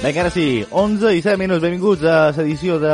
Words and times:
Vinga, 0.00 0.22
ara 0.22 0.30
sí, 0.32 0.64
11 0.70 1.10
i 1.12 1.20
7 1.20 1.36
minuts, 1.36 1.60
benvinguts 1.60 2.06
a 2.08 2.30
l'edició 2.32 2.78
de 2.80 2.92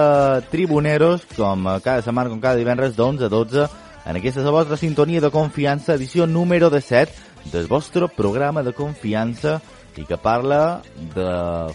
Tribuneros, 0.51 1.23
com 1.37 1.69
cada 1.79 2.03
setmana, 2.03 2.33
com 2.33 2.41
cada 2.43 2.59
divendres, 2.59 2.97
d'11 2.97 3.29
a 3.29 3.31
12, 3.31 3.67
en 4.11 4.19
aquesta 4.19 4.43
és 4.43 4.49
la 4.49 4.55
vostra 4.57 4.75
sintonia 4.81 5.23
de 5.23 5.31
confiança, 5.31 5.95
edició 5.95 6.27
número 6.27 6.67
17 6.67 7.53
del 7.53 7.69
vostre 7.71 8.09
programa 8.11 8.65
de 8.67 8.73
confiança 8.75 9.61
i 9.95 10.03
que 10.03 10.19
parla 10.19 10.83
de 11.15 11.29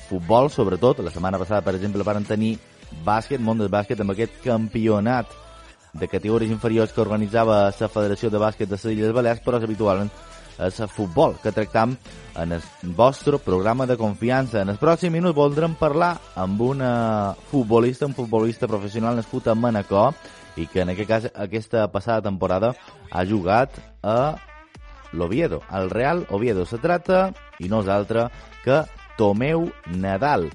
futbol, 0.10 0.52
sobretot. 0.52 1.00
La 1.00 1.16
setmana 1.16 1.40
passada, 1.40 1.64
per 1.64 1.78
exemple, 1.80 2.04
van 2.04 2.28
tenir 2.28 2.58
bàsquet, 3.06 3.40
món 3.40 3.64
del 3.64 3.72
bàsquet, 3.72 4.04
amb 4.04 4.12
aquest 4.12 4.36
campionat 4.44 5.32
de 5.94 6.12
categories 6.12 6.52
inferiors 6.52 6.92
que 6.92 7.06
organitzava 7.08 7.72
la 7.72 7.92
Federació 7.96 8.28
de 8.30 8.44
Bàsquet 8.44 8.68
de 8.68 8.76
les 8.76 8.86
Illes 8.98 9.16
Balears, 9.16 9.40
però 9.48 9.64
habitualment 9.64 10.12
és 10.62 10.80
el 10.80 10.90
futbol 10.90 11.36
que 11.42 11.52
tractam 11.52 11.96
en 12.40 12.54
el 12.56 12.62
vostre 12.96 13.40
programa 13.42 13.88
de 13.90 13.98
confiança. 13.98 14.62
En 14.62 14.72
els 14.72 14.80
pròxims 14.80 15.14
minuts 15.14 15.36
voldrem 15.38 15.74
parlar 15.80 16.14
amb 16.36 16.62
una 16.62 16.92
futbolista, 17.50 18.08
un 18.08 18.16
futbolista 18.16 18.70
professional 18.70 19.18
nascut 19.18 19.48
a 19.48 19.56
Manacor 19.56 20.14
i 20.60 20.68
que 20.68 20.84
en 20.84 20.94
aquest 20.94 21.10
cas 21.10 21.28
aquesta 21.34 21.88
passada 21.92 22.22
temporada 22.30 22.74
ha 23.10 23.26
jugat 23.26 23.76
a 24.04 24.38
l'Oviedo, 25.14 25.62
al 25.70 25.90
Real 25.90 26.26
Oviedo. 26.30 26.66
Se 26.66 26.78
trata, 26.78 27.32
i 27.60 27.68
no 27.70 27.82
és 27.84 27.92
altre, 27.92 28.30
que 28.64 28.84
Tomeu 29.18 29.68
Nadal. 29.92 30.50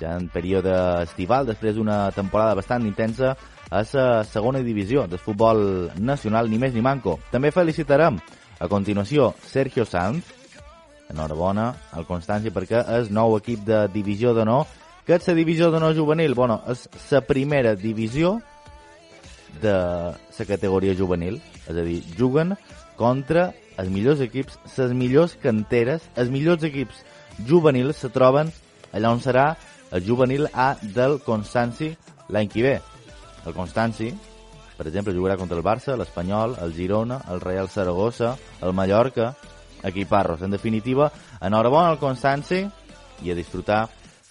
Ja 0.00 0.16
en 0.18 0.28
període 0.28 0.74
estival, 1.04 1.46
després 1.46 1.76
d'una 1.76 2.10
temporada 2.12 2.56
bastant 2.58 2.84
intensa, 2.86 3.36
a 3.70 3.80
la 3.80 4.24
segona 4.28 4.60
divisió 4.60 5.06
del 5.08 5.18
futbol 5.18 5.90
nacional, 5.96 6.50
ni 6.50 6.58
més 6.58 6.74
ni 6.74 6.82
manco. 6.84 7.18
També 7.32 7.50
felicitarem 7.54 8.20
a 8.64 8.68
continuació, 8.72 9.34
Sergio 9.44 9.84
Sanz, 9.84 10.24
enhorabona 11.12 11.68
al 11.92 12.06
Constància 12.08 12.52
perquè 12.54 12.80
és 12.96 13.10
nou 13.12 13.36
equip 13.36 13.60
de 13.66 13.84
divisió 13.92 14.32
de 14.36 14.46
no, 14.48 14.62
que 15.04 15.18
és 15.18 15.28
la 15.28 15.36
divisió 15.36 15.68
de 15.70 15.82
no 15.82 15.92
juvenil, 15.92 16.32
bueno, 16.34 16.62
és 16.72 16.88
la 17.12 17.20
primera 17.28 17.74
divisió 17.76 18.38
de 19.60 19.74
la 20.14 20.46
categoria 20.48 20.96
juvenil, 20.96 21.42
és 21.68 21.76
a 21.76 21.84
dir, 21.84 22.00
juguen 22.16 22.56
contra 22.96 23.50
els 23.76 23.90
millors 23.92 24.22
equips, 24.24 24.56
les 24.78 24.96
millors 24.96 25.36
canteres, 25.42 26.08
els 26.16 26.32
millors 26.32 26.64
equips 26.64 27.04
juvenils 27.44 28.00
se 28.00 28.08
troben 28.14 28.52
allà 28.94 29.12
on 29.12 29.20
serà 29.20 29.50
el 29.92 30.04
juvenil 30.06 30.48
A 30.54 30.74
del 30.80 31.20
Constanci 31.22 31.92
l'any 32.32 32.48
que 32.48 32.64
ve. 32.64 32.78
El 33.44 33.52
Constanci 33.52 34.14
per 34.76 34.88
exemple, 34.88 35.14
jugarà 35.14 35.36
contra 35.38 35.56
el 35.56 35.64
Barça, 35.64 35.96
l'Espanyol, 35.96 36.56
el 36.62 36.74
Girona, 36.74 37.20
el 37.30 37.40
Real 37.40 37.68
Saragossa, 37.68 38.36
el 38.60 38.72
Mallorca, 38.72 39.34
equiparros. 39.84 40.42
En 40.42 40.50
definitiva, 40.50 41.12
enhorabona 41.40 41.92
al 41.92 42.00
Constanci 42.00 42.64
i 43.22 43.30
a 43.30 43.36
disfrutar 43.38 43.84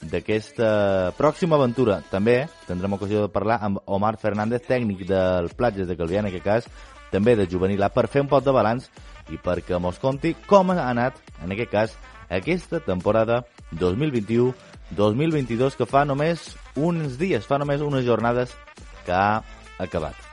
d'aquesta 0.04 1.14
pròxima 1.18 1.56
aventura. 1.56 2.02
També 2.12 2.44
tindrem 2.68 2.98
ocasió 2.98 3.24
de 3.24 3.32
parlar 3.32 3.60
amb 3.64 3.80
Omar 3.86 4.18
Fernández, 4.20 4.66
tècnic 4.68 5.06
dels 5.08 5.54
platges 5.56 5.88
de 5.88 5.96
Calvià, 6.00 6.20
en 6.20 6.32
aquest 6.32 6.44
cas, 6.44 6.68
també 7.14 7.38
de 7.38 7.48
juvenil 7.48 7.84
A, 7.86 7.92
per 7.94 8.10
fer 8.10 8.24
un 8.26 8.32
pot 8.32 8.44
de 8.44 8.52
balanç 8.52 8.90
i 9.32 9.38
perquè 9.40 9.80
mos 9.80 10.02
conti 10.02 10.34
com 10.50 10.74
ha 10.74 10.90
anat, 10.90 11.20
en 11.46 11.54
aquest 11.56 11.72
cas, 11.72 11.96
aquesta 12.34 12.82
temporada 12.84 13.44
2021-2022 13.80 15.78
que 15.78 15.88
fa 15.88 16.04
només 16.10 16.58
uns 16.76 17.18
dies, 17.22 17.46
fa 17.46 17.62
només 17.62 17.86
unes 17.86 18.06
jornades 18.06 18.58
que 19.06 19.14
ha 19.14 19.44
acabat. 19.80 20.33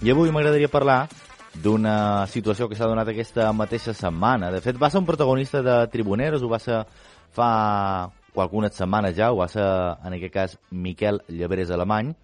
I 0.00 0.08
avui 0.08 0.30
m'agradaria 0.32 0.70
parlar 0.72 1.10
d'una 1.60 2.24
situació 2.32 2.70
que 2.70 2.76
s'ha 2.78 2.86
donat 2.88 3.10
aquesta 3.12 3.50
mateixa 3.52 3.92
setmana. 3.92 4.48
De 4.48 4.62
fet, 4.64 4.78
va 4.80 4.88
ser 4.88 4.96
un 5.02 5.04
protagonista 5.04 5.60
de 5.60 5.74
Tribuneros, 5.92 6.40
ho 6.40 6.48
va 6.48 6.58
ser 6.58 6.78
fa 7.36 7.48
qualcunes 8.32 8.72
setmanes 8.80 9.12
ja, 9.18 9.28
ho 9.28 9.36
va 9.42 9.48
ser, 9.52 9.66
en 10.00 10.16
aquest 10.16 10.32
cas, 10.32 10.54
Miquel 10.70 11.20
Llebrés 11.28 11.68
Alemany, 11.70 12.14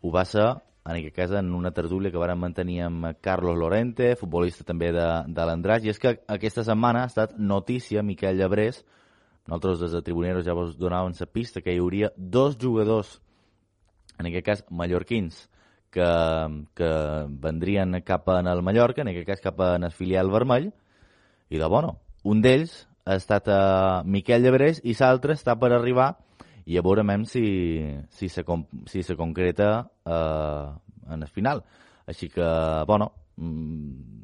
ho 0.00 0.12
va 0.14 0.24
ser, 0.24 0.46
en 0.86 0.94
aquest 0.94 1.14
cas, 1.18 1.34
en 1.36 1.50
una 1.58 1.74
tertúlia 1.76 2.08
que 2.14 2.22
vàrem 2.22 2.40
mantenir 2.40 2.80
amb 2.86 3.10
Carlos 3.20 3.60
Lorente, 3.60 4.14
futbolista 4.16 4.64
també 4.64 4.88
de, 4.96 5.06
de 5.28 5.46
l'Andràs, 5.50 5.84
i 5.84 5.92
és 5.92 6.00
que 6.00 6.14
aquesta 6.24 6.64
setmana 6.64 7.04
ha 7.04 7.12
estat 7.12 7.36
notícia 7.36 8.00
Miquel 8.00 8.40
Llebrés, 8.40 8.80
nosaltres 9.44 9.84
des 9.84 9.92
de 9.92 10.02
Tribuneros 10.08 10.48
ja 10.48 10.56
vos 10.56 10.72
donàvem 10.80 11.12
la 11.20 11.30
pista 11.36 11.60
que 11.60 11.76
hi 11.76 11.84
hauria 11.84 12.14
dos 12.16 12.56
jugadors, 12.56 13.18
en 14.16 14.32
aquest 14.32 14.48
cas 14.48 14.66
mallorquins, 14.72 15.50
que, 15.90 16.10
que 16.74 16.90
vendrien 17.42 18.00
cap 18.04 18.28
en 18.34 18.46
el 18.46 18.62
Mallorca, 18.62 19.02
en 19.02 19.12
aquest 19.12 19.28
cas 19.28 19.44
cap 19.44 19.60
en 19.74 19.88
el 19.88 19.94
filial 19.94 20.30
vermell, 20.30 20.70
i 21.48 21.58
de 21.58 21.68
bueno, 21.68 21.98
un 22.24 22.42
d'ells 22.44 22.86
ha 23.08 23.16
estat 23.16 23.48
a 23.48 24.02
Miquel 24.04 24.44
Llebrés 24.44 24.82
i 24.84 24.94
l'altre 24.98 25.32
està 25.38 25.56
per 25.56 25.72
arribar 25.72 26.12
i 26.68 26.76
a 26.76 26.82
veure 26.84 27.04
si, 27.24 27.46
si, 28.10 28.28
se, 28.28 28.44
si 28.86 29.02
se 29.02 29.16
concreta 29.16 29.88
eh, 30.04 30.66
en 31.08 31.22
el 31.22 31.28
final. 31.28 31.64
Així 32.06 32.28
que, 32.28 32.44
bueno, 32.86 33.12
mm, 33.36 34.18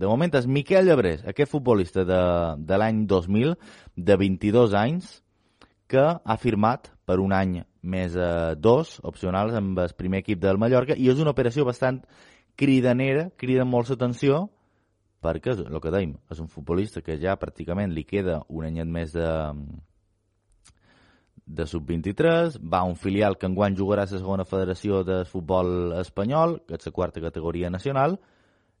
de 0.00 0.06
moment 0.06 0.34
és 0.34 0.46
Miquel 0.46 0.86
Llebrés, 0.86 1.24
aquest 1.26 1.50
futbolista 1.50 2.04
de, 2.04 2.22
de 2.56 2.78
l'any 2.78 3.04
2000, 3.06 3.56
de 3.96 4.16
22 4.16 4.72
anys, 4.72 5.22
que 5.90 6.00
ha 6.00 6.36
firmat 6.38 6.88
per 7.10 7.18
un 7.18 7.34
any 7.34 7.58
més 7.82 8.14
eh, 8.14 8.54
dos 8.54 8.98
opcionals 9.10 9.56
amb 9.58 9.82
el 9.82 9.94
primer 9.98 10.22
equip 10.22 10.38
del 10.42 10.62
Mallorca 10.62 10.94
i 10.94 11.10
és 11.10 11.18
una 11.18 11.34
operació 11.34 11.66
bastant 11.66 11.98
cridanera, 12.60 13.30
crida 13.40 13.66
molt 13.66 13.90
l'atenció 13.90 14.44
perquè, 15.20 15.56
el 15.66 15.80
que 15.82 15.92
dèiem, 15.92 16.14
és 16.32 16.40
un 16.40 16.48
futbolista 16.48 17.02
que 17.04 17.18
ja 17.20 17.36
pràcticament 17.40 17.92
li 17.92 18.06
queda 18.08 18.40
un 18.48 18.64
anyet 18.68 18.88
més 18.88 19.12
de, 19.12 19.28
de 21.44 21.66
sub-23, 21.68 22.56
va 22.62 22.80
a 22.80 22.88
un 22.88 22.96
filial 22.96 23.36
que 23.36 23.48
enguany 23.50 23.76
jugarà 23.76 24.06
a 24.06 24.10
la 24.10 24.20
segona 24.22 24.46
federació 24.48 25.02
de 25.04 25.22
futbol 25.28 25.92
espanyol, 26.00 26.60
que 26.66 26.78
és 26.78 26.88
la 26.88 26.94
quarta 26.96 27.22
categoria 27.24 27.70
nacional, 27.70 28.16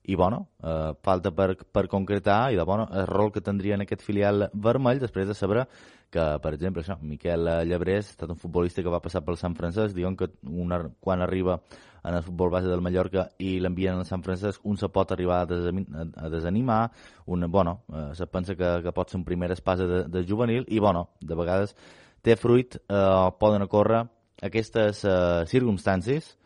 i 0.04 0.14
bueno, 0.14 0.48
eh, 0.62 0.92
falta 1.02 1.30
per, 1.30 1.54
per 1.70 1.86
concretar 1.88 2.52
i 2.52 2.56
de 2.56 2.64
bueno, 2.64 2.88
el 2.92 3.06
rol 3.06 3.32
que 3.32 3.42
tindria 3.44 3.76
en 3.76 3.84
aquest 3.84 4.02
filial 4.02 4.48
vermell 4.52 5.00
després 5.02 5.28
de 5.28 5.36
saber 5.36 5.66
que, 6.10 6.24
per 6.42 6.54
exemple, 6.56 6.82
això, 6.82 6.96
Miquel 7.06 7.46
Llebrés 7.68 8.08
ha 8.08 8.16
estat 8.16 8.32
un 8.32 8.40
futbolista 8.40 8.82
que 8.82 8.90
va 8.90 9.02
passar 9.02 9.22
pel 9.22 9.38
Sant 9.38 9.54
Francesc, 9.54 9.94
diuen 9.94 10.16
que 10.18 10.26
una, 10.50 10.80
quan 10.98 11.22
arriba 11.22 11.60
en 12.02 12.14
el 12.14 12.22
futbol 12.22 12.50
base 12.50 12.68
del 12.68 12.80
Mallorca 12.80 13.28
i 13.38 13.58
l'envien 13.60 13.98
al 13.98 14.06
Sant 14.08 14.24
Francesc, 14.24 14.64
un 14.64 14.78
se 14.80 14.88
pot 14.88 15.12
arribar 15.12 15.42
a, 15.42 15.46
desanimar, 15.46 16.06
a 16.16 16.28
desanimar, 16.32 16.80
un, 17.26 17.46
bueno, 17.50 17.82
eh, 17.92 18.10
se 18.14 18.26
pensa 18.26 18.56
que, 18.56 18.80
que 18.82 18.92
pot 18.96 19.10
ser 19.10 19.20
un 19.20 19.24
primer 19.24 19.52
espasa 19.52 19.86
de, 19.86 20.02
de 20.08 20.24
juvenil 20.26 20.64
i, 20.68 20.80
bueno, 20.80 21.10
de 21.20 21.36
vegades 21.36 21.76
té 22.22 22.36
fruit, 22.36 22.76
eh, 22.88 23.30
poden 23.38 23.68
ocórrer 23.68 24.04
aquestes 24.42 25.04
eh, 25.04 25.44
circumstàncies 25.46 26.36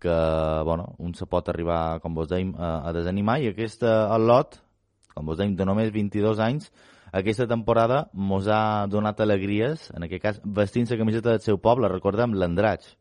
que, 0.00 0.16
bueno, 0.64 0.94
un 0.98 1.14
se 1.14 1.26
pot 1.28 1.48
arribar, 1.48 2.00
com 2.00 2.14
vos 2.16 2.28
deim, 2.30 2.54
a, 2.56 2.80
a 2.88 2.92
desanimar 2.96 3.40
i 3.42 3.50
aquesta, 3.50 4.08
el 4.14 4.26
lot, 4.30 4.56
com 5.14 5.28
vos 5.28 5.38
deim, 5.38 5.54
de 5.56 5.66
només 5.68 5.92
22 5.92 6.40
anys, 6.40 6.70
aquesta 7.12 7.46
temporada 7.50 8.04
mos 8.14 8.48
ha 8.48 8.86
donat 8.90 9.20
alegries, 9.20 9.88
en 9.94 10.06
aquest 10.06 10.22
cas 10.22 10.40
vestint 10.44 10.88
la 10.90 10.98
camiseta 11.00 11.34
del 11.34 11.44
seu 11.44 11.58
poble, 11.58 11.90
recordem 11.90 12.36
l'Andratx, 12.38 12.94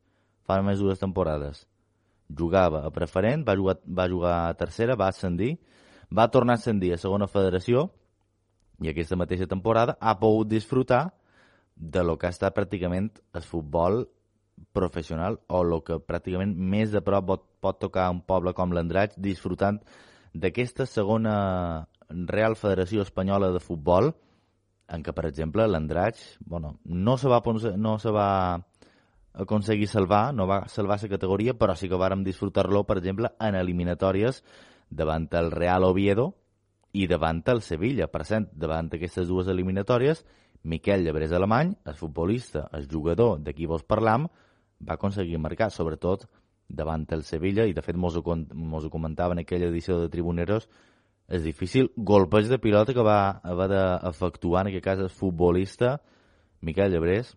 fa 0.43 0.57
només 0.59 0.81
dues 0.81 0.99
temporades. 0.99 1.63
Jugava 2.29 2.83
a 2.85 2.91
preferent, 2.93 3.45
va 3.47 3.55
jugar, 3.57 3.77
va 3.85 4.09
jugar 4.09 4.35
a 4.47 4.57
tercera, 4.57 4.97
va 4.97 5.09
ascendir, 5.13 5.55
va 6.09 6.29
tornar 6.33 6.57
a 6.57 6.61
ascendir 6.61 6.93
a 6.93 6.97
segona 7.01 7.29
federació 7.29 7.87
i 8.81 8.89
aquesta 8.89 9.17
mateixa 9.19 9.47
temporada 9.49 9.97
ha 9.99 10.15
pogut 10.19 10.49
disfrutar 10.49 11.09
de 11.75 12.03
lo 12.03 12.17
que 12.17 12.27
ha 12.27 12.33
estat 12.33 12.55
pràcticament 12.55 13.11
el 13.33 13.45
futbol 13.45 14.03
professional 14.75 15.39
o 15.47 15.61
el 15.63 15.75
que 15.85 15.99
pràcticament 15.99 16.55
més 16.55 16.91
de 16.91 17.01
prop 17.05 17.27
pot, 17.27 17.45
pot 17.59 17.79
tocar 17.79 18.09
un 18.13 18.21
poble 18.21 18.53
com 18.57 18.73
l'Andratx 18.73 19.19
disfrutant 19.19 19.79
d'aquesta 20.33 20.85
segona 20.85 21.35
Real 22.09 22.55
Federació 22.55 23.03
Espanyola 23.05 23.51
de 23.53 23.61
Futbol 23.61 24.11
en 24.89 25.03
què, 25.05 25.13
per 25.13 25.27
exemple, 25.29 25.67
l'Andratx 25.67 26.39
bueno, 26.45 26.79
no 26.85 27.17
se 27.17 27.29
va, 27.29 27.41
no 27.77 27.97
se 28.01 28.11
va 28.11 28.29
aconseguir 29.33 29.87
salvar, 29.87 30.33
no 30.33 30.47
va 30.47 30.67
salvar 30.67 30.99
la 31.01 31.09
categoria, 31.09 31.53
però 31.53 31.75
sí 31.75 31.87
que 31.89 31.99
vàrem 31.99 32.23
disfrutar-lo, 32.23 32.83
per 32.83 32.97
exemple, 32.97 33.31
en 33.39 33.55
eliminatòries 33.55 34.43
davant 34.89 35.29
el 35.37 35.51
Real 35.51 35.85
Oviedo 35.85 36.33
i 36.93 37.05
davant 37.07 37.43
el 37.47 37.61
Sevilla. 37.61 38.07
Per 38.07 38.25
cert, 38.25 38.49
davant 38.53 38.89
aquestes 38.91 39.27
dues 39.27 39.47
eliminatòries, 39.47 40.25
Miquel 40.63 41.05
Llebrés 41.05 41.31
Alemany, 41.31 41.75
el 41.85 41.95
futbolista, 41.95 42.67
el 42.73 42.87
jugador 42.89 43.39
de 43.39 43.53
qui 43.53 43.69
vos 43.69 43.83
parlam, 43.83 44.27
va 44.79 44.95
aconseguir 44.95 45.39
marcar, 45.39 45.69
sobretot 45.71 46.27
davant 46.69 47.05
el 47.11 47.23
Sevilla, 47.23 47.65
i 47.65 47.73
de 47.73 47.81
fet 47.81 47.97
mos 47.97 48.15
ho, 48.15 48.23
mos 48.53 48.85
ho 48.85 48.91
comentava 48.93 49.33
en 49.33 49.43
aquella 49.43 49.69
edició 49.71 49.99
de 49.99 50.09
Tribuneros, 50.13 50.69
és 51.29 51.43
difícil 51.43 51.91
golpeig 51.95 52.47
de 52.49 52.57
pilota 52.61 52.93
que 52.93 53.05
va 53.05 53.39
haver 53.43 53.69
d'efectuar, 53.71 54.63
en 54.63 54.71
aquest 54.71 54.85
cas 54.85 55.01
el 55.03 55.09
futbolista 55.13 55.99
Miquel 56.61 56.91
Llebrés, 56.91 57.35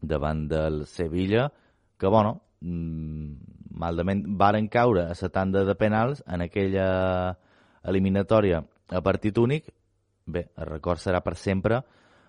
davant 0.00 0.46
del 0.48 0.84
Sevilla, 0.86 1.50
que, 1.98 2.06
bueno, 2.06 2.42
mm, 2.60 3.32
maldament 3.70 4.24
varen 4.38 4.68
caure 4.68 5.06
a 5.06 5.14
la 5.20 5.28
tanda 5.28 5.64
de 5.64 5.74
penals 5.74 6.22
en 6.26 6.42
aquella 6.42 7.38
eliminatòria 7.84 8.64
a 8.88 9.00
partit 9.02 9.38
únic. 9.38 9.70
Bé, 10.26 10.48
el 10.56 10.66
record 10.66 10.98
serà 10.98 11.22
per 11.22 11.36
sempre 11.36 11.82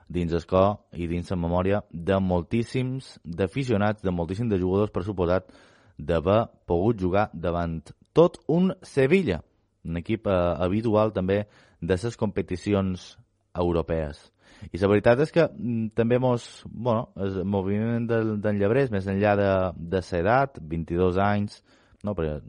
dins 0.08 0.34
el 0.34 0.46
cor 0.48 0.78
i 0.96 1.08
dins 1.08 1.30
la 1.32 1.40
memòria 1.40 1.82
de 1.92 2.20
moltíssims 2.24 3.18
d'aficionats, 3.24 4.04
de 4.04 4.12
moltíssims 4.12 4.52
de 4.52 4.60
jugadors, 4.62 4.92
per 4.92 5.04
suposat, 5.04 5.52
d'haver 5.98 6.46
pogut 6.70 7.00
jugar 7.02 7.30
davant 7.34 7.82
tot 8.14 8.40
un 8.48 8.72
Sevilla, 8.82 9.42
un 9.86 9.98
equip 10.00 10.28
eh, 10.28 10.34
habitual 10.64 11.14
també 11.14 11.46
de 11.82 11.98
les 12.04 12.18
competicions 12.18 13.16
europees. 13.54 14.32
I 14.74 14.80
la 14.82 14.90
veritat 14.90 15.20
és 15.22 15.32
que 15.34 15.46
mm, 15.46 15.92
també 15.98 16.18
mos, 16.20 16.64
bueno, 16.66 17.12
el 17.16 17.44
moviment 17.46 18.08
del, 18.10 18.38
del 18.42 18.62
Llebrés, 18.62 18.92
més 18.94 19.06
enllà 19.08 19.36
de, 19.38 19.52
de 19.78 20.02
l'edat, 20.02 20.58
22 20.62 21.20
anys, 21.22 21.62
no? 22.04 22.16
perquè, 22.18 22.40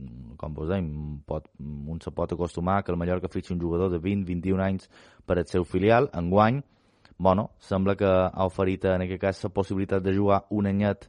com 0.40 0.56
vos 0.56 0.70
deim, 0.72 0.88
pot, 1.28 1.48
un 1.58 2.00
se 2.04 2.12
pot 2.14 2.32
acostumar 2.32 2.82
que 2.82 2.94
el 2.94 3.00
Mallorca 3.00 3.30
fitxi 3.32 3.52
un 3.54 3.60
jugador 3.60 3.92
de 3.92 4.00
20-21 4.00 4.64
anys 4.64 4.88
per 5.26 5.38
al 5.38 5.48
seu 5.50 5.66
filial, 5.68 6.08
enguany, 6.16 6.62
bueno, 7.18 7.50
sembla 7.58 7.96
que 7.96 8.06
ha 8.06 8.46
oferit 8.46 8.84
en 8.86 9.02
aquest 9.02 9.20
cas 9.20 9.44
la 9.44 9.50
possibilitat 9.50 10.02
de 10.02 10.14
jugar 10.16 10.44
un 10.50 10.70
anyet 10.70 11.08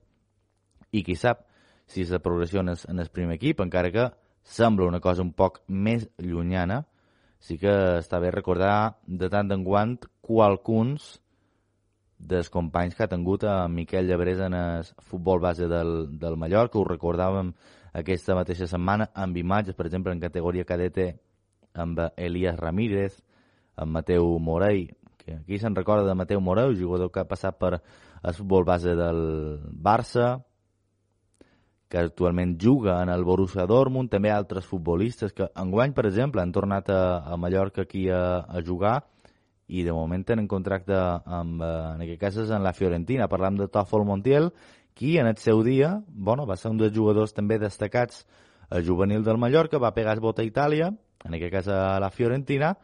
i 0.91 1.03
qui 1.05 1.15
sap 1.15 1.45
si 1.89 2.03
la 2.05 2.19
progressió 2.19 2.61
en 2.61 2.69
el, 2.69 3.09
primer 3.09 3.37
equip, 3.37 3.61
encara 3.61 3.91
que 3.91 4.09
sembla 4.43 4.85
una 4.85 4.99
cosa 4.99 5.23
un 5.25 5.33
poc 5.33 5.61
més 5.67 6.07
llunyana, 6.17 6.83
sí 7.39 7.57
que 7.57 7.71
està 7.97 8.19
bé 8.21 8.29
recordar 8.31 8.99
de 9.05 9.29
tant 9.29 9.49
en 9.51 9.63
quant 9.65 9.95
qualcuns 10.21 11.15
dels 12.19 12.49
companys 12.53 12.93
que 12.95 13.05
ha 13.05 13.09
tingut 13.09 13.45
a 13.47 13.67
Miquel 13.67 14.05
Llebrés 14.05 14.41
en 14.43 14.53
el 14.53 14.85
futbol 15.07 15.39
base 15.39 15.69
del, 15.71 16.19
del 16.19 16.35
Mallorca. 16.37 16.77
Ho 16.77 16.85
recordàvem 16.85 17.53
aquesta 17.93 18.35
mateixa 18.35 18.67
setmana 18.67 19.09
amb 19.15 19.37
imatges, 19.37 19.77
per 19.77 19.87
exemple, 19.87 20.13
en 20.13 20.21
categoria 20.21 20.67
cadete 20.67 21.13
amb 21.73 22.01
Elias 22.17 22.59
Ramírez, 22.59 23.21
amb 23.79 23.95
Mateu 23.97 24.35
Morell, 24.43 24.89
que 25.19 25.35
aquí 25.37 25.59
se'n 25.59 25.75
recorda 25.75 26.07
de 26.07 26.15
Mateu 26.15 26.41
Morell, 26.41 26.77
jugador 26.79 27.11
que 27.11 27.21
ha 27.21 27.27
passat 27.29 27.59
per 27.59 27.75
el 27.77 28.33
futbol 28.33 28.65
base 28.65 28.95
del 28.95 29.19
Barça, 29.69 30.39
que 31.89 31.97
actualment 31.97 32.57
juga 32.61 33.01
en 33.01 33.09
el 33.09 33.23
Borussia 33.25 33.65
Dortmund, 33.65 34.11
també 34.13 34.31
altres 34.31 34.67
futbolistes 34.69 35.33
que 35.33 35.49
enguany, 35.57 35.93
per 35.97 36.05
exemple, 36.05 36.41
han 36.41 36.53
tornat 36.53 36.89
a, 36.93 37.01
a 37.25 37.37
Mallorca 37.37 37.87
aquí 37.87 38.07
a, 38.13 38.45
a 38.45 38.61
jugar 38.65 38.99
i 39.69 39.83
de 39.85 39.93
moment 39.93 40.23
tenen 40.25 40.47
contracte 40.49 40.97
amb, 40.97 41.61
eh, 41.61 41.71
en 41.95 42.03
aquest 42.05 42.21
cas 42.21 42.37
és 42.45 42.53
en 42.53 42.63
la 42.65 42.73
Fiorentina. 42.73 43.27
Parlam 43.29 43.57
de 43.57 43.67
Toffol 43.69 44.05
Montiel, 44.05 44.51
qui 44.93 45.17
en 45.17 45.27
el 45.29 45.37
seu 45.37 45.63
dia 45.65 45.95
bueno, 46.07 46.45
va 46.45 46.57
ser 46.57 46.71
un 46.71 46.77
dels 46.77 46.93
jugadors 46.95 47.33
també 47.33 47.59
destacats 47.61 48.25
a 48.69 48.81
juvenil 48.85 49.23
del 49.25 49.41
Mallorca, 49.41 49.81
va 49.81 49.93
pegar 49.93 50.13
el 50.17 50.21
vot 50.21 50.39
a 50.39 50.45
Itàlia, 50.45 50.89
en 51.25 51.35
aquest 51.35 51.53
cas 51.53 51.69
a 51.73 51.99
la 52.01 52.09
Fiorentina, 52.13 52.75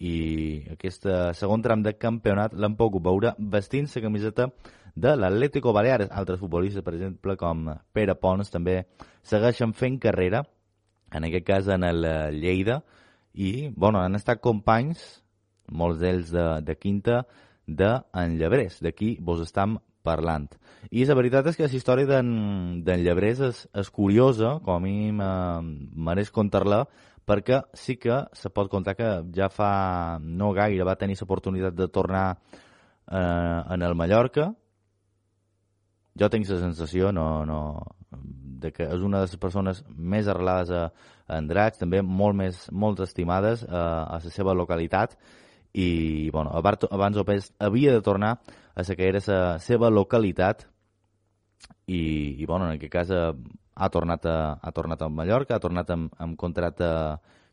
i 0.00 0.64
aquest 0.72 1.04
segon 1.36 1.62
tram 1.62 1.82
de 1.84 1.92
campionat 2.00 2.54
l'han 2.56 2.76
pogut 2.76 3.04
veure 3.04 3.34
vestint 3.38 3.88
la 3.94 4.02
camiseta 4.02 4.48
de 4.96 5.12
l'Atlético 5.16 5.72
Baleares. 5.76 6.10
Altres 6.10 6.40
futbolistes, 6.40 6.82
per 6.82 6.94
exemple, 6.94 7.36
com 7.36 7.68
Pere 7.92 8.16
Pons, 8.16 8.50
també 8.50 8.84
segueixen 9.22 9.74
fent 9.76 10.00
carrera, 10.00 10.42
en 11.12 11.26
aquest 11.26 11.46
cas 11.46 11.68
en 11.68 11.84
el 11.84 12.06
Lleida, 12.40 12.80
i 13.34 13.68
bueno, 13.76 14.00
han 14.00 14.16
estat 14.18 14.40
companys, 14.42 15.22
molts 15.70 16.00
d'ells 16.00 16.32
de, 16.34 16.46
de 16.66 16.76
quinta, 16.78 17.22
d'en 17.66 18.38
Llebrés, 18.40 18.80
d'aquí 18.82 19.16
vos 19.20 19.42
estam 19.44 19.78
parlant. 20.02 20.48
I 20.90 21.04
la 21.04 21.14
veritat 21.14 21.46
és 21.50 21.58
que 21.58 21.68
la 21.68 21.76
història 21.76 22.08
d'en 22.08 23.04
Llebrés 23.04 23.40
és, 23.44 23.62
és 23.76 23.90
curiosa, 23.92 24.56
com 24.64 24.78
a 24.78 24.82
mi 24.82 25.12
mereix 25.12 26.32
contar-la, 26.34 26.86
perquè 27.30 27.60
sí 27.78 27.94
que 28.02 28.24
se 28.34 28.50
pot 28.50 28.70
contar 28.70 28.96
que 28.98 29.10
ja 29.36 29.46
fa 29.52 30.18
no 30.20 30.50
gaire 30.56 30.86
va 30.88 30.98
tenir 30.98 31.16
l'oportunitat 31.20 31.76
de 31.78 31.86
tornar 31.88 32.26
eh, 32.34 33.60
en 33.74 33.82
el 33.86 33.94
Mallorca. 33.94 34.50
Jo 36.18 36.28
tinc 36.28 36.48
la 36.50 36.58
sensació 36.58 37.12
no, 37.14 37.46
no, 37.46 37.60
de 38.60 38.72
que 38.72 38.84
és 38.84 39.04
una 39.06 39.20
de 39.20 39.28
les 39.28 39.38
persones 39.40 39.84
més 39.94 40.28
arrelades 40.28 40.72
a, 40.74 40.88
a 41.26 41.38
Andratx, 41.38 41.78
també 41.78 42.02
molt 42.02 42.36
més 42.36 42.66
molt 42.72 43.00
estimades 43.06 43.62
a, 43.68 43.84
a 44.16 44.18
la 44.18 44.34
seva 44.34 44.54
localitat 44.54 45.16
i 45.72 46.30
bueno, 46.34 46.50
abans 46.50 47.16
o 47.16 47.24
més 47.28 47.52
havia 47.62 47.94
de 47.94 48.02
tornar 48.02 48.40
a 48.74 48.82
la 48.82 48.96
que 48.96 49.06
era 49.06 49.22
la 49.26 49.58
seva 49.62 49.90
localitat 49.90 50.66
i, 51.86 52.36
i 52.42 52.46
bueno, 52.46 52.66
en 52.66 52.76
aquest 52.76 52.92
cas 52.92 53.10
eh, 53.14 53.32
ha 53.80 53.88
tornat 53.88 54.26
a, 54.28 54.36
ha 54.60 54.72
tornat 54.76 55.02
a 55.02 55.08
Mallorca, 55.08 55.56
ha 55.56 55.62
tornat 55.62 55.90
amb, 55.94 56.12
amb 56.20 56.36
contracte 56.38 56.88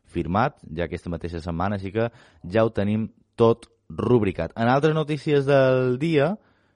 firmat 0.08 0.58
ja 0.76 0.84
aquesta 0.84 1.12
mateixa 1.12 1.40
setmana, 1.44 1.78
així 1.78 1.92
que 1.94 2.08
ja 2.44 2.64
ho 2.64 2.72
tenim 2.74 3.08
tot 3.36 3.68
rubricat. 3.88 4.52
En 4.56 4.68
altres 4.68 4.94
notícies 4.96 5.46
del 5.48 5.96
dia, 6.00 6.34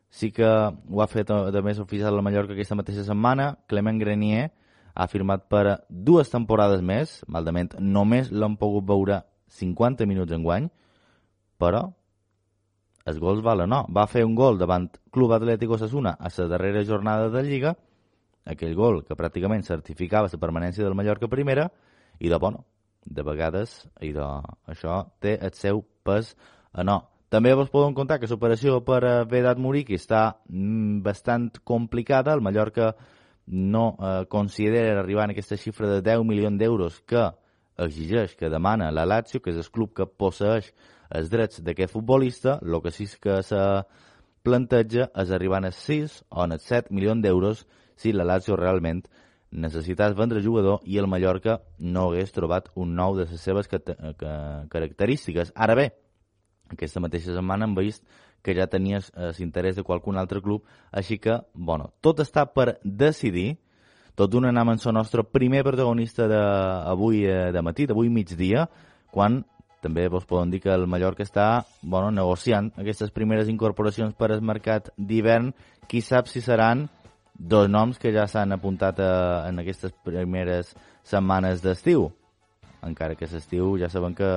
sí 0.08 0.32
que 0.32 0.49
ho 0.49 1.02
ha 1.04 1.08
fet 1.08 1.28
de 1.28 1.62
més 1.64 1.81
oficial 1.82 2.16
la 2.16 2.25
Mallorca 2.25 2.56
aquesta 2.56 2.78
mateixa 2.78 3.04
setmana, 3.04 3.52
Clement 3.69 4.00
Grenier 4.00 4.50
ha 4.94 5.08
firmat 5.08 5.49
per 5.49 5.78
dues 5.88 6.32
temporades 6.32 6.82
més, 6.84 7.20
maldament 7.28 7.72
només 7.81 8.32
l'han 8.32 8.56
pogut 8.60 8.88
veure 8.88 9.22
50 9.52 10.08
minuts 10.08 10.32
en 10.32 10.44
guany, 10.44 10.69
però 11.60 11.87
els 13.04 13.19
gols 13.19 13.43
valen 13.44 13.72
no. 13.72 13.84
Va 13.90 14.06
fer 14.06 14.25
un 14.25 14.37
gol 14.38 14.60
davant 14.60 14.88
Club 15.12 15.32
Atlético 15.37 15.78
Sassuna 15.78 16.16
a 16.19 16.31
la 16.37 16.49
darrera 16.49 16.84
jornada 16.84 17.28
de 17.28 17.43
Lliga 17.43 17.75
aquell 18.44 18.75
gol 18.75 19.03
que 19.06 19.17
pràcticament 19.19 19.65
certificava 19.67 20.31
la 20.33 20.41
permanència 20.41 20.85
del 20.85 20.97
Mallorca 20.99 21.29
primera 21.31 21.69
i 22.19 22.29
de, 22.29 22.39
bueno, 22.39 22.65
de 23.05 23.23
vegades 23.23 23.83
i 24.00 24.12
de, 24.15 24.27
això 24.71 25.03
té 25.21 25.39
el 25.41 25.55
seu 25.59 25.83
pes 26.05 26.35
a 26.73 26.85
no. 26.87 27.00
També 27.33 27.55
vos 27.56 27.71
podem 27.73 27.94
contar 27.97 28.19
que 28.21 28.29
l'operació 28.29 28.83
per 28.85 29.00
a 29.09 29.12
Vedat 29.25 29.56
Muriqui 29.56 29.97
està 29.97 30.37
mm, 30.49 31.00
bastant 31.05 31.49
complicada. 31.65 32.35
El 32.35 32.44
Mallorca 32.44 32.93
no 33.47 33.97
eh, 33.97 34.27
considera 34.29 35.00
arribar 35.00 35.25
en 35.25 35.33
aquesta 35.33 35.56
xifra 35.56 35.88
de 35.88 36.03
10 36.05 36.27
milions 36.29 36.61
d'euros 36.61 37.00
que 37.09 37.31
exigeix, 37.81 38.37
que 38.37 38.50
demana 38.53 38.91
la 38.93 39.06
Lazio, 39.09 39.41
que 39.41 39.50
és 39.50 39.56
el 39.56 39.71
club 39.73 39.95
que 39.97 40.06
posseix 40.06 40.75
els 41.09 41.31
drets 41.33 41.62
d'aquest 41.65 41.95
futbolista. 41.95 42.59
El 42.61 42.83
que 42.85 42.93
sí 42.93 43.09
que 43.21 43.41
se 43.43 43.62
planteja 44.45 45.09
és 45.17 45.33
arribar 45.33 45.62
a 45.65 45.73
6 45.73 46.21
o 46.29 46.45
a 46.45 46.59
7 46.59 46.93
milions 46.93 47.23
d'euros 47.25 47.65
si 48.02 48.12
la 48.12 48.26
Lazio 48.26 48.56
realment 48.58 49.04
necessités 49.52 50.16
vendre 50.16 50.43
jugador 50.43 50.81
i 50.88 50.99
el 50.99 51.06
Mallorca 51.06 51.60
no 51.78 52.09
hagués 52.09 52.32
trobat 52.32 52.71
un 52.75 52.94
nou 52.97 53.16
de 53.16 53.26
les 53.28 53.40
seves 53.40 53.68
característiques. 53.68 55.52
Ara 55.54 55.75
bé, 55.76 55.92
aquesta 56.73 57.00
mateixa 57.04 57.35
setmana 57.37 57.68
hem 57.68 57.75
vist 57.76 58.02
que 58.42 58.56
ja 58.56 58.66
tenies 58.66 59.12
l'interès 59.38 59.76
de 59.76 59.85
qualcun 59.87 60.16
altre 60.18 60.42
club, 60.42 60.64
així 60.90 61.18
que, 61.23 61.38
bueno, 61.54 61.92
tot 62.02 62.21
està 62.25 62.47
per 62.50 62.78
decidir, 62.82 63.59
tot 64.18 64.30
d'una 64.32 64.49
anam 64.50 64.73
en 64.75 64.80
el 64.82 64.94
nostre 64.94 65.23
primer 65.25 65.62
protagonista 65.62 66.26
d'avui 66.28 67.23
de, 67.23 67.52
de 67.52 67.62
matí, 67.62 67.87
d'avui 67.87 68.09
migdia, 68.11 68.66
quan 69.12 69.44
també 69.82 70.06
vos 70.09 70.25
podem 70.26 70.50
dir 70.50 70.61
que 70.62 70.71
el 70.71 70.87
Mallorca 70.87 71.25
està 71.26 71.64
bueno, 71.82 72.11
negociant 72.14 72.71
aquestes 72.78 73.11
primeres 73.11 73.49
incorporacions 73.50 74.14
per 74.14 74.30
al 74.30 74.42
mercat 74.42 74.92
d'hivern. 74.97 75.50
Qui 75.90 76.00
sap 76.00 76.30
si 76.30 76.40
seran 76.40 76.87
dos 77.42 77.68
noms 77.68 77.99
que 77.99 78.12
ja 78.14 78.28
s'han 78.30 78.54
apuntat 78.54 79.00
a, 79.00 79.04
eh, 79.11 79.49
en 79.50 79.58
aquestes 79.58 79.92
primeres 80.04 80.75
setmanes 81.02 81.62
d'estiu. 81.62 82.11
Encara 82.82 83.14
que 83.18 83.26
l'estiu 83.26 83.76
ja 83.78 83.88
sabem 83.90 84.14
que 84.14 84.30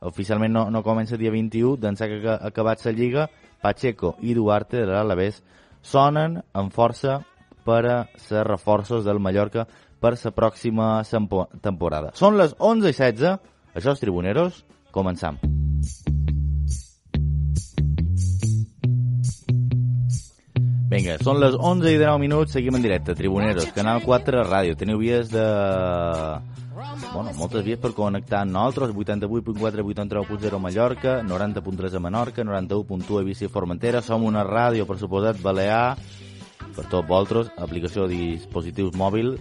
oficialment 0.00 0.52
no, 0.52 0.70
no 0.70 0.82
comença 0.82 1.16
dia 1.16 1.32
21, 1.32 1.76
d'ençà 1.80 2.08
que 2.08 2.20
ha 2.28 2.38
acabat 2.48 2.84
la 2.84 2.92
Lliga, 2.92 3.28
Pacheco 3.60 4.14
i 4.20 4.34
Duarte 4.34 4.84
de 4.84 4.92
l'Alavés 4.92 5.42
sonen 5.82 6.40
amb 6.52 6.72
força 6.72 7.20
per 7.64 7.84
a 7.86 7.98
ser 8.16 8.44
reforços 8.44 9.04
del 9.04 9.20
Mallorca 9.20 9.66
per 10.00 10.16
la 10.16 10.32
pròxima 10.32 10.90
temporada. 11.60 12.12
Són 12.14 12.36
les 12.40 12.56
11 12.58 12.88
i 12.88 12.92
16, 12.92 13.38
això 13.74 13.92
és 13.92 14.00
Tribuneros, 14.00 14.64
començam. 14.92 15.49
Vinga, 20.90 21.20
són 21.22 21.38
les 21.38 21.54
11 21.54 21.86
i 21.86 21.98
19 22.00 22.18
minuts, 22.18 22.56
seguim 22.56 22.74
en 22.74 22.82
directe. 22.82 23.14
Tribuneros, 23.14 23.68
Canal 23.76 24.00
4 24.02 24.42
Ràdio. 24.48 24.74
Teniu 24.74 24.98
vies 24.98 25.30
de... 25.30 25.44
Bueno, 27.12 27.30
moltes 27.38 27.62
vies 27.62 27.78
per 27.78 27.92
connectar 27.94 28.40
amb 28.42 28.56
nosaltres, 28.56 28.90
88.4, 28.98 29.84
89.0 29.86 30.58
Mallorca, 30.58 31.14
90.3 31.22 31.94
a 31.94 32.02
Menorca, 32.02 32.42
91.1 32.42 33.20
a 33.20 33.24
Bici 33.28 33.46
Formentera. 33.46 34.02
Som 34.02 34.26
una 34.26 34.42
ràdio, 34.42 34.88
per 34.88 34.98
suposat, 34.98 35.38
balear, 35.44 35.94
per 36.74 36.88
tots 36.88 37.06
vosaltres, 37.06 37.54
aplicació 37.62 38.10
de 38.10 38.18
dispositius 38.34 38.98
mòbil, 38.98 39.36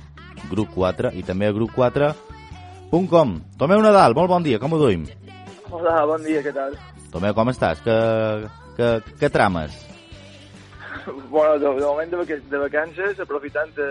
grup 0.54 0.70
4, 0.78 1.16
i 1.18 1.26
també 1.26 1.50
a 1.50 1.56
grup4.com. 1.58 3.38
Tomeu 3.58 3.82
Nadal, 3.82 4.14
molt 4.14 4.30
bon 4.38 4.46
dia, 4.46 4.62
com 4.62 4.78
ho 4.78 4.86
duim? 4.86 5.10
Hola, 5.74 6.04
bon 6.14 6.22
dia, 6.30 6.46
què 6.46 6.54
tal? 6.54 6.78
Tomeu, 7.10 7.34
com 7.34 7.50
estàs? 7.50 7.82
Que, 7.82 7.98
que, 8.78 9.00
que 9.18 9.34
trames? 9.34 9.90
bueno, 11.34 11.60
de, 11.60 11.74
de 11.80 11.86
moment 11.86 12.16
de, 12.16 12.40
de 12.52 12.64
vacances, 12.64 13.20
aprofitant 13.20 13.74
de, 13.76 13.90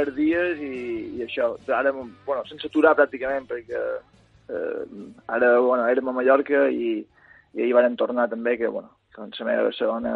els 0.00 0.14
dies 0.16 0.60
i, 0.62 0.74
i 1.18 1.24
això. 1.26 1.54
Ara, 1.68 1.92
bueno, 1.94 2.42
sense 2.48 2.68
aturar 2.70 2.94
pràcticament, 2.98 3.46
perquè 3.50 3.80
eh, 3.80 4.82
ara, 5.28 5.54
bueno, 5.60 5.86
érem 5.90 6.10
a 6.10 6.16
Mallorca 6.16 6.66
i, 6.70 6.98
i 7.54 7.62
ahir 7.62 7.74
van 7.76 7.98
tornar 8.00 8.28
també, 8.32 8.56
que, 8.60 8.70
bueno, 8.70 8.90
doncs 9.14 9.40
la 9.40 9.46
meva 9.46 9.70
segona 9.76 10.14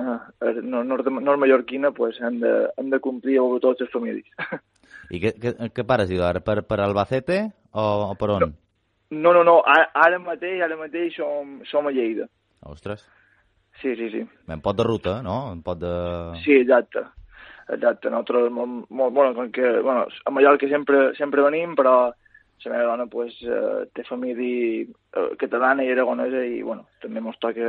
nord, 0.64 1.06
nord 1.06 1.38
mallorquina 1.38 1.92
pues, 1.94 2.18
hem, 2.20 2.40
de, 2.42 2.54
hem 2.80 2.88
de 2.90 2.98
complir 3.00 3.38
amb 3.38 3.60
totes 3.62 3.86
les 3.86 3.92
famílies. 3.92 4.56
I 5.14 5.20
què, 5.22 5.34
què, 5.40 5.52
què 5.74 5.84
pares, 5.86 6.10
ara? 6.20 6.42
Per, 6.44 6.60
per 6.68 6.80
Albacete 6.84 7.38
o, 7.72 7.84
o 8.10 8.16
per 8.18 8.32
on? 8.34 8.50
No, 9.08 9.32
no, 9.32 9.44
no, 9.46 9.60
ara, 9.64 9.86
ara 9.96 10.18
mateix, 10.20 10.58
ara 10.64 10.76
mateix 10.76 11.14
som, 11.16 11.60
som 11.70 11.86
a 11.88 11.94
Lleida. 11.94 12.26
Ostres. 12.68 13.06
Sí, 13.80 13.94
sí, 13.96 14.10
sí. 14.10 14.24
En 14.48 14.60
pot 14.64 14.76
de 14.76 14.86
ruta, 14.86 15.20
no? 15.22 15.52
En 15.52 15.62
pot 15.62 15.78
de... 15.78 15.94
Sí, 16.44 16.56
exacte. 16.62 17.04
Exacte, 17.68 18.08
nosaltres, 18.08 18.48
molt, 18.50 18.88
molt, 18.88 19.12
bueno, 19.14 19.34
com 19.36 19.50
que, 19.52 19.78
bueno, 19.84 20.06
a 20.24 20.30
Mallorca 20.32 20.68
sempre, 20.70 21.12
sempre 21.18 21.44
venim, 21.44 21.74
però 21.76 22.08
la 22.64 22.72
meva 22.72 22.88
dona 22.90 23.06
pues, 23.06 23.36
eh, 23.42 23.86
té 23.94 24.04
família 24.04 24.84
eh, 24.84 25.36
catalana 25.38 25.84
i 25.84 25.92
aragonesa 25.92 26.42
i 26.44 26.62
bueno, 26.62 26.86
també 27.02 27.22
ens 27.22 27.38
toca 27.38 27.68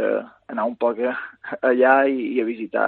anar 0.50 0.66
un 0.66 0.76
poc 0.82 1.02
allà 1.70 1.94
i, 2.08 2.34
i 2.36 2.42
a 2.42 2.48
visitar 2.48 2.88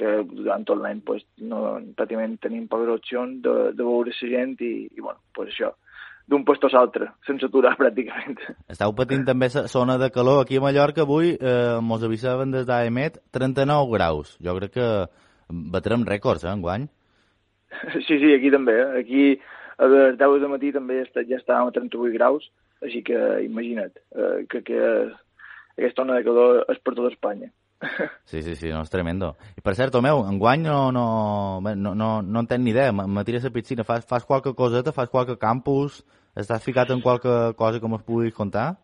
que 0.00 0.16
durant 0.24 0.64
tot 0.64 0.80
l'any 0.80 1.02
pues, 1.06 1.22
no, 1.38 1.78
pràcticament 1.96 2.38
tenim 2.40 2.66
poques 2.68 2.94
opcions 2.96 3.40
de, 3.44 3.54
de 3.76 3.86
veure 3.86 4.10
la 4.10 4.32
gent 4.34 4.56
i, 4.60 4.88
i 4.90 5.00
bueno, 5.00 5.20
pues 5.36 5.52
això, 5.52 5.74
d'un 6.30 6.44
lloc 6.46 6.64
a 6.64 6.70
l'altre, 6.76 7.10
sense 7.26 7.46
aturar 7.46 7.74
pràcticament. 7.80 8.38
Estau 8.70 8.94
patint 8.96 9.26
també 9.26 9.50
la 9.54 9.66
zona 9.68 9.98
de 9.98 10.10
calor. 10.14 10.44
Aquí 10.44 10.60
a 10.60 10.64
Mallorca 10.64 11.02
avui 11.02 11.34
eh, 11.34 11.78
mos 11.82 12.04
avisaven 12.06 12.54
des 12.54 12.66
d'AEMET 12.68 13.18
39 13.34 13.90
graus. 13.96 14.36
Jo 14.44 14.54
crec 14.58 14.76
que 14.78 14.88
batrem 15.50 16.06
rècords, 16.06 16.46
eh, 16.46 16.54
enguany. 16.54 16.88
Sí, 18.06 18.18
sí, 18.18 18.34
aquí 18.34 18.50
també. 18.50 18.74
Eh? 18.74 19.00
Aquí 19.00 19.24
a 19.78 19.86
les 19.88 20.18
10 20.18 20.42
de 20.42 20.48
matí 20.50 20.72
també 20.74 21.02
ja, 21.06 21.38
estàvem 21.38 21.70
a 21.70 21.74
38 21.74 22.14
graus, 22.14 22.50
així 22.84 23.02
que 23.06 23.18
imagina't 23.46 23.94
eh, 23.94 24.44
que, 24.50 24.62
que 24.66 24.80
aquesta 25.78 26.04
ona 26.04 26.18
de 26.18 26.26
calor 26.26 26.64
és 26.68 26.80
per 26.82 26.94
tota 26.94 27.12
Espanya. 27.14 27.50
Sí, 28.30 28.42
sí, 28.42 28.54
sí, 28.54 28.68
no, 28.68 28.82
és 28.84 28.90
tremendo. 28.92 29.32
I 29.56 29.64
per 29.64 29.72
cert, 29.74 29.90
Tomeu, 29.94 30.20
enguany 30.28 30.62
no, 30.66 30.90
no, 30.94 31.04
no, 31.64 31.94
no, 31.96 32.10
no 32.22 32.42
en 32.42 32.48
tenc 32.50 32.62
ni 32.62 32.74
idea, 32.74 32.92
me 32.92 33.24
tires 33.24 33.46
a 33.48 33.50
piscina, 33.54 33.86
fas, 33.88 34.04
fas 34.06 34.26
qualque 34.28 34.52
coseta, 34.54 34.92
fas 34.92 35.08
qualque 35.10 35.38
campus, 35.40 36.04
estàs 36.36 36.64
ficat 36.64 36.90
en 36.94 37.02
qualque 37.02 37.34
cosa 37.58 37.80
que 37.80 37.90
m'ho 37.90 38.00
puguis 38.06 38.34
contar? 38.34 38.74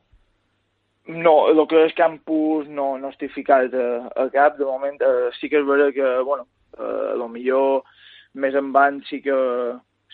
No, 1.07 1.49
el 1.53 1.63
que 1.71 1.85
és 1.87 1.95
campus 1.95 2.67
no, 2.67 2.97
no 2.99 3.13
estic 3.15 3.31
ficat 3.35 3.75
a, 3.75 3.89
a 4.23 4.29
cap, 4.35 4.57
de 4.59 4.67
moment 4.67 4.99
eh, 4.99 5.29
sí 5.39 5.51
que 5.51 5.61
és 5.61 5.67
vera 5.67 5.93
que, 5.95 6.07
bueno, 6.27 6.49
eh, 6.79 7.13
a 7.13 7.17
lo 7.21 7.29
millor 7.31 7.85
més 8.35 8.57
endavant 8.59 9.03
sí 9.07 9.21
que, 9.23 9.37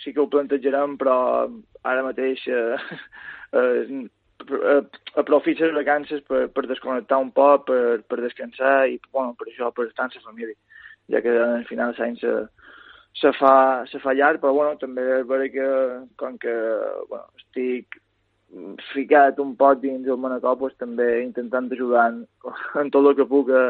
sí 0.02 0.12
que 0.12 0.20
ho 0.20 0.28
plantejarem, 0.28 0.98
però 1.00 1.16
ara 1.82 2.04
mateix 2.04 2.44
eh, 2.52 2.98
eh, 3.58 4.02
Eh, 4.50 4.82
aprofita 5.14 5.66
les 5.66 5.74
vacances 5.74 6.22
per, 6.26 6.46
per 6.54 6.64
desconnectar 6.66 7.18
un 7.22 7.30
poc, 7.34 7.66
per, 7.68 8.02
per 8.08 8.18
descansar 8.22 8.88
i 8.90 8.98
bueno, 9.12 9.36
per 9.38 9.48
això, 9.48 9.70
per 9.74 9.86
estar 9.86 10.08
amb 10.08 10.16
la 10.16 10.24
família, 10.24 10.56
ja 11.12 11.20
que 11.22 11.34
al 11.44 11.66
final 11.68 11.94
l'any 11.98 12.18
se, 13.20 13.32
fa, 13.38 13.84
se 13.90 14.00
fa 14.02 14.14
llarg, 14.16 14.40
però 14.42 14.54
bueno, 14.56 14.78
també 14.80 15.04
és 15.18 15.28
vera 15.28 15.48
que 15.52 15.68
com 16.20 16.38
que 16.40 16.54
bueno, 17.10 17.28
estic 17.40 18.00
ficat 18.92 19.38
un 19.40 19.54
poc 19.56 19.80
dins 19.80 20.08
el 20.08 20.20
Manacor, 20.20 20.58
pues, 20.60 20.74
també 20.80 21.22
intentant 21.22 21.70
ajudar 21.72 22.10
en, 22.12 22.22
en 22.80 22.92
tot 22.92 23.08
el 23.08 23.16
que 23.16 23.28
puc 23.28 23.52
a, 23.56 23.64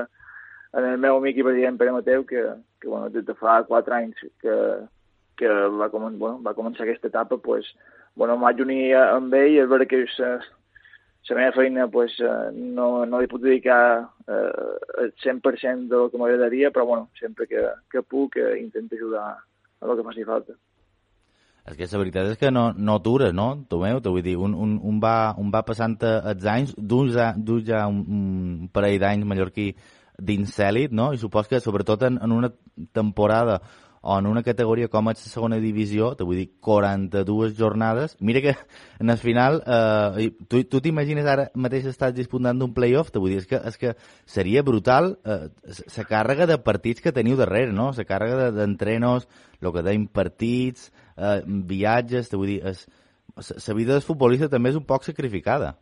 en 0.78 0.88
el 0.88 0.98
meu 0.98 1.20
amic 1.20 1.38
i 1.38 1.46
president 1.46 1.78
Pere 1.78 1.94
Mateu, 1.94 2.24
que, 2.26 2.42
que 2.80 2.88
bueno, 2.88 3.10
des 3.14 3.26
de 3.26 3.36
fa 3.38 3.60
quatre 3.68 3.94
anys 3.98 4.24
que, 4.42 4.56
que 5.38 5.52
va, 5.78 5.90
comen 5.92 6.18
bueno, 6.18 6.40
va 6.42 6.56
començar 6.58 6.86
aquesta 6.86 7.10
etapa, 7.12 7.38
pues, 7.38 7.68
bueno, 8.16 8.36
m'haig 8.40 8.62
unir 8.64 8.96
amb 9.02 9.34
ell, 9.38 9.60
és 9.62 9.70
vera 9.70 9.86
que 9.88 10.02
la 11.30 11.36
meva 11.36 11.52
feina 11.52 11.86
pues, 11.88 12.18
eh, 12.20 12.50
no, 12.52 13.06
no 13.06 13.20
li 13.20 13.30
puc 13.30 13.42
dedicar 13.44 14.10
eh, 14.26 14.50
el 15.04 15.14
100% 15.22 15.88
del 15.88 16.10
que 16.10 16.18
m'agradaria, 16.18 16.72
però 16.74 16.84
bueno, 16.86 17.10
sempre 17.18 17.46
que, 17.46 17.62
que 17.90 18.02
puc 18.02 18.36
eh, 18.36 18.58
intento 18.60 18.96
ajudar 18.96 19.38
a 19.38 19.86
el 19.86 19.96
que 19.96 20.06
faci 20.08 20.24
falta. 20.24 20.58
És 21.62 21.76
que 21.78 21.86
la 21.86 21.98
veritat 22.00 22.32
és 22.32 22.38
que 22.40 22.50
no, 22.50 22.72
no 22.74 22.96
atures, 22.98 23.30
no, 23.32 23.64
Tomeu? 23.70 24.00
Te 24.02 24.10
vull 24.10 24.24
dir, 24.26 24.34
un, 24.34 24.54
un, 24.54 24.74
un, 24.82 24.98
va, 25.02 25.32
un 25.38 25.52
va 25.54 25.62
passant 25.62 25.94
els 26.02 26.46
anys, 26.50 26.74
d'un 26.76 27.12
ja, 27.14 27.30
ja 27.68 27.84
un, 27.86 28.02
un 28.02 28.70
parell 28.74 28.98
d'anys 28.98 29.28
mallorquí 29.30 29.68
dins 30.18 30.50
cèlit, 30.58 30.90
no? 30.90 31.12
I 31.14 31.22
supos 31.22 31.46
que 31.46 31.62
sobretot 31.62 32.02
en, 32.08 32.18
en 32.18 32.34
una 32.34 32.50
temporada 32.92 33.60
o 34.02 34.18
en 34.18 34.26
una 34.26 34.42
categoria 34.42 34.90
com 34.90 35.08
és 35.12 35.20
la 35.22 35.30
segona 35.30 35.58
divisió, 35.62 36.10
te 36.18 36.26
vull 36.26 36.40
dir, 36.40 36.48
42 36.60 37.54
jornades. 37.58 38.16
Mira 38.20 38.42
que 38.42 38.56
en 38.98 39.10
el 39.14 39.18
final, 39.18 39.62
eh, 39.64 40.32
tu 40.50 40.64
tu 40.64 40.80
t'imagines 40.82 41.26
ara 41.26 41.48
mateix 41.54 41.86
estàs 41.86 42.14
disputant 42.16 42.58
d'un 42.58 42.74
playoff, 42.74 43.12
te 43.14 43.22
vull 43.22 43.30
dir, 43.30 43.38
és 43.44 43.46
que, 43.46 43.60
és 43.62 43.78
que 43.78 43.94
seria 44.26 44.64
brutal 44.66 45.14
eh, 45.24 45.46
la 45.96 46.06
càrrega 46.10 46.50
de 46.50 46.58
partits 46.58 47.00
que 47.00 47.14
teniu 47.14 47.38
darrere, 47.38 47.70
no? 47.72 47.92
La 47.96 48.08
càrrega 48.08 48.50
d'entrenos, 48.50 49.28
de, 49.30 49.66
el 49.66 49.72
que 49.72 49.86
deim 49.86 50.08
partits, 50.10 50.90
eh, 51.16 51.38
viatges, 51.46 52.28
te 52.28 52.36
vull 52.36 52.56
dir, 52.56 52.76
la 53.38 53.74
vida 53.78 53.94
del 53.94 54.02
futbolista 54.02 54.50
també 54.50 54.74
és 54.74 54.82
un 54.82 54.84
poc 54.84 55.06
sacrificada. 55.06 55.76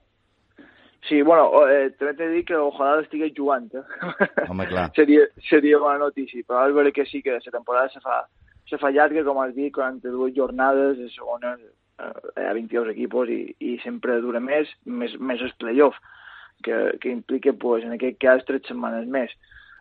Sí, 1.08 1.22
bueno, 1.22 1.48
eh, 1.66 1.88
també 1.96 2.12
t'he 2.18 2.28
dit 2.34 2.46
que 2.50 2.58
ojalà 2.60 3.00
estigués 3.00 3.32
jugant. 3.36 3.70
Eh? 3.72 4.46
Home, 4.48 4.66
clar. 4.68 4.90
seria, 4.98 5.24
seria 5.48 5.80
bona 5.80 5.98
notícia, 6.02 6.44
però 6.46 6.66
és 6.68 6.76
veritat 6.76 7.00
que 7.00 7.08
sí 7.08 7.22
que 7.24 7.38
la 7.38 7.54
temporada 7.54 7.88
se 7.92 8.02
fa, 8.04 8.20
se 8.68 8.78
fa 8.78 8.92
llarga, 8.92 9.24
com 9.24 9.40
has 9.40 9.54
dit, 9.56 9.72
42 9.74 10.34
jornades, 10.36 10.98
de 11.00 11.08
segona 11.14 11.54
eh, 11.56 12.12
hi 12.36 12.48
ha 12.48 12.56
22 12.56 12.92
equipos 12.92 13.32
i, 13.32 13.42
i 13.64 13.78
sempre 13.84 14.20
dura 14.20 14.42
més, 14.44 14.68
més, 14.84 15.16
més 15.18 15.40
el 15.40 15.54
playoff, 15.62 15.96
que, 16.62 16.76
que 17.00 17.08
implica, 17.08 17.54
pues, 17.56 17.84
en 17.84 17.96
aquest 17.96 18.20
cas, 18.20 18.44
tres 18.48 18.68
setmanes 18.68 19.08
més. 19.08 19.32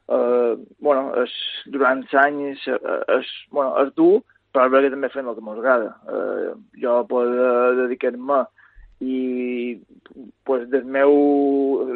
Uh, 0.10 0.56
bueno, 0.82 1.12
és, 1.22 1.34
durant 1.70 2.00
anys 2.18 2.64
és, 2.66 2.80
és, 3.14 3.34
bueno, 3.54 3.76
és 3.84 3.92
dur, 4.00 4.24
però 4.50 4.66
és 4.66 4.72
veritat 4.74 4.90
que 4.90 4.96
també 4.96 5.10
fem 5.14 5.28
el 5.30 5.36
que 5.38 5.44
m'agrada. 5.46 5.92
Uh, 6.08 6.56
jo 6.82 6.96
puc 7.12 7.36
dedicar-me 7.84 8.40
i 9.00 9.80
pues, 10.44 10.70
del, 10.70 10.86
meu, 10.86 11.14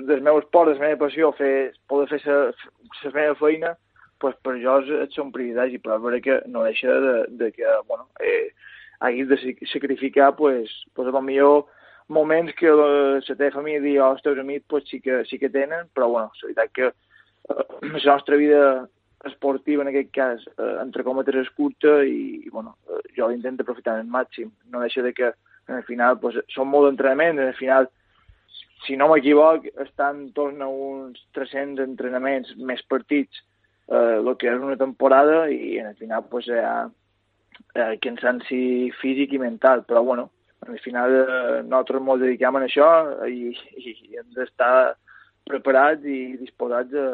del 0.07 0.21
meu 0.21 0.39
esport, 0.39 0.71
de 0.71 0.79
la 0.79 0.87
meva 0.87 1.01
passió, 1.05 1.31
fer, 1.35 1.73
poder 1.91 2.07
fer 2.13 2.21
la 2.31 3.13
meva 3.15 3.35
feina, 3.39 3.73
pues, 4.23 4.35
per 4.45 4.55
jo 4.61 4.79
és, 4.83 4.91
és 5.09 5.19
un 5.19 5.33
privilegi, 5.35 5.81
però 5.83 5.99
és 6.13 6.23
que 6.23 6.39
no 6.47 6.63
deixa 6.63 6.99
de, 7.05 7.15
de 7.41 7.51
que 7.51 7.77
bueno, 7.89 8.07
eh, 8.23 8.53
haguis 9.03 9.27
de 9.27 9.55
sacrificar 9.71 10.35
pues, 10.35 10.71
pues, 10.93 11.13
a 11.13 11.21
millor 11.21 11.65
moments 12.07 12.53
que 12.55 12.69
la, 12.69 13.19
la 13.19 13.35
teva 13.35 13.51
família 13.51 14.05
o 14.05 14.13
els 14.13 14.23
teus 14.23 14.39
amics 14.39 14.65
pues, 14.69 14.87
sí, 14.87 15.01
que, 15.01 15.23
sí 15.25 15.39
que 15.39 15.49
tenen, 15.49 15.89
però 15.93 16.09
bueno, 16.09 16.31
la 16.41 16.47
veritat 16.47 16.71
que 16.71 16.87
eh, 16.87 17.65
la 17.81 18.13
nostra 18.13 18.37
vida 18.37 18.87
esportiva 19.25 19.83
en 19.83 19.89
aquest 19.89 20.11
cas, 20.11 20.45
eh, 20.57 20.75
entre 20.81 21.03
cometes, 21.03 21.35
és 21.43 21.51
curta 21.55 22.01
i, 22.03 22.43
i 22.43 22.49
bueno, 22.49 22.77
eh, 22.87 23.01
jo 23.17 23.27
l'intento 23.27 23.63
aprofitar 23.63 23.97
al 23.99 24.07
màxim. 24.07 24.51
No 24.71 24.83
deixa 24.83 25.03
de 25.03 25.13
que 25.15 25.33
al 25.67 25.83
final 25.87 26.19
pues, 26.19 26.39
són 26.53 26.69
molt 26.71 26.89
d'entrenament, 26.89 27.39
al 27.39 27.55
final, 27.57 27.87
si 28.85 28.97
no 28.99 29.09
m'equivoc, 29.11 29.69
estan 29.85 30.27
torn 30.35 30.61
a 30.61 30.67
uns 30.67 31.21
300 31.37 31.85
entrenaments 31.85 32.53
més 32.57 32.83
partits 32.89 33.43
eh, 33.87 34.19
el 34.19 34.33
que 34.39 34.51
és 34.51 34.59
una 34.59 34.79
temporada 34.79 35.45
i 35.51 35.77
al 35.79 35.95
final 35.99 36.25
pues, 36.31 36.49
hi 36.49 36.59
ha 36.59 36.89
eh, 37.75 37.95
cansanci 38.03 38.91
físic 39.01 39.33
i 39.33 39.41
mental, 39.41 39.85
però 39.87 40.03
bueno, 40.03 40.29
al 40.67 40.79
final 40.79 41.15
eh, 41.21 41.61
nosaltres 41.63 42.01
ens 42.01 42.25
dediquem 42.25 42.59
a 42.59 42.65
això 42.67 42.89
i, 43.27 43.53
i 43.79 44.19
hem 44.19 44.29
d'estar 44.35 44.95
preparats 45.47 46.05
i 46.07 46.37
disposats 46.39 46.95
a 46.95 47.07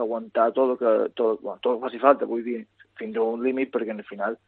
aguantar 0.00 0.50
tot 0.56 0.74
el 0.74 0.80
que, 0.80 0.94
tot, 1.18 1.42
bueno, 1.42 1.60
tot 1.60 1.74
el 1.74 1.78
que 1.78 1.88
faci 1.88 2.00
falta, 2.02 2.28
vull 2.28 2.44
dir, 2.44 2.62
fins 2.98 3.16
a 3.16 3.26
un 3.34 3.42
límit, 3.44 3.72
perquè 3.72 3.92
al 3.92 4.06
final 4.08 4.38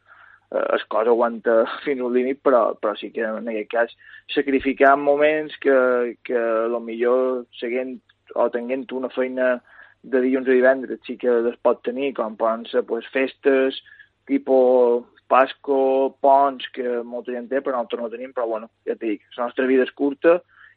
el 0.50 0.84
cos 0.88 1.08
aguanta 1.08 1.64
fins 1.84 2.02
al 2.02 2.14
límit, 2.14 2.40
però, 2.44 2.74
però 2.80 2.94
sí 2.98 3.10
que 3.14 3.24
en 3.26 3.48
aquest 3.50 3.70
cas 3.72 3.96
sacrificar 4.34 4.96
moments 4.98 5.56
que, 5.62 6.16
que 6.24 6.38
a 6.38 6.80
millor 6.80 7.46
seguint 7.60 7.98
o 8.34 8.48
tenint 8.50 8.86
una 8.92 9.10
feina 9.14 9.56
de 10.02 10.22
dilluns 10.22 10.48
a 10.48 10.54
divendres 10.54 11.02
sí 11.06 11.16
que 11.18 11.30
es 11.50 11.58
pot 11.62 11.82
tenir, 11.82 12.12
com 12.14 12.36
poden 12.38 12.66
ser 12.70 12.84
pues, 12.86 13.06
festes, 13.14 13.78
tipus 14.26 15.04
Pasco, 15.26 16.16
ponts, 16.22 16.68
que 16.70 17.00
molta 17.02 17.32
gent 17.34 17.48
té, 17.50 17.58
però 17.58 17.80
nosaltres 17.80 18.02
no 18.04 18.10
tenim, 18.12 18.30
però 18.30 18.44
bueno, 18.46 18.68
ja 18.86 18.94
t'he 18.94 19.16
dit, 19.16 19.24
la 19.34 19.48
nostra 19.48 19.66
vida 19.66 19.82
és 19.82 19.90
curta 19.98 20.36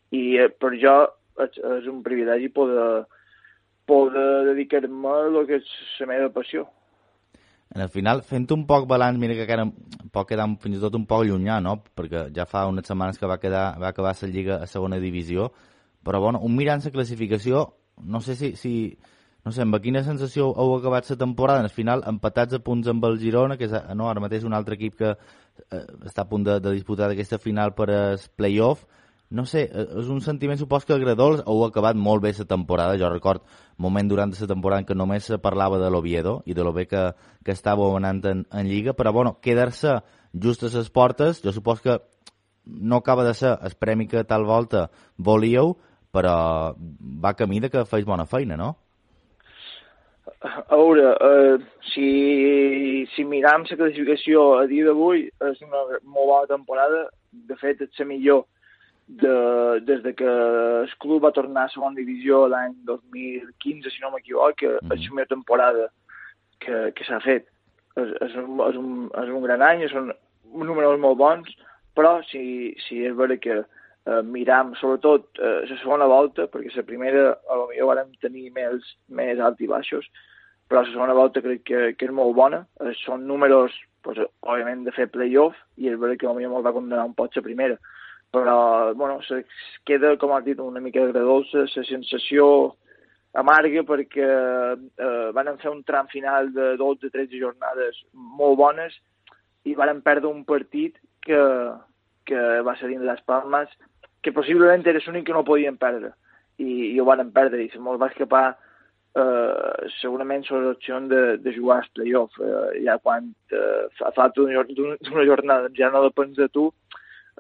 i 0.10 0.40
eh, 0.42 0.48
per 0.50 0.72
jo 0.82 0.96
és, 1.46 1.60
és 1.78 1.86
un 1.92 2.00
privilegi 2.02 2.50
poder, 2.56 3.04
poder 3.86 4.26
dedicar-me 4.50 5.14
a 5.14 5.28
el 5.28 5.38
que 5.46 5.62
és 5.62 5.70
la 6.02 6.10
meva 6.10 6.32
passió 6.34 6.66
en 7.76 7.82
el 7.82 7.90
final, 7.94 8.24
fent 8.26 8.48
un 8.56 8.66
poc 8.70 8.88
balanç, 8.90 9.20
mira 9.22 9.36
que 9.38 9.46
encara 9.46 9.68
pot 10.14 10.28
quedar 10.30 10.48
fins 10.62 10.78
i 10.78 10.82
tot 10.82 10.96
un 10.98 11.06
poc 11.10 11.28
llunyà, 11.28 11.60
no? 11.62 11.76
Perquè 11.96 12.28
ja 12.34 12.48
fa 12.50 12.66
unes 12.70 12.88
setmanes 12.90 13.20
que 13.22 13.30
va, 13.30 13.38
quedar, 13.38 13.78
va 13.82 13.92
acabar 13.94 14.16
la 14.22 14.30
Lliga 14.30 14.58
a 14.64 14.68
segona 14.68 14.98
divisió, 14.98 15.52
però 16.04 16.22
bueno, 16.22 16.42
un 16.42 16.56
mirant 16.56 16.82
la 16.84 16.92
classificació, 16.92 17.68
no 18.02 18.22
sé 18.22 18.36
si, 18.36 18.56
si 18.56 18.74
no 19.46 19.52
sé, 19.52 19.62
amb 19.62 19.78
quina 19.84 20.04
sensació 20.04 20.50
heu 20.58 20.76
acabat 20.78 21.10
la 21.10 21.18
temporada, 21.18 21.62
al 21.62 21.70
final 21.70 22.04
empatats 22.10 22.58
a 22.58 22.60
punts 22.60 22.88
amb 22.88 23.06
el 23.06 23.20
Girona, 23.20 23.58
que 23.58 23.70
és 23.70 23.76
no, 23.96 24.10
ara 24.10 24.24
mateix 24.24 24.44
un 24.44 24.54
altre 24.58 24.76
equip 24.76 24.98
que 24.98 25.12
eh, 25.14 25.86
està 26.06 26.26
a 26.26 26.30
punt 26.30 26.48
de, 26.48 26.60
de 26.60 26.74
disputar 26.74 27.12
aquesta 27.12 27.38
final 27.38 27.76
per 27.78 27.90
el 27.94 28.20
playoff, 28.36 28.86
no 29.30 29.46
sé, 29.46 29.64
eh, 29.72 29.86
és 30.02 30.10
un 30.10 30.22
sentiment 30.26 30.58
supos 30.58 30.86
que 30.86 30.96
agradós, 30.96 31.44
heu 31.46 31.64
acabat 31.66 31.96
molt 31.96 32.24
bé 32.24 32.34
la 32.38 32.46
temporada, 32.50 32.98
jo 32.98 33.10
record 33.10 33.44
moment 33.78 34.10
durant 34.10 34.34
la 34.34 34.48
temporada 34.48 34.86
que 34.86 34.96
només 34.96 35.24
se 35.24 35.38
parlava 35.38 35.78
de 35.78 35.90
l'Oviedo 35.90 36.42
i 36.46 36.54
de 36.54 36.64
lo 36.64 36.74
bé 36.74 36.88
que, 36.88 37.14
que 37.46 37.52
estava 37.52 37.86
anant 37.96 38.26
en, 38.26 38.46
en 38.52 38.68
Lliga, 38.68 38.94
però 38.94 39.14
bueno, 39.14 39.38
quedar-se 39.42 40.00
just 40.34 40.64
a 40.64 40.70
les 40.74 40.90
portes, 40.90 41.42
jo 41.44 41.52
supos 41.52 41.82
que 41.82 42.00
no 42.66 42.98
acaba 42.98 43.24
de 43.24 43.34
ser 43.34 43.58
el 43.62 43.76
premi 43.80 44.08
que 44.08 44.24
tal 44.24 44.46
volta 44.46 44.90
volíeu, 45.18 45.78
però 46.12 46.76
va 46.78 47.36
camí 47.38 47.60
de 47.60 47.70
que 47.70 47.86
feis 47.86 48.06
bona 48.06 48.26
feina, 48.26 48.58
no? 48.58 48.76
A 50.42 50.76
veure, 50.76 51.18
eh, 51.20 51.58
si, 51.92 53.06
si 53.14 53.26
miram 53.26 53.66
la 53.70 53.78
classificació 53.78 54.60
a 54.60 54.68
dia 54.70 54.86
d'avui, 54.86 55.28
és 55.50 55.62
una 55.66 56.00
molt 56.04 56.30
bona 56.30 56.48
temporada. 56.48 57.10
De 57.30 57.58
fet, 57.60 57.82
és 57.82 58.00
la 58.00 58.06
millor 58.10 58.46
de, 59.10 59.80
des 59.82 60.04
de 60.04 60.14
que 60.14 60.26
el 60.26 60.92
club 61.00 61.24
va 61.24 61.32
tornar 61.34 61.66
a 61.66 61.74
segona 61.74 61.98
divisió 61.98 62.44
l'any 62.48 62.76
2015, 62.86 63.90
si 63.90 64.04
no 64.04 64.12
m'equivoc, 64.14 64.62
mm 64.62 64.78
-hmm. 64.78 64.94
és 64.94 65.08
la 65.08 65.16
millor 65.16 65.28
temporada 65.28 65.90
que, 66.60 66.92
que 66.96 67.04
s'ha 67.04 67.20
fet. 67.20 67.48
És, 67.96 68.10
és, 68.22 68.36
un, 68.36 68.62
és, 68.70 68.78
un, 68.78 69.10
és 69.24 69.30
un 69.30 69.44
gran 69.44 69.62
any, 69.62 69.88
són 69.90 70.14
números 70.54 71.00
molt 71.00 71.18
bons, 71.18 71.50
però 71.96 72.22
si, 72.30 72.76
si 72.86 73.04
és 73.06 73.16
vera 73.16 73.38
que 73.38 73.56
eh, 73.60 74.22
miram 74.24 74.76
sobretot 74.76 75.26
eh, 75.40 75.66
la 75.70 75.78
segona 75.82 76.06
volta, 76.06 76.48
perquè 76.48 76.70
la 76.76 76.84
primera 76.84 77.40
a 77.50 77.56
lo 77.56 77.68
millor 77.68 77.96
vam 77.96 78.12
tenir 78.22 78.52
més, 78.52 78.96
més 79.08 79.40
alt 79.40 79.60
i 79.62 79.68
baixos, 79.68 80.06
però 80.68 80.82
la 80.82 80.92
segona 80.92 81.14
volta 81.14 81.42
crec 81.42 81.64
que, 81.64 81.94
que 81.98 82.06
és 82.06 82.12
molt 82.12 82.36
bona. 82.36 82.68
Eh, 82.80 82.94
són 83.06 83.26
números, 83.26 83.74
pues, 84.04 84.20
òbviament, 84.42 84.84
de 84.84 84.92
fer 84.92 85.08
playoff, 85.08 85.58
i 85.78 85.90
és 85.90 85.98
vera 85.98 86.16
que 86.16 86.28
a 86.28 86.30
lo 86.30 86.36
millor 86.36 86.62
va 86.62 86.78
condenar 86.78 87.06
un 87.06 87.16
poc 87.16 87.36
la 87.36 87.42
primera 87.42 87.78
però 88.32 88.94
bueno, 88.94 89.22
se 89.24 89.46
queda, 89.86 90.16
com 90.18 90.36
has 90.36 90.46
dit, 90.46 90.60
una 90.60 90.82
mica 90.84 91.02
agradolça, 91.04 91.66
la 91.66 91.86
sensació 91.88 92.76
amarga 93.38 93.84
perquè 93.86 94.26
eh, 94.26 95.30
van 95.34 95.52
fer 95.62 95.70
un 95.70 95.84
tram 95.86 96.08
final 96.10 96.50
de 96.54 96.74
12-13 96.82 97.42
jornades 97.42 98.00
molt 98.14 98.58
bones 98.58 98.96
i 99.70 99.76
van 99.78 100.02
perdre 100.02 100.30
un 100.30 100.46
partit 100.46 100.98
que, 101.26 101.42
que 102.26 102.40
va 102.66 102.76
ser 102.80 102.90
dins 102.90 103.06
les 103.06 103.22
Palmes, 103.28 103.70
que 104.24 104.34
possiblement 104.36 104.86
era 104.88 105.02
l'únic 105.06 105.28
que 105.28 105.36
no 105.36 105.46
podien 105.48 105.78
perdre. 105.78 106.14
I, 106.60 106.96
i 106.96 106.98
ho 107.00 107.06
van 107.08 107.32
perdre. 107.32 107.64
I 107.64 107.70
se 107.72 107.80
molt 107.80 108.02
va 108.02 108.10
escapar 108.12 108.46
eh, 109.16 109.90
segurament 110.00 110.44
sobre 110.48 110.66
l'opció 110.68 111.00
de, 111.12 111.22
de 111.44 111.54
jugar 111.56 111.80
als 111.80 111.92
playoff. 111.96 112.40
Eh, 112.44 112.82
ja 112.86 112.98
quan 113.04 113.30
eh, 113.54 113.86
fa 114.00 114.12
falta 114.16 114.44
d'una 114.44 115.26
jornada 115.30 115.72
ja 115.78 115.92
no 115.94 116.04
depens 116.08 116.36
de 116.40 116.50
tu 116.50 116.70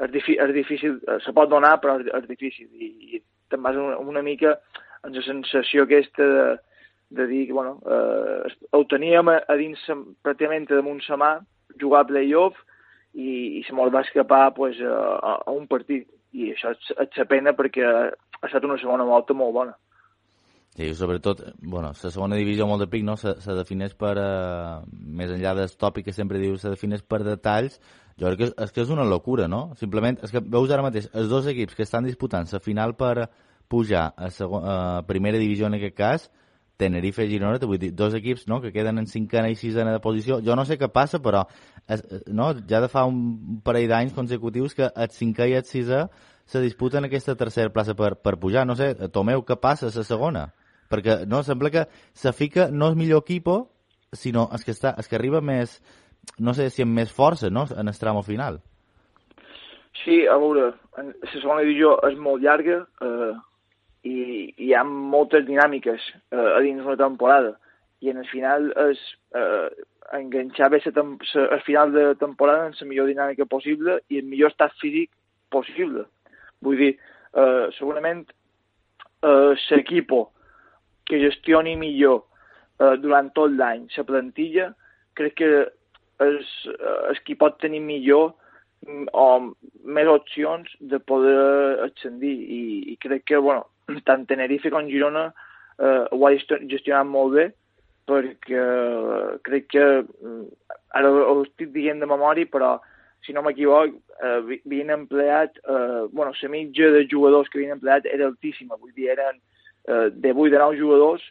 és, 0.07 0.29
és 0.35 0.53
difícil, 0.55 0.99
eh, 1.07 1.19
se 1.25 1.33
pot 1.35 1.49
donar, 1.51 1.77
però 1.83 1.99
és, 1.99 2.07
és 2.21 2.27
difícil. 2.29 2.69
I, 2.73 3.17
i 3.17 3.21
te'n 3.51 3.63
vas 3.65 3.77
una, 3.77 3.97
una 3.99 4.23
mica 4.25 4.57
amb 5.03 5.15
la 5.15 5.23
sensació 5.25 5.85
aquesta 5.85 6.25
de, 6.25 6.47
de 7.19 7.27
dir 7.27 7.45
que, 7.47 7.57
bueno, 7.57 7.79
eh, 7.83 8.55
ho 8.75 8.83
teníem 8.91 9.31
a, 9.31 9.39
a 9.47 9.57
dins, 9.59 9.83
pràcticament 10.25 10.69
damunt 10.69 11.01
sa 11.05 11.19
mà, 11.19 11.35
jugar 11.81 12.03
a 12.05 12.09
play-off, 12.09 12.57
i, 13.13 13.59
i 13.59 13.61
se 13.65 13.75
molt 13.75 13.93
va 13.93 14.03
escapar 14.05 14.53
pues, 14.55 14.79
a, 14.81 15.35
a 15.45 15.51
un 15.51 15.67
partit. 15.67 16.07
I 16.37 16.51
això 16.53 16.75
és, 16.75 16.91
és 17.01 17.27
pena 17.29 17.55
perquè 17.57 17.85
ha 17.89 18.45
estat 18.45 18.65
una 18.67 18.77
segona 18.77 19.07
volta 19.07 19.33
molt 19.33 19.55
bona. 19.55 19.73
Sí, 20.79 20.93
sobretot, 20.95 21.41
bueno, 21.59 21.89
la 21.91 22.09
segona 22.09 22.37
divisió 22.39 22.63
molt 22.63 22.79
de 22.79 22.85
pic, 22.87 23.01
no? 23.03 23.17
Se, 23.19 23.33
se 23.43 23.51
defineix 23.51 23.97
per, 23.99 24.13
uh, 24.15 24.85
més 25.19 25.27
enllà 25.35 25.51
del 25.57 25.73
tòpic 25.75 26.05
que 26.07 26.13
sempre 26.15 26.39
diu, 26.39 26.53
se 26.55 26.71
defineix 26.71 27.01
per 27.03 27.19
detalls, 27.25 27.81
jo 28.15 28.29
crec 28.29 28.39
que 28.39 28.45
és, 28.47 28.53
és 28.63 28.71
que 28.71 28.85
és 28.85 28.93
una 28.95 29.03
locura, 29.03 29.49
no? 29.51 29.73
Simplement, 29.75 30.15
és 30.23 30.31
que 30.31 30.39
veus 30.39 30.71
ara 30.71 30.85
mateix 30.85 31.09
els 31.11 31.27
dos 31.27 31.49
equips 31.51 31.75
que 31.75 31.83
estan 31.83 32.07
disputant 32.07 32.47
la 32.47 32.61
final 32.63 32.95
per 32.95 33.27
pujar 33.67 34.05
a, 34.15 34.29
segon, 34.31 34.63
a 34.63 34.77
primera 35.09 35.41
divisió 35.41 35.67
en 35.67 35.75
aquest 35.75 35.97
cas, 35.97 36.29
Tenerife 36.79 37.25
i 37.27 37.33
Girona, 37.33 37.59
vull 37.59 37.81
dir, 37.81 37.91
dos 37.91 38.15
equips 38.15 38.47
no, 38.47 38.61
que 38.63 38.71
queden 38.71 39.03
en 39.03 39.11
cinquena 39.11 39.51
i 39.51 39.59
sisena 39.59 39.91
de 39.91 39.99
posició. 39.99 40.39
Jo 40.39 40.55
no 40.55 40.63
sé 40.63 40.79
què 40.79 40.87
passa, 40.87 41.19
però 41.19 41.43
és, 41.91 42.05
no, 42.31 42.53
ja 42.71 42.79
de 42.79 42.87
fa 42.87 43.03
un 43.03 43.59
parell 43.67 43.89
d'anys 43.91 44.15
consecutius 44.15 44.79
que 44.79 44.87
el 44.87 45.11
cinquè 45.11 45.49
i 45.51 45.57
el 45.59 45.67
sisè 45.67 46.05
se 46.47 46.63
disputen 46.63 47.03
aquesta 47.03 47.35
tercera 47.35 47.75
plaça 47.75 47.99
per, 47.99 48.13
per 48.23 48.37
pujar. 48.39 48.63
No 48.63 48.79
sé, 48.79 48.93
Tomeu, 49.11 49.43
què 49.43 49.59
passa 49.59 49.91
a 49.91 49.93
la 49.93 50.07
segona? 50.07 50.47
Perquè 50.89 51.23
no, 51.29 51.43
sembla 51.45 51.71
que 51.73 51.85
se 52.17 52.33
fica 52.33 52.69
no 52.71 52.89
és 52.89 52.97
millor 52.97 53.21
equipo, 53.25 53.59
sinó 54.13 54.47
és 54.55 54.65
que, 54.65 54.73
està, 54.73 54.95
és 54.97 55.07
que 55.07 55.17
arriba 55.19 55.41
més, 55.41 55.77
no 56.39 56.55
sé 56.57 56.69
si 56.73 56.85
amb 56.85 56.97
més 56.97 57.13
força, 57.13 57.51
no?, 57.53 57.67
en 57.77 57.91
el 57.91 57.99
tramo 57.99 58.23
final. 58.25 58.59
Sí, 60.03 60.23
a 60.27 60.37
veure, 60.39 60.71
la 60.97 61.31
segona 61.33 61.61
divisió 61.65 61.97
és 62.07 62.17
molt 62.17 62.43
llarga 62.43 62.81
eh, 63.03 63.31
i, 64.07 64.13
i 64.13 64.69
hi 64.69 64.73
ha 64.73 64.83
moltes 64.87 65.45
dinàmiques 65.47 66.05
eh, 66.31 66.49
a 66.55 66.59
dins 66.63 66.85
una 66.85 66.97
temporada 66.99 67.57
i 67.99 68.11
en 68.13 68.21
el 68.21 68.27
final 68.29 68.69
és 68.87 69.01
eh, 69.35 69.67
enganxar 70.15 70.69
bé 70.71 70.79
el 70.85 71.61
final 71.65 71.91
de 71.93 72.15
temporada 72.15 72.69
en 72.69 72.75
la 72.79 72.87
millor 72.87 73.09
dinàmica 73.11 73.45
possible 73.45 73.99
i 74.09 74.21
el 74.21 74.29
millor 74.29 74.53
estat 74.53 74.73
físic 74.81 75.11
possible. 75.51 76.05
Vull 76.63 76.79
dir, 76.79 76.93
eh, 77.35 77.65
segurament 77.77 78.23
eh, 79.21 79.53
l'equipo 79.69 80.29
que 81.09 81.21
gestioni 81.21 81.75
millor 81.79 82.23
eh, 82.79 82.95
durant 83.01 83.31
tot 83.35 83.51
l'any 83.51 83.87
la 83.95 84.05
plantilla, 84.07 84.69
crec 85.17 85.35
que 85.41 85.49
és, 86.23 86.51
és 86.69 87.17
eh, 87.17 87.23
qui 87.25 87.35
pot 87.39 87.57
tenir 87.59 87.81
millor 87.83 88.33
mm, 88.87 89.09
o 89.13 89.27
més 89.83 90.07
opcions 90.07 90.69
de 90.79 90.99
poder 90.99 91.85
ascendir. 91.87 92.35
I, 92.59 92.61
i 92.93 92.97
crec 93.01 93.25
que 93.31 93.37
bueno, 93.37 93.65
tant 94.09 94.27
Tenerife 94.29 94.71
com 94.73 94.87
Girona 94.91 95.29
eh, 95.79 96.05
ho 96.11 96.21
ha 96.25 96.35
gestionat 96.35 97.07
molt 97.07 97.35
bé 97.37 97.49
perquè 98.09 98.61
eh, 98.61 99.33
crec 99.45 99.67
que 99.75 99.87
mm, 100.01 100.45
ara 100.97 101.11
ho 101.11 101.41
estic 101.43 101.73
dient 101.75 102.01
de 102.01 102.09
memòria 102.09 102.49
però 102.49 102.77
si 103.25 103.33
no 103.35 103.43
m'equivoc, 103.43 103.95
eh, 104.23 104.59
havien 104.65 104.89
empleat, 104.95 105.57
eh, 105.67 106.07
bueno, 106.11 106.31
la 106.41 106.49
mitja 106.49 106.89
de 106.91 107.05
jugadors 107.11 107.49
que 107.49 107.59
havien 107.59 107.75
empleat 107.75 108.05
era 108.05 108.27
altíssima, 108.27 108.77
vull 108.79 108.93
dir, 108.95 109.09
eren 109.11 109.41
eh, 109.87 110.09
de 110.11 110.33
8 110.33 110.51
de 110.51 110.61
9 110.61 110.79
jugadors 110.79 111.23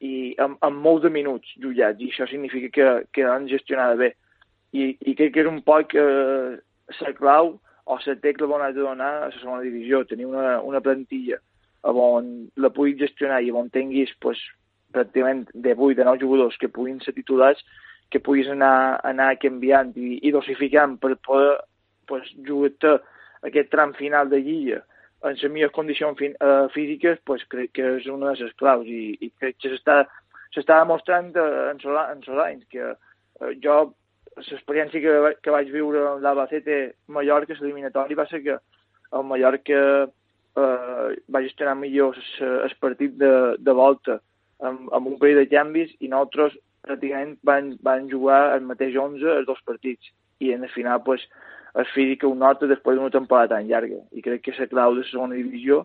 i 0.00 0.34
amb, 0.42 0.58
amb 0.60 0.82
molts 0.84 1.04
de 1.06 1.10
minuts 1.14 1.54
jutjats, 1.62 2.00
i 2.00 2.10
això 2.10 2.28
significa 2.28 2.70
que, 2.74 2.88
que 3.14 3.26
han 3.28 3.48
gestionat 3.48 3.96
bé. 4.00 4.12
I, 4.74 4.90
i 5.06 5.14
crec 5.14 5.34
que 5.34 5.44
és 5.44 5.48
un 5.50 5.62
poc 5.62 5.94
eh, 5.94 6.56
la 7.00 7.14
clau 7.16 7.54
o 7.84 7.98
la 8.06 8.14
tecla 8.16 8.48
on 8.48 8.62
has 8.64 8.74
de 8.74 8.80
donar 8.80 9.10
a 9.14 9.26
la 9.28 9.32
segona 9.38 9.62
divisió, 9.62 10.04
tenir 10.04 10.26
una, 10.26 10.60
una 10.60 10.80
plantilla 10.80 11.40
on 11.84 12.48
la 12.56 12.70
puguis 12.72 12.98
gestionar 12.98 13.42
i 13.44 13.50
on 13.52 13.68
tinguis 13.70 14.12
pues, 14.20 14.38
pràcticament 14.94 15.50
de 15.52 15.74
8 15.76 15.98
de 15.98 16.04
9 16.04 16.20
jugadors 16.22 16.56
que 16.56 16.68
puguin 16.68 17.00
ser 17.00 17.12
titulars, 17.12 17.60
que 18.10 18.20
puguis 18.20 18.48
anar, 18.48 19.00
anar 19.04 19.34
canviant 19.42 19.92
i, 19.96 20.18
i 20.22 20.32
dosificant 20.32 20.96
per 20.98 21.16
poder 21.16 21.58
pues, 22.08 22.30
jugar 22.46 23.00
aquest 23.44 23.70
tram 23.70 23.92
final 23.92 24.30
de 24.30 24.40
lliga 24.40 24.80
en 25.24 25.36
les 25.40 25.50
millors 25.50 25.72
condicions 25.72 26.18
fin, 26.18 26.34
uh, 26.44 26.68
físiques, 26.74 27.18
pues, 27.24 27.44
crec 27.48 27.72
que 27.78 27.96
és 27.98 28.06
una 28.12 28.32
de 28.32 28.44
les 28.44 28.56
claus 28.60 28.86
i, 28.86 29.16
i 29.20 29.30
crec 29.40 29.58
que 29.62 29.72
s'està 29.74 30.78
demostrant 30.82 31.32
uh, 31.36 31.70
en, 31.72 31.80
en 31.80 32.24
Solans 32.26 32.66
que 32.70 32.90
uh, 32.92 33.52
jo 33.64 33.78
l'experiència 34.36 35.00
que, 35.00 35.14
que 35.42 35.54
vaig 35.54 35.70
viure 35.70 36.02
amb 36.10 36.22
l'Albacete 36.24 36.78
Mallorca, 37.06 37.56
l'eliminatori, 37.60 38.18
va 38.18 38.26
ser 38.26 38.42
que 38.42 38.58
el 39.14 39.26
Mallorca 39.28 39.80
eh, 40.58 41.08
va 41.30 41.42
gestionar 41.44 41.76
millor 41.78 42.18
el 42.40 42.74
partit 42.80 43.14
de, 43.20 43.30
de 43.58 43.74
volta 43.78 44.18
amb, 44.58 44.88
amb 44.90 45.12
un 45.12 45.18
parell 45.20 45.38
de 45.42 45.50
canvis 45.52 45.92
i 46.00 46.10
nosaltres 46.10 46.56
pràcticament 46.84 47.36
van, 47.46 47.72
van 47.82 48.10
jugar 48.10 48.56
el 48.56 48.66
mateix 48.68 48.96
11 49.00 49.30
els 49.38 49.46
dos 49.48 49.60
partits. 49.64 50.10
I 50.42 50.52
en 50.52 50.66
el 50.66 50.72
final 50.74 51.02
pues, 51.06 51.22
es 51.82 51.90
fica 51.94 52.20
que 52.20 52.30
un 52.30 52.38
nota 52.38 52.68
després 52.70 52.96
d'una 52.98 53.12
temporada 53.14 53.56
tan 53.56 53.68
llarga 53.68 54.00
i 54.12 54.22
crec 54.22 54.44
que 54.44 54.54
la 54.58 54.70
clau 54.70 54.94
de 54.94 55.02
la 55.02 55.10
segona 55.10 55.38
divisió 55.38 55.84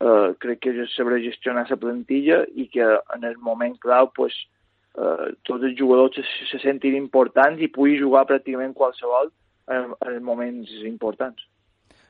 eh, 0.00 0.34
crec 0.40 0.60
que 0.60 0.74
és 0.84 0.96
saber 0.96 1.22
gestionar 1.24 1.64
la 1.70 1.80
plantilla 1.80 2.42
i 2.54 2.68
que 2.68 2.84
en 3.16 3.24
el 3.24 3.38
moment 3.38 3.78
clau 3.80 4.10
pues, 4.14 4.36
eh, 4.98 5.32
tots 5.48 5.64
els 5.64 5.78
jugadors 5.78 6.20
se, 6.20 6.26
se 6.50 6.60
sentin 6.62 6.96
importants 6.98 7.62
i 7.62 7.72
pugui 7.72 7.98
jugar 8.00 8.26
pràcticament 8.28 8.76
qualsevol 8.76 9.32
en, 9.72 9.92
en 10.06 10.22
moments 10.22 10.70
importants. 10.84 11.48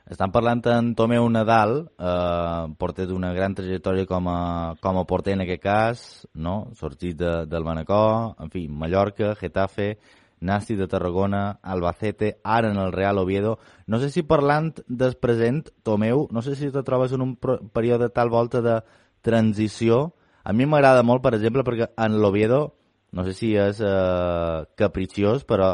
Estan 0.05 0.29
parlant 0.29 0.61
en 0.69 0.91
Tomeu 0.93 1.25
Nadal, 1.33 1.79
eh, 1.97 2.65
porter 2.77 3.07
d'una 3.09 3.31
gran 3.33 3.55
trajectòria 3.57 4.05
com 4.05 4.27
a, 4.29 4.41
com 4.85 4.99
a 5.01 5.07
porter 5.09 5.33
en 5.33 5.47
aquest 5.47 5.63
cas, 5.63 6.03
no? 6.35 6.75
sortit 6.77 7.17
de, 7.17 7.33
del 7.49 7.65
Manacor, 7.65 8.35
en 8.43 8.53
fi, 8.53 8.67
Mallorca, 8.69 9.33
Getafe, 9.39 9.95
Nasti 10.41 10.77
de 10.77 10.89
Tarragona, 10.89 11.61
Albacete, 11.63 12.39
ara 12.43 12.71
en 12.71 12.77
el 12.79 12.93
Real 12.93 13.19
Oviedo. 13.19 13.59
No 13.87 13.99
sé 13.99 14.11
si 14.11 14.23
parlant 14.23 14.75
del 14.89 15.17
present, 15.17 15.69
Tomeu, 15.83 16.29
no 16.31 16.43
sé 16.43 16.57
si 16.57 16.71
te 16.71 16.83
trobes 16.83 17.13
en 17.13 17.23
un 17.23 17.37
període 17.73 18.11
tal 18.11 18.31
volta 18.31 18.61
de 18.61 18.83
transició 19.23 20.15
a 20.45 20.53
mi 20.53 20.67
m'agrada 20.69 21.03
molt, 21.03 21.23
per 21.25 21.33
exemple, 21.33 21.65
perquè 21.65 21.89
en 22.05 22.19
l'Oviedo, 22.21 22.75
no 23.17 23.25
sé 23.25 23.33
si 23.33 23.55
és 23.57 23.79
eh, 23.81 24.65
capriciós, 24.77 25.47
però 25.49 25.71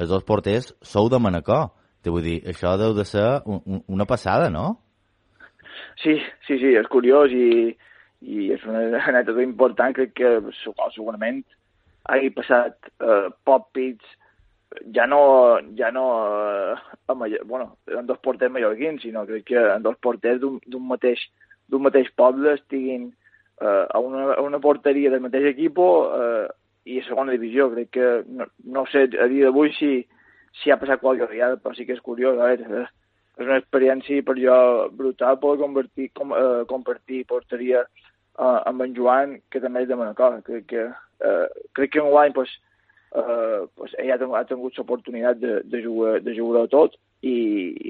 els 0.00 0.08
dos 0.08 0.24
porters 0.24 0.72
sou 0.80 1.10
de 1.12 1.20
Manacor. 1.20 1.74
Te 2.00 2.12
vull 2.12 2.24
dir, 2.24 2.38
això 2.48 2.72
deu 2.80 2.94
de 2.96 3.04
ser 3.08 3.26
un, 3.44 3.60
un, 3.64 3.82
una 3.98 4.06
passada, 4.08 4.48
no? 4.48 4.80
Sí, 6.00 6.16
sí, 6.48 6.56
sí, 6.56 6.72
és 6.80 6.88
curiós 6.92 7.32
i, 7.36 7.74
i 8.24 8.48
és 8.56 8.64
una 8.64 8.86
anècdota 9.12 9.44
important, 9.44 9.92
crec 9.96 10.16
que 10.16 10.32
segurament 10.96 11.42
hagi 12.08 12.30
passat 12.36 12.92
eh, 13.00 13.28
pop 13.44 13.70
pits 13.72 14.04
ja 14.92 15.06
no, 15.06 15.58
ja 15.76 15.90
no 15.90 16.04
eh, 16.26 16.76
amb, 17.06 17.24
bueno, 17.44 17.76
en 17.86 18.06
dos 18.06 18.18
porters 18.18 18.52
mallorquins, 18.52 19.02
sinó 19.02 19.24
crec 19.26 19.44
que 19.52 19.60
en 19.60 19.82
dos 19.82 19.96
porters 20.02 20.40
d'un 20.40 20.88
mateix, 20.88 21.20
mateix 21.70 22.10
poble 22.16 22.54
estiguin 22.58 23.12
eh, 23.60 23.86
a, 23.88 23.98
una, 23.98 24.34
a 24.34 24.42
una 24.42 24.60
porteria 24.60 25.10
del 25.10 25.22
mateix 25.24 25.52
equip 25.52 25.78
eh, 25.78 26.48
i 26.84 27.00
a 27.00 27.06
segona 27.06 27.32
divisió. 27.32 27.70
Crec 27.72 27.90
que, 27.94 28.10
no, 28.26 28.48
no 28.64 28.84
sé 28.90 29.06
a 29.08 29.28
dia 29.30 29.48
d'avui 29.48 29.72
si, 29.78 29.92
si 30.60 30.70
ha 30.70 30.78
passat 30.80 31.00
qualque 31.00 31.30
vegada, 31.30 31.56
però 31.56 31.74
sí 31.74 31.86
que 31.86 31.96
és 31.96 32.04
curiós. 32.04 32.38
A 32.38 32.50
veure, 32.52 32.86
és 33.34 33.46
una 33.46 33.58
experiència 33.58 34.22
per 34.26 34.36
jo 34.38 34.56
brutal 34.94 35.38
poder 35.42 35.62
convertir, 35.64 36.10
com, 36.14 36.34
eh, 36.34 36.64
compartir 36.70 37.24
porteria 37.30 37.84
eh, 38.38 38.60
amb 38.70 38.84
en 38.84 38.94
Joan, 38.96 39.38
que 39.50 39.62
també 39.62 39.84
és 39.84 39.90
de 39.90 39.98
Manacor. 39.98 40.40
Crec 40.46 40.68
que, 40.70 40.86
eh, 41.20 41.46
crec 41.72 41.92
que 41.92 42.02
en 42.02 42.10
guany 42.10 42.34
pues, 42.36 42.52
eh, 43.14 43.66
pues, 43.76 43.94
ell 43.98 44.12
ha, 44.12 44.18
ha 44.38 44.44
tingut 44.48 44.78
l'oportunitat 44.78 45.40
de, 45.40 45.60
de, 45.64 45.82
jugar, 45.84 46.20
de 46.22 46.36
jugar 46.36 46.64
a 46.64 46.72
tot 46.72 46.96
i, 47.22 47.36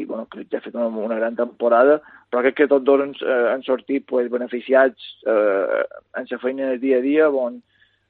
i 0.01 0.05
bueno, 0.05 0.27
crec 0.31 0.51
que 0.51 0.59
ha 0.59 0.65
fet 0.65 0.77
una, 0.77 0.89
una 0.89 1.19
gran 1.19 1.37
temporada, 1.37 2.01
però 2.31 2.45
crec 2.45 2.61
que 2.61 2.71
tots 2.71 2.87
dos 2.87 3.03
han, 3.03 3.15
eh, 3.23 3.47
han 3.53 3.65
sortit 3.67 4.07
pues, 4.11 4.31
beneficiats 4.31 5.15
eh, 5.27 5.83
en 6.21 6.29
la 6.31 6.43
feina 6.43 6.71
del 6.73 6.83
dia 6.83 7.01
a 7.01 7.05
dia, 7.05 7.31
on, 7.31 7.61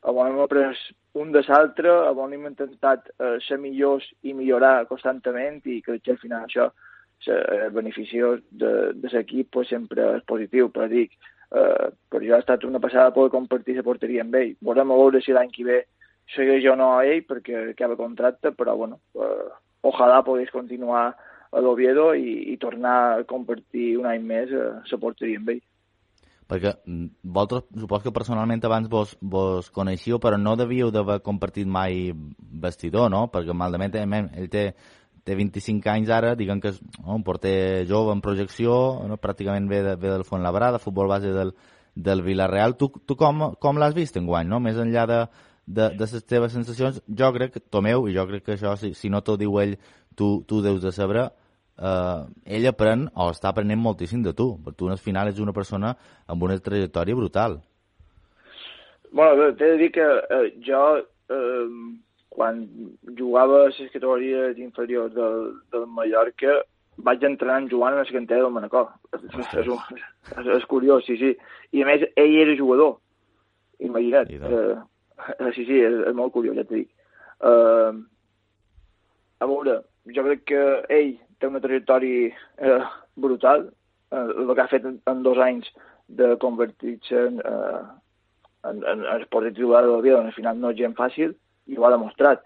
on 0.03 0.27
hem 0.27 0.41
après 0.45 0.83
un 1.15 1.31
de 1.33 1.45
l'altre, 1.47 1.93
on 2.11 2.33
hem 2.35 2.49
intentat 2.51 3.07
eh, 3.19 3.37
ser 3.47 3.61
millors 3.63 4.07
i 4.23 4.35
millorar 4.35 4.89
constantment 4.91 5.63
i 5.71 5.81
crec 5.85 6.03
que 6.03 6.17
al 6.17 6.21
final 6.23 6.49
això 6.49 6.73
el 7.25 7.71
benefici 7.73 8.19
de, 8.21 8.73
de 9.01 9.11
l'equip 9.13 9.49
pues, 9.55 9.71
sempre 9.73 10.11
és 10.19 10.27
positiu, 10.29 10.69
però 10.75 10.91
dic, 10.91 11.15
eh, 11.51 11.91
per 12.09 12.23
jo 12.23 12.37
ha 12.37 12.41
estat 12.43 12.65
una 12.65 12.81
passada 12.81 13.13
poder 13.15 13.33
compartir 13.35 13.77
la 13.77 13.87
porteria 13.87 14.25
amb 14.25 14.39
ell. 14.41 14.55
Volem 14.61 14.95
veure 14.95 15.23
si 15.23 15.37
l'any 15.37 15.53
que 15.53 15.67
ve 15.67 15.83
segueix 16.35 16.65
o 16.71 16.77
no 16.79 16.95
a 16.97 17.05
ell 17.05 17.25
perquè 17.29 17.71
acaba 17.75 17.99
contracte, 18.01 18.55
però 18.57 18.77
bueno, 18.77 19.01
eh, 19.15 19.53
ojalà 19.85 20.23
pogués 20.25 20.51
continuar 20.55 21.07
a 21.55 21.61
l'Oviedo 21.61 22.13
i, 22.15 22.51
i 22.53 22.57
tornar 22.59 22.97
a 23.13 23.23
compartir 23.29 23.95
un 24.01 24.09
any 24.11 24.25
més 24.25 24.51
a 24.53 24.67
la 24.81 25.01
porteria 25.01 25.39
amb 25.39 25.55
ell. 25.55 25.63
Perquè 26.51 26.75
mm, 26.85 27.07
vosaltres, 27.37 27.69
supos 27.81 28.03
que 28.05 28.13
personalment 28.13 28.65
abans 28.67 28.91
vos, 28.93 29.15
vos 29.21 29.71
coneixíeu, 29.73 30.19
però 30.21 30.37
no 30.41 30.57
devíeu 30.61 30.91
d'haver 30.93 31.23
compartit 31.25 31.69
mai 31.69 32.11
vestidor, 32.67 33.09
no? 33.13 33.27
Perquè 33.33 33.57
malament 33.57 33.97
ell 33.97 34.51
té, 34.53 34.67
té 35.25 35.37
25 35.39 35.89
anys 35.91 36.11
ara, 36.13 36.35
diguem 36.37 36.61
que 36.61 36.75
és 36.75 36.81
no, 37.01 37.15
un 37.17 37.25
porter 37.25 37.85
jove 37.89 38.13
en 38.13 38.21
projecció, 38.25 38.75
no? 39.09 39.19
pràcticament 39.21 39.69
ve, 39.71 39.81
de, 39.87 39.97
ve 40.01 40.13
del 40.13 40.43
Labrada, 40.45 40.79
futbol 40.79 41.09
base 41.09 41.33
del, 41.33 41.55
del 41.95 42.23
Villarreal. 42.23 42.77
Tu, 42.77 42.91
tu 43.07 43.17
com, 43.17 43.55
com 43.61 43.81
l'has 43.81 43.95
vist 43.95 44.17
en 44.17 44.27
guany, 44.27 44.49
no? 44.49 44.61
Més 44.61 44.77
enllà 44.77 45.07
de, 45.09 45.21
de, 45.67 45.89
de 45.97 46.11
les 46.13 46.27
teves 46.29 46.53
sensacions, 46.53 47.01
jo 47.09 47.33
crec, 47.33 47.59
Tomeu, 47.71 48.09
i 48.09 48.15
jo 48.15 48.27
crec 48.29 48.45
que 48.45 48.57
això, 48.59 48.77
si, 48.77 48.93
si 48.95 49.11
no 49.11 49.23
t'ho 49.25 49.39
diu 49.41 49.59
ell, 49.63 49.79
tu, 50.15 50.45
tu 50.49 50.61
deus 50.63 50.83
de 50.83 50.93
saber, 50.93 51.29
eh, 51.79 52.21
ell 52.57 52.69
aprèn 52.71 53.09
o 53.15 53.31
està 53.33 53.51
aprenent 53.51 53.81
moltíssim 53.81 54.23
de 54.23 54.35
tu, 54.37 54.55
perquè 54.65 54.83
tu 54.83 54.91
al 54.93 55.01
final 55.01 55.31
ets 55.31 55.43
una 55.43 55.57
persona 55.57 55.95
amb 56.27 56.43
una 56.43 56.59
trajectòria 56.59 57.17
brutal. 57.17 57.61
Bueno, 59.15 59.53
t'he 59.55 59.73
de 59.73 59.79
dir 59.79 59.91
que 59.95 60.05
eh, 60.05 60.47
jo, 60.67 60.85
eh, 61.31 61.67
quan 62.35 62.65
jugava 63.19 63.63
a 63.63 63.67
les 63.71 63.93
categories 63.93 64.59
inferiors 64.59 65.15
del, 65.15 65.53
del 65.75 65.87
Mallorca, 65.87 66.61
vaig 67.05 67.23
entrar 67.27 67.61
en 67.63 67.69
jugant 67.71 67.95
a 67.95 68.03
la 68.03 68.09
cantera 68.11 68.43
del 68.47 68.55
Manacor. 68.55 68.91
És, 69.15 69.23
és, 69.31 69.55
és, 69.65 70.51
és 70.59 70.67
curiós, 70.71 71.07
sí, 71.07 71.19
sí. 71.21 71.35
I 71.75 71.83
a 71.83 71.89
més, 71.91 72.09
ell 72.19 72.41
era 72.43 72.59
jugador. 72.59 72.99
Imagina't. 73.83 74.31
Eh, 74.35 74.75
Eh, 75.39 75.53
sí, 75.55 75.65
sí, 75.65 75.79
és, 75.81 75.95
és 76.09 76.17
molt 76.17 76.35
curiós, 76.35 76.57
ja 76.59 76.65
t'ho 76.67 76.77
dic. 76.77 76.91
Uh, 77.45 78.03
a 79.43 79.49
veure, 79.51 79.79
jo 80.17 80.25
crec 80.27 80.45
que 80.51 80.63
ell 80.93 81.15
té 81.41 81.51
una 81.51 81.63
trajectòria 81.65 82.31
uh, 82.69 82.89
brutal, 83.21 83.69
uh, 84.15 84.27
el 84.33 84.53
que 84.53 84.65
ha 84.65 84.71
fet 84.73 84.87
en, 84.89 84.99
en 85.11 85.23
dos 85.27 85.41
anys 85.43 85.71
de 86.21 86.35
convertir-se 86.43 87.23
en, 87.31 87.41
uh, 87.47 87.85
en, 88.69 88.83
en, 88.83 89.05
en 89.07 89.23
esport 89.23 89.49
titular 89.51 89.85
de 89.87 89.93
la 89.95 90.03
vida, 90.05 90.21
al 90.21 90.37
final 90.37 90.61
no 90.61 90.75
és 90.75 90.81
gent 90.83 90.97
fàcil, 90.99 91.35
i 91.67 91.79
ho 91.79 91.87
ha 91.87 91.95
demostrat. 91.95 92.45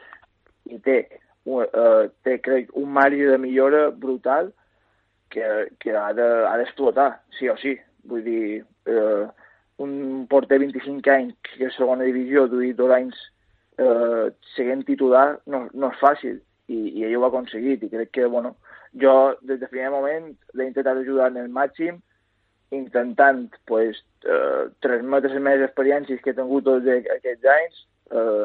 I 0.69 0.79
té, 0.85 1.01
uh, 1.49 2.07
té 2.25 2.39
crec, 2.45 2.71
un 2.77 2.93
marge 2.93 3.31
de 3.31 3.39
millora 3.41 3.89
brutal 3.91 4.53
que, 5.33 5.45
que 5.81 5.97
ha 5.97 6.13
d'explotar, 6.17 7.11
de, 7.17 7.39
sí 7.39 7.51
o 7.53 7.57
sí. 7.61 7.77
Vull 8.09 8.25
dir, 8.25 8.63
uh, 8.89 9.29
un 9.79 10.27
porter 10.31 10.59
25 10.59 11.11
anys 11.15 11.35
que 11.55 11.69
és 11.69 11.77
segona 11.79 12.07
divisió, 12.07 12.47
duit 12.51 12.77
dos 12.77 12.93
anys 12.95 13.19
eh, 13.79 14.31
seguint 14.57 14.83
titular, 14.87 15.39
no, 15.47 15.67
no 15.73 15.93
és 15.95 16.01
fàcil, 16.03 16.41
i, 16.69 16.79
i 16.99 17.07
ell 17.07 17.17
ho 17.19 17.25
ha 17.25 17.31
aconseguit, 17.31 17.85
i 17.87 17.93
crec 17.93 18.11
que, 18.17 18.27
bueno, 18.27 18.57
jo 19.01 19.15
des 19.41 19.61
del 19.61 19.71
primer 19.71 19.93
moment 19.95 20.33
l'he 20.59 20.67
intentat 20.67 20.99
ajudar 20.99 21.31
en 21.31 21.39
el 21.45 21.51
màxim, 21.55 22.01
intentant 22.75 23.47
pues, 23.71 24.03
eh, 24.27 24.67
transmetre 24.85 25.33
les 25.33 25.45
meves 25.45 25.69
experiències 25.69 26.21
que 26.25 26.35
he 26.35 26.37
tingut 26.37 26.67
tots 26.67 26.91
aquests 26.91 27.53
anys 27.55 27.85
eh, 28.13 28.45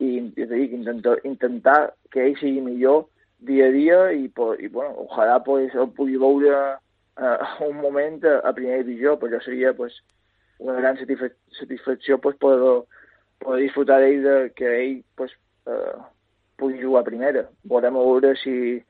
i, 0.00 0.10
és 0.36 0.48
a 0.48 0.54
dir, 0.54 0.70
intentar, 0.76 1.16
intentar 1.28 1.78
que 2.12 2.24
ell 2.24 2.36
sigui 2.40 2.62
millor 2.64 3.04
dia 3.40 3.68
a 3.68 3.74
dia 3.74 3.98
i, 4.12 4.26
i 4.26 4.68
bueno, 4.68 5.06
ojalà 5.06 5.40
pues, 5.44 5.74
el 5.74 5.90
pugui 5.96 6.16
veure 6.20 6.54
eh, 7.16 7.36
un 7.66 7.76
moment 7.80 8.24
a, 8.24 8.38
a 8.48 8.54
primera 8.56 8.82
divisió, 8.82 9.16
però 9.20 9.40
seria 9.44 9.74
pues, 9.76 10.00
una 10.58 10.76
gran 10.80 10.98
satisfacció 11.00 12.18
pues, 12.18 12.36
poder, 12.36 12.82
poder 13.40 13.62
disfrutar 13.66 14.00
d'ell 14.02 14.24
de 14.24 14.36
que 14.56 14.72
ell 14.78 14.96
pues, 15.16 15.32
eh, 15.66 15.96
pugui 16.60 16.82
jugar 16.82 17.04
a 17.04 17.08
primera. 17.08 17.46
Volem 17.64 17.96
veure 17.96 18.34
si, 18.42 18.80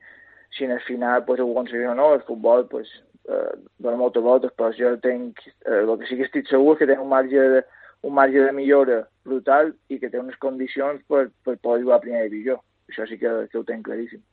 si 0.55 0.67
en 0.67 0.75
el 0.75 0.83
final 0.87 1.23
pues, 1.25 1.39
ho 1.39 1.51
aconseguim 1.51 1.93
o 1.93 1.95
no. 1.95 2.13
El 2.15 2.25
futbol 2.27 2.67
pues, 2.71 2.91
eh, 3.27 3.51
dona 3.79 3.99
moltes 3.99 4.23
voltes, 4.23 4.51
però 4.57 4.71
jo 4.75 4.95
tenc, 5.03 5.39
eh, 5.65 5.83
el 5.83 5.95
que 5.99 6.09
sí 6.09 6.19
que 6.19 6.27
estic 6.27 6.51
segur 6.51 6.75
és 6.75 6.81
que 6.81 6.89
té 6.91 6.99
un 6.99 7.11
marge 7.11 7.47
de, 7.55 7.63
un 8.07 8.13
marge 8.17 8.41
de 8.41 8.51
millora 8.57 9.03
brutal 9.25 9.75
i 9.89 9.99
que 10.01 10.09
té 10.09 10.19
unes 10.19 10.37
condicions 10.41 11.01
per, 11.07 11.29
per 11.45 11.57
poder 11.57 11.83
jugar 11.83 11.99
a 11.99 12.03
primera 12.03 12.29
divisió. 12.29 12.59
Això 12.89 13.05
sí 13.07 13.17
que, 13.21 13.31
que 13.51 13.59
ho 13.59 13.63
tenc 13.67 13.85
claríssim. 13.85 14.23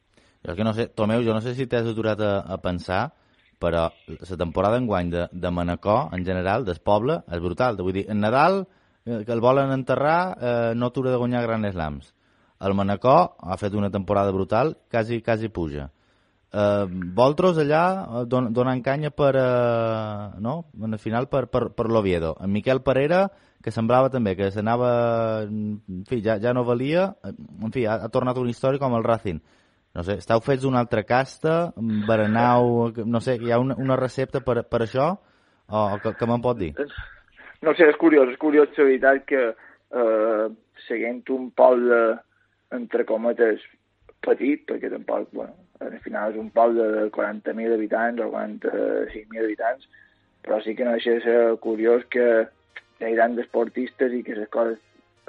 Jo 0.47 0.55
que 0.55 0.65
no 0.65 0.73
sé, 0.73 0.89
Tomeu, 0.95 1.23
jo 1.27 1.35
no 1.35 1.43
sé 1.45 1.55
si 1.55 1.67
t'has 1.67 1.87
aturat 1.87 2.21
a, 2.25 2.39
a 2.47 2.59
pensar 2.63 3.09
però 3.59 3.89
la 4.07 4.37
temporada 4.39 4.79
enguany 4.79 5.11
de, 5.11 5.29
de 5.33 5.51
Manacor, 5.51 6.15
en 6.15 6.25
general, 6.25 6.65
del 6.65 6.79
poble, 6.79 7.23
és 7.27 7.43
brutal. 7.43 7.77
Vull 7.83 7.97
dir, 7.97 8.05
en 8.11 8.21
Nadal, 8.23 8.63
eh, 9.05 9.25
que 9.27 9.35
el 9.35 9.43
volen 9.43 9.75
enterrar, 9.75 10.21
eh, 10.39 10.73
no 10.79 10.93
t'haurà 10.93 11.15
de 11.15 11.21
guanyar 11.21 11.45
grans 11.47 11.73
slams. 11.75 12.13
El 12.61 12.75
Manacor 12.75 13.35
ha 13.39 13.57
fet 13.59 13.75
una 13.75 13.91
temporada 13.91 14.31
brutal, 14.35 14.77
quasi, 14.91 15.21
quasi 15.23 15.49
puja. 15.49 15.91
Eh, 16.53 16.87
Voltros 17.19 17.59
allà 17.59 17.83
eh, 18.21 18.25
don, 18.27 18.53
donant 18.55 18.83
canya 18.83 19.11
per, 19.11 19.35
eh, 19.37 20.39
no? 20.41 20.55
en 20.81 20.95
el 20.95 21.03
final 21.03 21.29
per, 21.29 21.49
per, 21.51 21.69
per 21.75 21.91
l'Oviedo. 21.91 22.37
En 22.41 22.55
Miquel 22.55 22.83
Parera, 22.83 23.27
que 23.65 23.75
semblava 23.75 24.11
també 24.11 24.37
que 24.39 24.51
s'anava... 24.55 24.91
En 25.49 26.05
fi, 26.09 26.21
ja, 26.25 26.39
ja 26.43 26.55
no 26.55 26.65
valia. 26.65 27.13
En 27.27 27.73
fi, 27.75 27.87
ha, 27.87 27.99
ha 28.05 28.11
tornat 28.15 28.39
una 28.39 28.55
història 28.55 28.83
com 28.83 28.95
el 28.97 29.07
Racing 29.07 29.41
no 29.99 30.05
sé, 30.07 30.19
estàu 30.21 30.39
fets 30.45 30.63
d'una 30.63 30.79
altra 30.85 31.03
casta, 31.03 31.73
berenau, 32.07 32.93
no 33.03 33.21
sé, 33.25 33.39
hi 33.43 33.51
ha 33.51 33.59
una, 33.59 33.75
una 33.83 33.97
recepta 33.99 34.43
per, 34.47 34.61
per 34.71 34.85
això? 34.85 35.09
O 35.69 35.99
que, 36.03 36.13
que 36.15 36.29
me'n 36.29 36.45
pot 36.45 36.61
dir? 36.61 36.71
No 37.67 37.75
sé, 37.75 37.89
és 37.91 37.99
curiós, 38.01 38.31
és 38.31 38.39
curiós 38.41 38.71
la 38.77 38.87
veritat 38.87 39.25
que 39.29 39.41
eh, 39.51 40.45
seguint 40.87 41.25
un 41.35 41.49
poble, 41.57 41.99
entre 42.79 43.07
cometes, 43.09 43.65
petit, 44.25 44.63
perquè 44.69 44.93
tampoc, 44.93 45.33
bueno, 45.33 45.57
al 45.83 45.99
final 46.05 46.35
és 46.35 46.39
un 46.41 46.53
poble 46.55 46.87
de 46.95 47.09
40.000 47.15 47.75
habitants 47.75 48.23
o 48.23 48.31
45.000 48.37 49.45
habitants, 49.45 49.91
però 50.47 50.61
sí 50.63 50.77
que 50.79 50.87
no 50.87 50.95
deixa 50.95 51.17
de 51.17 51.25
ser 51.27 51.41
curiós 51.65 52.07
que 52.13 52.29
hi 52.99 53.05
ha 53.07 53.15
grans 53.17 53.39
esportistes 53.39 54.13
i 54.13 54.23
que 54.27 54.37
les 54.39 54.49
coses 54.53 54.79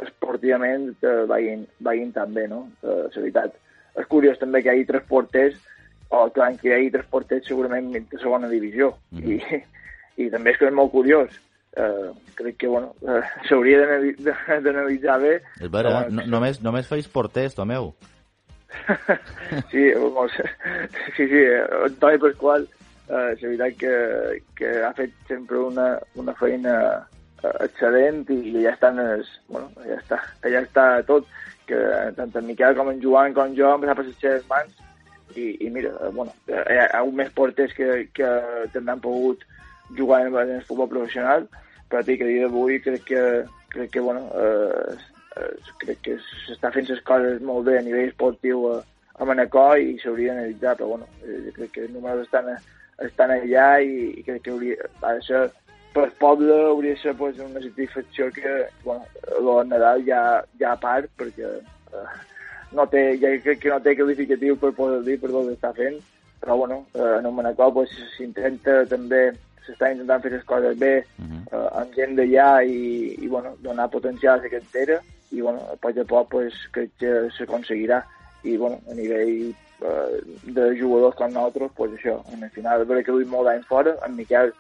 esportivament 0.04 0.94
eh, 1.04 1.26
vagin, 1.30 1.66
vagin 1.86 2.14
tan 2.16 2.34
bé, 2.34 2.48
no? 2.48 2.68
Eh, 2.84 3.04
la 3.08 3.22
veritat 3.22 3.58
és 4.00 4.08
curiós 4.08 4.40
també 4.40 4.62
que 4.64 4.72
hi 4.72 4.80
hagi 4.80 4.88
tres 4.88 5.06
porters, 5.10 5.60
o 6.10 6.24
que 6.34 6.46
hi 6.64 6.74
hagi 6.74 6.94
tres 6.94 7.06
porters 7.12 7.46
segurament 7.48 7.92
de 7.94 8.22
segona 8.22 8.50
divisió, 8.50 8.94
mm 9.12 9.20
-hmm. 9.20 9.64
I, 10.18 10.26
i 10.26 10.30
també 10.30 10.52
és 10.52 10.58
que 10.58 10.68
és 10.68 10.74
molt 10.74 10.92
curiós. 10.92 11.30
Uh, 11.78 12.12
crec 12.34 12.58
que 12.58 12.68
bueno, 12.68 12.96
uh, 13.02 13.22
s'hauria 13.48 13.78
d'analitzar 14.60 15.20
bé. 15.22 15.36
És 15.62 15.70
vera, 15.70 16.10
no, 16.10 16.24
només, 16.26 16.62
només 16.62 16.88
feis 16.88 17.08
porters, 17.08 17.54
Tomeu. 17.56 17.94
sí, 19.72 19.92
doncs, 19.94 20.34
sí, 21.16 21.28
sí, 21.28 21.44
Antoni 21.86 22.18
Pasqual, 22.18 22.66
uh, 23.10 23.30
és 23.36 23.42
veritat 23.42 23.78
que, 23.78 23.94
que 24.56 24.84
ha 24.84 24.94
fet 24.94 25.14
sempre 25.28 25.58
una, 25.58 26.00
una 26.16 26.34
feina 26.34 27.08
excel·lent 27.66 28.26
i 28.34 28.64
ja 28.64 28.74
estan, 28.74 29.00
es, 29.18 29.30
bueno, 29.48 29.70
ja 29.86 30.00
està, 30.00 30.20
ja 30.44 30.64
està 30.64 30.90
tot 31.08 31.28
que 31.70 31.80
tant 32.18 32.36
en 32.36 32.48
Miquel 32.48 32.76
com 32.78 32.90
en 32.92 33.02
Joan 33.04 33.36
com 33.38 33.54
jo 33.58 33.70
em 33.76 33.84
passar 33.84 33.98
per 34.00 34.06
les 34.08 34.22
seves 34.22 34.48
mans 34.50 34.74
i, 35.36 35.52
i 35.66 35.70
mira, 35.70 35.94
eh, 36.02 36.10
bueno, 36.16 36.34
hi 36.50 36.58
ha, 36.58 36.88
hi 36.88 36.98
ha 36.98 37.04
més 37.22 37.32
porters 37.38 37.74
que, 37.78 37.90
que 38.18 38.30
també 38.74 38.96
han 38.96 39.04
pogut 39.04 39.46
jugant 39.98 40.34
en 40.34 40.56
el 40.58 40.66
futbol 40.66 40.90
professional, 40.90 41.48
però 41.90 42.04
que 42.06 42.18
a 42.24 42.30
dia 42.30 42.46
d'avui 42.46 42.80
crec 42.86 43.06
que, 43.06 43.24
crec 43.74 43.94
que, 43.94 44.04
bueno, 44.06 44.26
eh, 44.38 44.98
eh, 45.38 45.54
crec 45.84 46.02
que 46.06 46.18
s'està 46.46 46.74
fent 46.74 46.90
les 46.90 47.02
coses 47.06 47.42
molt 47.46 47.66
bé 47.70 47.80
a 47.80 47.86
nivell 47.86 48.10
esportiu 48.12 48.68
a, 48.74 48.76
a 49.18 49.30
Manacor 49.30 49.80
i 49.82 49.98
s'hauria 50.02 50.36
d'analitzar, 50.36 50.76
però 50.78 50.94
bueno, 50.96 51.10
eh, 51.26 51.54
crec 51.56 51.74
que 51.76 51.86
els 51.86 51.96
números 51.96 52.28
estan, 52.28 52.52
estan 53.06 53.34
allà 53.38 53.72
i, 53.82 54.14
i 54.20 54.26
crec 54.28 54.46
que 54.46 54.54
hauria, 54.54 54.90
ha 55.02 55.16
de 55.18 55.26
ser 55.26 55.48
per 55.94 56.10
poble 56.20 56.54
hauria 56.68 56.94
de 56.94 57.02
ser 57.02 57.16
pues, 57.18 57.40
una 57.40 57.62
satisfacció 57.62 58.30
que, 58.32 58.68
bueno, 58.84 59.06
el 59.40 59.70
Nadal 59.70 60.06
ja, 60.06 60.22
ja 60.60 60.74
a 60.74 60.80
part, 60.80 61.10
perquè 61.18 61.50
eh, 61.50 62.08
no 62.78 62.86
té, 62.88 63.04
ja 63.22 63.34
crec 63.44 63.64
que 63.64 63.74
no 63.74 63.80
té 63.82 63.96
qualificatiu 63.98 64.58
per 64.62 64.72
poder 64.78 65.02
dir 65.08 65.18
per 65.22 65.32
tot 65.34 65.50
està 65.52 65.74
fent, 65.78 65.98
però 66.40 66.58
bueno, 66.62 66.84
eh, 66.94 67.16
en 67.20 67.26
el 67.26 67.36
Manacor 67.36 67.74
pues, 67.74 67.96
s'intenta 68.16 68.84
també 68.90 69.30
s'està 69.66 69.92
intentant 69.94 70.22
fer 70.24 70.34
les 70.34 70.46
coses 70.50 70.78
bé 70.78 70.94
uh 71.02 71.26
-huh. 71.26 71.42
eh, 71.54 71.82
amb 71.82 71.96
gent 71.96 72.16
d'allà 72.18 72.64
i, 72.66 73.16
i 73.24 73.28
bueno, 73.28 73.56
donar 73.62 73.90
potencial 73.90 74.40
a 74.40 74.44
la 74.44 74.50
cantera 74.50 75.02
i 75.32 75.42
bueno, 75.42 75.60
a 75.74 75.76
poc 75.76 75.98
a 75.98 76.06
poc 76.06 76.30
pues, 76.30 76.54
crec 76.72 76.90
que 76.98 77.30
s'aconseguirà 77.38 78.04
i 78.44 78.58
bueno, 78.58 78.80
a 78.90 78.94
nivell 78.94 79.54
eh, 79.82 80.22
de 80.44 80.80
jugadors 80.80 81.16
com 81.16 81.32
nosaltres, 81.32 81.72
pues 81.76 81.92
això, 81.92 82.22
en 82.34 82.44
el 82.44 82.50
final, 82.50 82.86
perquè 82.86 83.06
que 83.06 83.26
molt 83.26 83.46
d'anys 83.48 83.68
fora, 83.68 83.96
en 84.06 84.16
Miquel 84.16 84.54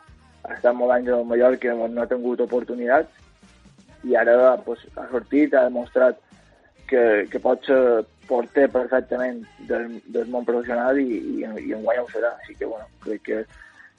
ha 0.45 0.55
estat 0.55 0.75
molt 0.75 0.95
anys 0.95 1.11
a 1.13 1.23
Mallorca 1.27 1.75
no 1.79 2.03
ha 2.03 2.09
tingut 2.09 2.41
oportunitats 2.45 4.07
i 4.07 4.15
ara 4.15 4.55
pues, 4.65 4.85
ha 4.95 5.07
sortit, 5.11 5.53
ha 5.53 5.67
demostrat 5.67 6.19
que, 6.87 7.27
que 7.31 7.41
pot 7.43 7.65
ser 7.67 7.79
porter 8.29 8.67
perfectament 8.71 9.41
del, 9.69 9.97
del 10.13 10.29
món 10.33 10.45
professional 10.45 10.99
i, 11.01 11.07
i, 11.17 11.41
i 11.41 11.73
en 11.73 11.83
guanya 11.83 12.05
ho 12.05 12.09
serà. 12.13 12.31
Així 12.37 12.55
que, 12.55 12.69
bueno, 12.69 12.85
crec 13.03 13.25
que, 13.25 13.39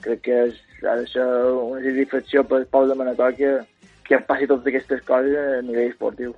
crec 0.07 0.25
que 0.27 0.39
és, 0.47 0.61
ha 0.87 0.97
de 1.01 1.07
ser 1.11 1.27
una 1.27 1.83
satisfacció 1.85 2.45
per 2.47 2.63
Pau 2.73 2.89
de 2.89 2.97
Manacor 2.99 3.35
que, 3.39 3.53
que 4.07 4.23
passi 4.29 4.49
totes 4.51 4.71
aquestes 4.71 5.03
coses 5.09 5.37
a 5.43 5.63
nivell 5.67 5.91
esportiu. 5.91 6.35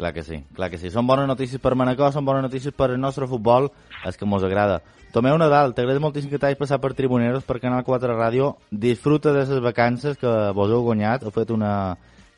Clar 0.00 0.14
que 0.14 0.22
sí, 0.22 0.38
clar 0.56 0.70
que 0.72 0.78
sí. 0.80 0.88
Són 0.88 1.04
bones 1.04 1.26
notícies 1.28 1.60
per 1.60 1.74
Manacor, 1.76 2.08
són 2.14 2.24
bones 2.24 2.40
notícies 2.46 2.72
per 2.72 2.86
el 2.94 3.00
nostre 3.02 3.26
futbol, 3.28 3.66
és 4.08 4.16
que 4.16 4.24
mos 4.24 4.40
agrada. 4.46 4.78
Tomeu 5.12 5.36
Nadal, 5.36 5.74
t'agrada 5.76 6.00
moltíssim 6.00 6.30
que 6.32 6.38
t'hagis 6.40 6.56
passat 6.56 6.80
per 6.80 6.94
Tribuneros, 6.96 7.44
per 7.44 7.58
Canal 7.60 7.82
4 7.84 8.14
Ràdio. 8.16 8.46
Disfruta 8.72 9.34
de 9.36 9.42
les 9.44 9.60
vacances 9.60 10.16
que 10.16 10.30
vos 10.56 10.72
heu 10.72 10.80
guanyat, 10.86 11.26
heu 11.26 11.34
fet 11.34 11.52
una 11.52 11.72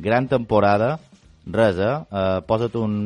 gran 0.02 0.26
temporada, 0.26 0.96
res, 1.46 1.78
eh? 1.78 1.92
uh, 2.10 2.40
posa't 2.48 2.74
un 2.80 2.96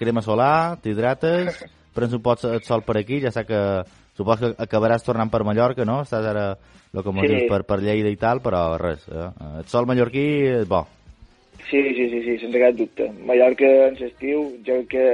crema 0.00 0.22
solar, 0.24 0.78
t'hidrates, 0.80 1.58
prens 1.98 2.16
un 2.16 2.22
pot 2.24 2.46
el 2.48 2.64
sol 2.64 2.80
per 2.86 2.96
aquí, 3.02 3.18
ja 3.20 3.34
sé 3.36 3.44
que 3.44 3.60
supos 4.16 4.40
que 4.40 4.54
acabaràs 4.64 5.04
tornant 5.04 5.28
per 5.28 5.42
Mallorca, 5.44 5.84
no? 5.84 5.98
Estàs 6.08 6.24
ara, 6.24 6.46
el 6.94 7.04
que 7.04 7.14
sí. 7.18 7.26
dius, 7.26 7.44
per, 7.52 7.60
per 7.68 7.82
Lleida 7.84 8.08
i 8.08 8.16
tal, 8.16 8.40
però 8.40 8.64
res, 8.80 9.04
eh? 9.12 9.28
el 9.60 9.68
sol 9.68 9.84
mallorquí 9.92 10.24
és 10.54 10.64
bo. 10.72 10.86
Sí, 11.68 11.82
sí, 11.94 12.06
sí, 12.08 12.22
sí, 12.24 12.38
sense 12.40 12.62
cap 12.62 12.78
dubte. 12.78 13.10
Mallorca 13.26 13.68
en 13.88 13.98
l'estiu, 14.00 14.46
jo 14.66 14.78
crec 14.80 14.88
que 14.94 15.04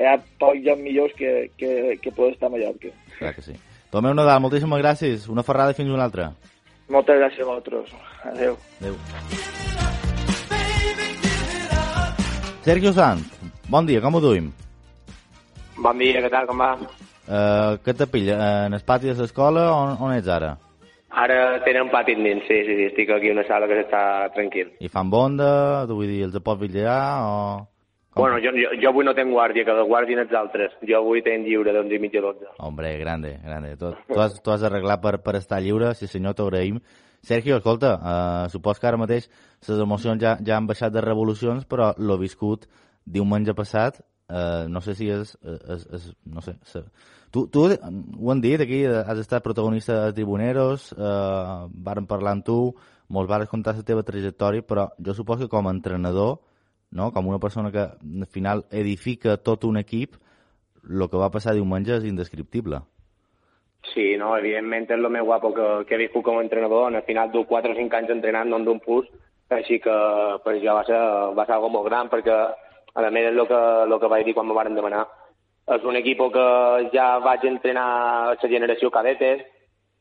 hi 0.00 0.08
ha 0.08 0.16
pocs 0.40 0.62
llocs 0.64 0.82
millors 0.82 1.12
que, 1.18 1.50
que, 1.60 1.98
que 2.02 2.14
poder 2.16 2.32
estar 2.34 2.48
a 2.48 2.54
Mallorca. 2.54 2.94
Clar 3.18 3.34
que 3.36 3.44
sí. 3.44 3.58
Tomeu 3.92 4.14
Nadal, 4.16 4.40
moltíssimes 4.40 4.80
gràcies. 4.80 5.28
Una 5.28 5.44
ferrada 5.44 5.76
fins 5.76 5.92
una 5.92 6.06
altra. 6.08 6.30
Moltes 6.88 7.20
gràcies 7.20 7.44
a 7.44 7.50
vosaltres. 7.50 7.92
Adéu. 8.32 8.56
Adéu. 8.80 8.96
Sergio 12.62 12.92
Sanz, 12.94 13.26
bon 13.68 13.86
dia, 13.86 14.00
com 14.00 14.14
ho 14.14 14.20
duim? 14.22 14.52
Bon 15.82 15.98
dia, 15.98 16.20
què 16.22 16.30
tal, 16.30 16.46
com 16.46 16.60
va? 16.62 16.76
Uh, 17.22 17.78
què 17.82 17.94
te 17.96 18.06
pilla? 18.06 18.36
En 18.68 18.76
el 18.76 18.84
pati 18.86 19.10
de 19.10 19.16
l'escola 19.18 19.66
on, 19.74 19.96
on 19.98 20.14
ets 20.14 20.30
ara? 20.30 20.54
Ara 21.12 21.60
tenen 21.64 21.90
pati 21.92 22.14
dins, 22.16 22.46
sí, 22.48 22.62
sí, 22.64 22.76
sí, 22.78 22.84
estic 22.88 23.10
aquí 23.12 23.28
en 23.28 23.36
una 23.36 23.44
sala 23.44 23.66
que 23.68 23.82
està 23.82 24.30
tranquil. 24.32 24.72
I 24.80 24.88
fan 24.88 25.10
bonda? 25.12 25.84
Vull 25.90 26.08
dir, 26.08 26.22
els 26.28 26.38
pots 26.40 26.62
vigilar 26.62 27.02
o...? 27.26 27.36
Com? 28.12 28.26
Bueno, 28.26 28.38
jo, 28.44 28.50
jo, 28.52 28.74
jo 28.76 28.88
avui 28.90 29.06
no 29.08 29.14
tenc 29.16 29.32
guàrdia, 29.32 29.64
que 29.64 29.72
la 29.72 29.86
guàrdia 29.88 30.20
els 30.20 30.32
altres. 30.36 30.74
Jo 30.84 30.98
avui 30.98 31.22
tenc 31.24 31.46
lliure 31.48 31.72
d'11 31.72 31.96
i 31.96 32.00
mitja 32.00 32.20
a 32.20 32.24
12. 32.26 32.50
Hombre, 32.60 32.90
grande, 33.00 33.38
grande. 33.44 33.70
Tu, 33.80 33.88
tu, 34.08 34.18
has, 34.20 34.36
tu 34.44 34.52
has 34.52 34.64
arreglat 34.68 35.00
per, 35.00 35.14
per 35.24 35.38
estar 35.38 35.62
lliure, 35.64 35.94
sí 35.96 36.08
senyor, 36.08 36.36
t'agraïm. 36.36 36.80
Sergio, 37.24 37.56
escolta, 37.56 37.94
uh, 37.96 38.50
supos 38.52 38.80
que 38.80 38.88
ara 38.90 39.00
mateix 39.00 39.30
les 39.64 39.80
emocions 39.80 40.20
ja, 40.20 40.34
ja 40.44 40.58
han 40.58 40.68
baixat 40.68 40.92
de 40.92 41.00
revolucions, 41.04 41.64
però 41.64 41.92
l'ho 41.96 42.18
viscut 42.20 42.66
diumenge 43.08 43.54
passat, 43.56 44.02
uh, 44.28 44.68
no 44.68 44.84
sé 44.84 44.96
si 44.98 45.08
és... 45.12 45.32
és, 45.72 45.88
és 45.96 46.08
no 46.28 46.44
sé, 46.44 46.58
tu, 47.32 47.46
tu 47.48 47.64
ho 47.66 48.30
han 48.30 48.40
dit 48.44 48.60
aquí, 48.60 48.84
has 48.84 49.18
estat 49.18 49.42
protagonista 49.42 50.04
de 50.04 50.16
Tribuneros, 50.18 50.92
uh, 50.92 51.66
varen 51.72 52.06
parlar 52.06 52.36
amb 52.36 52.46
tu, 52.46 52.58
molts 53.08 53.30
vares 53.30 53.50
contar 53.50 53.74
la 53.76 53.86
teva 53.88 54.04
trajectòria, 54.06 54.62
però 54.62 54.90
jo 55.00 55.14
suposo 55.16 55.48
que 55.48 55.52
com 55.52 55.66
a 55.66 55.74
entrenador, 55.74 56.38
no? 56.92 57.10
com 57.12 57.26
una 57.28 57.40
persona 57.40 57.72
que 57.72 57.88
al 57.88 58.28
final 58.30 58.66
edifica 58.70 59.38
tot 59.38 59.64
un 59.64 59.80
equip, 59.80 60.20
el 60.88 61.08
que 61.08 61.20
va 61.20 61.30
passar 61.30 61.54
diumenge 61.56 61.96
és 61.96 62.08
indescriptible. 62.08 62.82
Sí, 63.92 64.12
no, 64.18 64.36
evidentment 64.38 64.86
és 64.86 64.94
el 64.94 65.08
més 65.10 65.24
guapo 65.26 65.50
que, 65.56 65.68
que 65.88 65.96
he 65.96 66.04
viscut 66.04 66.24
com 66.26 66.38
a 66.38 66.44
entrenador. 66.44 66.92
Al 66.94 67.04
final 67.06 67.32
du 67.32 67.42
4 67.48 67.72
o 67.72 67.78
5 67.78 67.98
anys 67.98 68.12
entrenant, 68.14 68.48
no 68.48 68.60
en 68.60 68.68
d'un 68.68 68.80
pus, 68.80 69.08
així 69.52 69.80
que 69.82 69.96
per 70.44 70.54
això 70.54 70.76
va 70.78 70.84
ser, 70.88 71.00
va 71.36 71.46
ser 71.48 71.56
algo 71.56 71.72
molt 71.72 71.88
gran, 71.88 72.08
perquè 72.12 72.36
a 72.94 73.10
més 73.10 73.26
és 73.32 73.34
el 73.34 73.48
que, 73.48 73.60
el 73.88 73.98
que 73.98 74.12
vaig 74.12 74.24
dir 74.28 74.36
quan 74.36 74.48
me 74.48 74.56
van 74.56 74.76
demanar. 74.76 75.04
És 75.70 75.84
un 75.86 75.96
equip 75.96 76.18
que 76.34 76.46
ja 76.92 77.18
vaig 77.22 77.44
entrenar 77.46 77.86
a 77.86 78.34
la 78.34 78.48
generació 78.50 78.90
cadetes, 78.90 79.44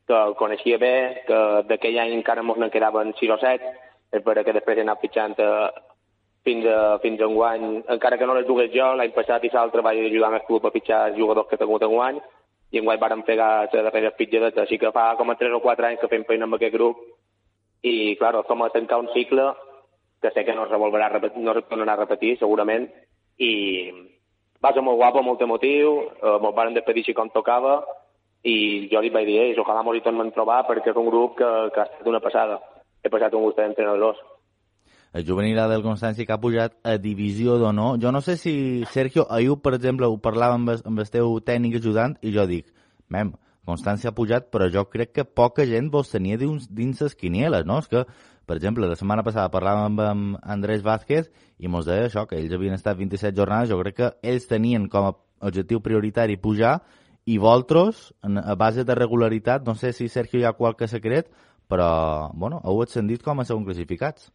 que 0.07 0.17
el 0.17 0.33
coneixia 0.35 0.77
bé, 0.81 1.23
que 1.27 1.39
d'aquell 1.69 1.99
any 2.01 2.15
encara 2.17 2.43
mos 2.43 2.57
en 2.57 2.73
quedaven 2.73 3.13
6 3.19 3.31
o 3.35 3.37
7, 3.37 3.71
és 4.11 4.23
per 4.25 4.43
que 4.43 4.55
després 4.57 4.77
he 4.77 4.85
anat 4.85 4.99
pitjant 4.99 5.37
eh, 5.39 5.69
fins 6.43 6.65
a, 6.65 6.97
fins 7.03 7.21
a 7.21 7.29
un 7.29 7.37
guany, 7.37 7.65
encara 7.95 8.17
que 8.17 8.27
no 8.27 8.35
les 8.35 8.47
dugués 8.47 8.71
jo, 8.73 8.89
l'any 8.97 9.13
passat 9.15 9.45
i 9.45 9.51
l'altre 9.53 9.85
vaig 9.85 10.01
ajudar 10.01 10.31
amb 10.31 10.41
el 10.41 10.47
club 10.49 10.65
a 10.65 10.73
pitjar 10.73 11.13
jugadors 11.15 11.47
que 11.47 11.55
he 11.55 11.61
tingut 11.61 11.85
en 11.85 11.93
guany, 11.93 12.21
i 12.71 12.79
en 12.79 12.87
guany 12.87 12.99
vàrem 12.99 13.23
fer 13.27 13.37
la 13.37 13.67
darrera 13.71 14.13
pitjadeta, 14.17 14.63
així 14.63 14.79
que 14.81 14.91
fa 14.95 15.11
com 15.19 15.29
a 15.29 15.37
3 15.39 15.53
o 15.53 15.61
4 15.63 15.87
anys 15.87 16.01
que 16.01 16.09
fem 16.11 16.25
feina 16.27 16.47
amb 16.47 16.57
aquest 16.57 16.73
grup 16.73 17.03
i, 17.83 18.15
clar, 18.17 18.33
som 18.47 18.61
a 18.63 18.71
tancar 18.73 18.99
un 19.01 19.11
cicle 19.13 19.51
que 20.21 20.31
sé 20.31 20.45
que 20.45 20.55
no 20.55 20.65
es 20.65 20.71
revolverà, 20.71 21.09
no 21.37 21.55
es 21.57 21.65
tornarà 21.69 21.95
a 21.97 22.03
repetir, 22.03 22.35
segurament, 22.39 22.87
i 23.41 23.51
va 24.63 24.73
ser 24.73 24.83
molt 24.85 24.99
guapo, 25.01 25.23
molt 25.25 25.41
emotiu, 25.41 25.97
eh, 26.21 26.37
molt 26.41 26.55
varen 26.55 26.77
despedir 26.77 27.05
així 27.05 27.17
com 27.17 27.29
tocava, 27.33 27.79
i 28.43 28.89
jo 28.91 29.01
li 29.01 29.13
vaig 29.13 29.27
dir, 29.29 29.39
ells, 29.43 29.61
ojalà 29.61 29.83
m'ho 29.83 29.93
tornem 30.01 30.27
a 30.27 30.35
trobar 30.35 30.63
perquè 30.67 30.91
és 30.91 30.97
un 30.97 31.09
grup 31.09 31.37
que, 31.37 31.49
que 31.73 31.81
ha 31.81 31.87
estat 31.89 32.07
una 32.07 32.21
passada. 32.21 32.59
He 33.03 33.09
passat 33.09 33.33
un 33.33 33.47
gust 33.47 33.57
d'entrenadors 33.57 34.21
el 35.13 35.25
juvenil 35.27 35.57
del 35.67 35.83
Constància 35.83 36.25
que 36.25 36.31
ha 36.31 36.39
pujat 36.39 36.77
a 36.87 36.95
divisió 36.97 37.57
d'honor. 37.59 37.99
Jo 37.99 38.11
no 38.15 38.21
sé 38.23 38.37
si, 38.39 38.83
Sergio, 38.91 39.25
ahir, 39.29 39.57
per 39.59 39.73
exemple, 39.75 40.07
ho 40.07 40.17
parlava 40.17 40.55
amb, 40.55 40.71
amb 40.71 40.99
el 41.03 41.09
teu 41.11 41.39
tècnic 41.43 41.75
ajudant 41.81 42.15
i 42.21 42.31
jo 42.31 42.45
dic, 42.47 42.69
mem, 43.11 43.33
Constància 43.67 44.09
ha 44.09 44.15
pujat, 44.17 44.47
però 44.53 44.69
jo 44.71 44.85
crec 44.89 45.11
que 45.13 45.25
poca 45.27 45.67
gent 45.67 45.91
vos 45.91 46.09
tenia 46.09 46.39
dins, 46.39 46.69
dins 46.71 47.03
les 47.03 47.15
quinieles, 47.15 47.67
no? 47.67 47.77
És 47.83 47.91
que, 47.91 48.05
per 48.51 48.57
exemple, 48.57 48.83
la 48.83 48.97
setmana 48.99 49.23
passada 49.23 49.47
parlàvem 49.47 49.99
amb, 50.03 50.39
Andrés 50.43 50.81
Vázquez 50.83 51.29
i 51.63 51.69
mos 51.71 51.85
deia 51.87 52.09
això, 52.09 52.25
que 52.27 52.35
ells 52.35 52.51
havien 52.51 52.75
estat 52.75 52.97
27 52.99 53.31
jornades, 53.37 53.69
jo 53.71 53.77
crec 53.79 53.95
que 53.95 54.09
ells 54.27 54.49
tenien 54.49 54.89
com 54.91 55.07
a 55.07 55.13
objectiu 55.47 55.79
prioritari 55.79 56.35
pujar 56.35 56.81
i 57.31 57.37
vosaltres, 57.39 58.09
a 58.27 58.57
base 58.59 58.83
de 58.83 58.97
regularitat, 58.99 59.63
no 59.63 59.77
sé 59.79 59.93
si 59.95 60.09
Sergio 60.11 60.41
hi 60.41 60.43
ha 60.43 60.51
qualque 60.57 60.89
secret, 60.91 61.31
però, 61.71 62.27
bueno, 62.35 62.59
heu 62.67 62.83
ascendit 62.83 63.23
com 63.23 63.39
a 63.39 63.47
segon 63.47 63.63
classificats. 63.63 64.27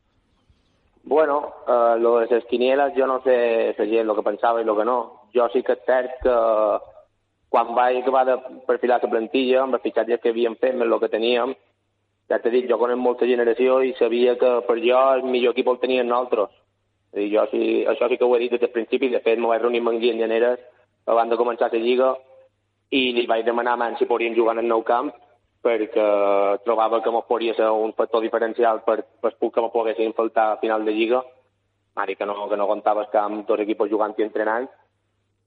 Bueno, 1.05 1.37
eh, 1.69 2.01
lo 2.01 2.17
de 2.17 2.33
les 2.33 2.49
quinieles 2.49 2.97
jo 2.97 3.07
no 3.07 3.21
sé 3.21 3.37
la 3.77 3.91
gent 3.93 4.09
el 4.09 4.17
que 4.17 4.29
pensava 4.33 4.65
i 4.65 4.65
el 4.65 4.77
que 4.81 4.89
no. 4.89 4.99
Jo 5.37 5.51
sí 5.53 5.61
que 5.63 5.77
és 5.77 5.85
cert 5.85 6.17
que 6.25 6.41
quan 7.53 7.77
vaig 7.77 8.01
acabar 8.01 8.25
de 8.33 8.41
perfilar 8.65 9.03
la 9.03 9.13
plantilla, 9.13 9.63
amb 9.63 9.77
els 9.77 9.85
fitxatges 9.85 10.25
que 10.25 10.33
havíem 10.33 10.57
fet, 10.57 10.73
amb 10.73 10.89
el 10.89 11.01
que 11.05 11.13
teníem, 11.13 11.53
ja 12.29 12.39
t'he 12.39 12.51
dit, 12.51 12.69
jo 12.71 12.79
conec 12.79 12.99
molta 12.99 13.27
generació 13.27 13.81
i 13.83 13.95
sabia 13.99 14.37
que 14.39 14.53
per 14.67 14.79
jo 14.83 15.03
el 15.15 15.27
millor 15.31 15.55
equip 15.55 15.69
el 15.69 15.79
tenien 15.83 16.09
nosaltres. 16.09 16.49
dir, 17.13 17.29
jo 17.33 17.47
sí, 17.51 17.85
això 17.87 18.09
sí 18.09 18.17
que 18.19 18.25
ho 18.25 18.37
he 18.37 18.41
dit 18.41 18.51
des 18.51 18.61
del 18.61 18.71
principi, 18.71 19.09
de 19.09 19.21
fet 19.21 19.39
m'ho 19.39 19.49
vaig 19.49 19.63
reunir 19.63 19.81
amb 19.81 19.95
en 19.95 20.01
Guillem 20.01 20.19
Llaneres 20.19 20.59
abans 21.07 21.31
de 21.31 21.37
començar 21.37 21.71
la 21.73 21.79
Lliga 21.79 22.17
i 22.91 23.13
li 23.13 23.27
vaig 23.27 23.45
demanar 23.45 23.81
a 23.81 23.97
si 23.99 24.05
podien 24.05 24.35
jugar 24.35 24.55
en 24.55 24.65
el 24.65 24.69
nou 24.69 24.83
camp 24.83 25.13
perquè 25.63 26.07
trobava 26.65 27.03
que 27.03 27.11
mos 27.11 27.25
podria 27.27 27.55
ser 27.55 27.71
un 27.71 27.93
factor 27.93 28.23
diferencial 28.23 28.83
per, 28.87 29.03
per 29.21 29.33
que 29.39 29.63
me 29.63 29.71
poguessin 29.71 30.15
faltar 30.15 30.53
a 30.53 30.59
final 30.59 30.85
de 30.85 30.93
Lliga. 30.93 31.23
Dir 32.07 32.17
que 32.17 32.27
no, 32.27 32.49
que 32.49 32.57
no 32.57 32.67
comptaves 32.69 33.09
que 33.11 33.19
amb 33.19 33.47
dos 33.49 33.61
equips 33.61 33.89
jugant 33.91 34.15
i 34.19 34.23
entrenant, 34.23 34.69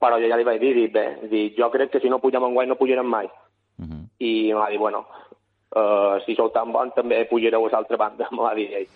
però 0.02 0.18
jo 0.20 0.28
ja 0.28 0.36
li 0.36 0.48
vaig 0.48 0.60
dir, 0.60 0.74
dir 0.74 0.90
bé, 0.92 1.06
dir, 1.30 1.54
jo 1.56 1.70
crec 1.70 1.92
que 1.92 2.00
si 2.00 2.10
no 2.10 2.20
pugem 2.20 2.44
en 2.44 2.56
guany 2.56 2.70
no 2.70 2.76
pujarem 2.76 3.06
mai. 3.06 3.30
Uh 3.78 3.86
-huh. 3.86 4.04
I 4.20 4.52
em 4.52 4.58
va 4.58 4.70
dir, 4.70 4.80
bueno, 4.80 5.06
uh, 5.76 6.18
si 6.26 6.36
sou 6.36 6.50
tan 6.56 6.72
bons 6.74 6.96
també 6.96 7.24
pujareu 7.30 7.66
a 7.66 7.72
l'altra 7.74 7.98
banda, 7.98 8.30
m'ho 8.34 8.46
va 8.48 8.56
dir 8.58 8.70
ell. 8.82 8.90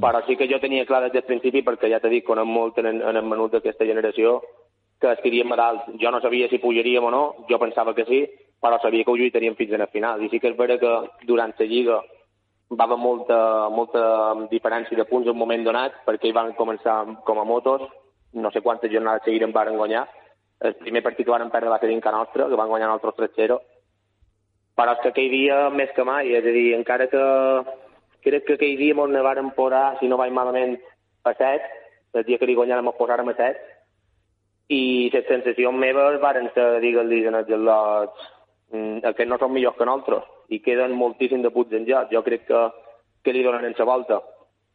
Però 0.00 0.22
sí 0.26 0.36
que 0.36 0.48
jo 0.50 0.60
tenia 0.62 0.86
clar 0.86 1.02
des 1.04 1.12
del 1.16 1.28
principi, 1.28 1.62
perquè 1.66 1.90
ja 1.90 2.00
t'he 2.00 2.12
dit, 2.12 2.26
conec 2.26 2.46
molt 2.46 2.78
en, 2.78 3.00
en 3.00 3.16
el 3.16 3.26
menut 3.26 3.56
d'aquesta 3.56 3.88
generació, 3.88 4.40
que 5.00 5.12
estiríem 5.16 5.52
a 5.52 5.56
dalt. 5.56 5.90
Jo 6.00 6.12
no 6.12 6.20
sabia 6.20 6.48
si 6.48 6.60
pujaríem 6.60 7.04
o 7.04 7.10
no, 7.10 7.24
jo 7.48 7.58
pensava 7.58 7.94
que 7.96 8.04
sí, 8.04 8.24
però 8.60 8.78
sabia 8.80 9.04
que 9.04 9.10
ho 9.10 9.16
lluitaríem 9.16 9.56
fins 9.56 9.72
a 9.72 9.80
la 9.80 9.88
final. 9.88 10.22
I 10.22 10.28
sí 10.28 10.40
que 10.40 10.52
és 10.52 10.58
vera 10.58 10.78
que 10.78 10.92
durant 11.26 11.54
la 11.58 11.66
Lliga 11.66 12.00
va 12.70 12.84
haver 12.84 12.98
molta, 13.00 13.68
molta 13.72 14.02
diferència 14.50 14.96
de 14.96 15.08
punts 15.08 15.26
en 15.26 15.34
un 15.34 15.40
moment 15.40 15.64
donat, 15.64 16.04
perquè 16.06 16.28
hi 16.28 16.36
van 16.36 16.52
començar 16.58 17.02
com 17.26 17.40
a 17.40 17.44
motos, 17.48 17.88
no 18.32 18.50
sé 18.52 18.60
quantes 18.62 18.92
jornades 18.92 19.24
seguiren 19.24 19.52
van 19.52 19.76
guanyar. 19.76 20.06
El 20.60 20.76
primer 20.76 21.02
partit 21.02 21.24
que 21.24 21.32
van 21.32 21.50
perdre 21.50 21.72
va 21.72 21.80
ser 21.80 21.88
dinca 21.88 22.12
nostra, 22.12 22.46
que 22.46 22.58
van 22.60 22.68
guanyar 22.68 22.92
nosaltres 22.92 23.32
3-0. 23.32 23.58
Però 24.80 24.94
és 24.96 25.00
que 25.04 25.10
aquell 25.12 25.28
dia, 25.28 25.56
més 25.76 25.90
que 25.92 26.04
mai, 26.08 26.30
és 26.32 26.46
a 26.46 26.52
dir, 26.54 26.70
encara 26.72 27.06
que 27.12 27.22
crec 28.24 28.46
que 28.46 28.54
aquell 28.56 28.78
dia 28.80 28.94
ens 28.96 29.12
ne 29.12 29.20
varen 29.26 29.50
posar, 29.52 29.98
si 30.00 30.08
no 30.08 30.16
vaig 30.16 30.32
malament, 30.32 30.78
a 31.28 31.34
7, 31.36 31.66
el 32.16 32.24
dia 32.24 32.38
que 32.40 32.48
li 32.48 32.56
guanyàrem 32.56 32.88
posàrem 32.96 33.28
a 33.28 33.34
7, 33.36 33.60
i 34.72 35.10
les 35.12 35.26
sensacions 35.28 35.76
meves 35.84 36.16
varen 36.22 36.48
ser, 36.54 36.80
digues-li, 36.80 37.26
en 37.28 37.36
els 37.42 37.52
lots, 37.68 38.26
que 39.18 39.26
no 39.28 39.36
són 39.36 39.52
millors 39.52 39.76
que 39.76 39.84
nosaltres, 39.84 40.24
i 40.48 40.62
queden 40.64 40.96
moltíssim 40.96 41.44
de 41.44 41.52
punts 41.52 41.76
en 41.76 41.84
joc. 41.84 42.08
Jo 42.14 42.24
crec 42.24 42.46
que, 42.48 42.66
que 43.24 43.36
li 43.36 43.44
donen 43.44 43.66
en 43.68 43.76
la 43.76 43.84
volta. 43.84 44.22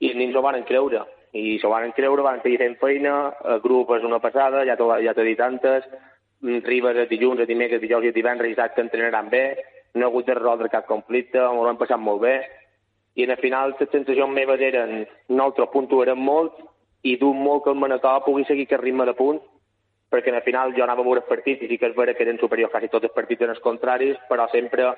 I 0.06 0.12
els 0.12 0.20
nins 0.22 0.36
ho 0.36 0.44
van 0.46 0.62
creure, 0.70 1.02
i 1.34 1.58
s'ho 1.58 1.72
van 1.72 1.96
creure, 1.98 2.22
van 2.22 2.44
seguir 2.44 2.60
fent 2.62 2.78
feina, 2.78 3.16
el 3.56 3.62
grup 3.64 3.96
és 3.98 4.06
una 4.06 4.22
passada, 4.22 4.66
ja 4.70 4.78
t'ho 4.78 4.92
ja 5.02 5.18
dit 5.18 5.42
antes, 5.42 5.88
mm, 6.44 6.62
Ribes 6.68 6.98
el 6.98 7.10
dilluns, 7.10 7.40
el 7.40 7.50
dimecres, 7.50 7.82
dijous 7.82 8.06
i 8.06 8.12
el 8.12 8.20
divendres, 8.20 8.52
i 8.52 8.60
saps 8.60 8.76
que 8.76 8.86
entrenaran 8.86 9.32
bé, 9.34 9.48
no 9.96 10.06
ha 10.06 10.10
hagut 10.12 10.28
de 10.28 10.36
resoldre 10.38 10.70
cap 10.70 10.86
conflicte, 10.88 11.40
m'ho 11.40 11.66
han 11.68 11.80
passat 11.82 12.00
molt 12.00 12.22
bé, 12.22 12.36
i 13.16 13.24
en 13.24 13.32
el 13.32 13.42
final 13.42 13.76
les 13.80 13.92
sensacions 13.92 14.32
meves 14.36 14.62
eren 14.62 15.06
nosaltres 15.30 15.72
puntuarem 15.74 16.20
molt 16.20 16.58
i 17.04 17.16
dur 17.22 17.34
molt 17.34 17.64
que 17.64 17.72
el 17.72 17.80
Manacor 17.80 18.24
pugui 18.26 18.44
seguir 18.46 18.68
aquest 18.68 18.84
ritme 18.84 19.06
de 19.08 19.14
punts 19.16 19.44
perquè 20.12 20.32
en 20.32 20.40
el 20.40 20.46
final 20.46 20.74
jo 20.76 20.84
anava 20.84 21.02
a 21.02 21.08
veure 21.08 21.24
els 21.24 21.30
partits 21.30 21.64
i 21.64 21.70
sí 21.70 21.78
que 21.80 21.90
és 21.90 21.96
vera 21.96 22.14
que 22.14 22.24
eren 22.24 22.40
superiors 22.40 22.72
quasi 22.72 22.90
tots 22.92 23.08
els 23.08 23.16
partits 23.16 23.44
en 23.44 23.54
els 23.56 23.64
contraris, 23.64 24.18
però 24.30 24.48
sempre 24.52 24.92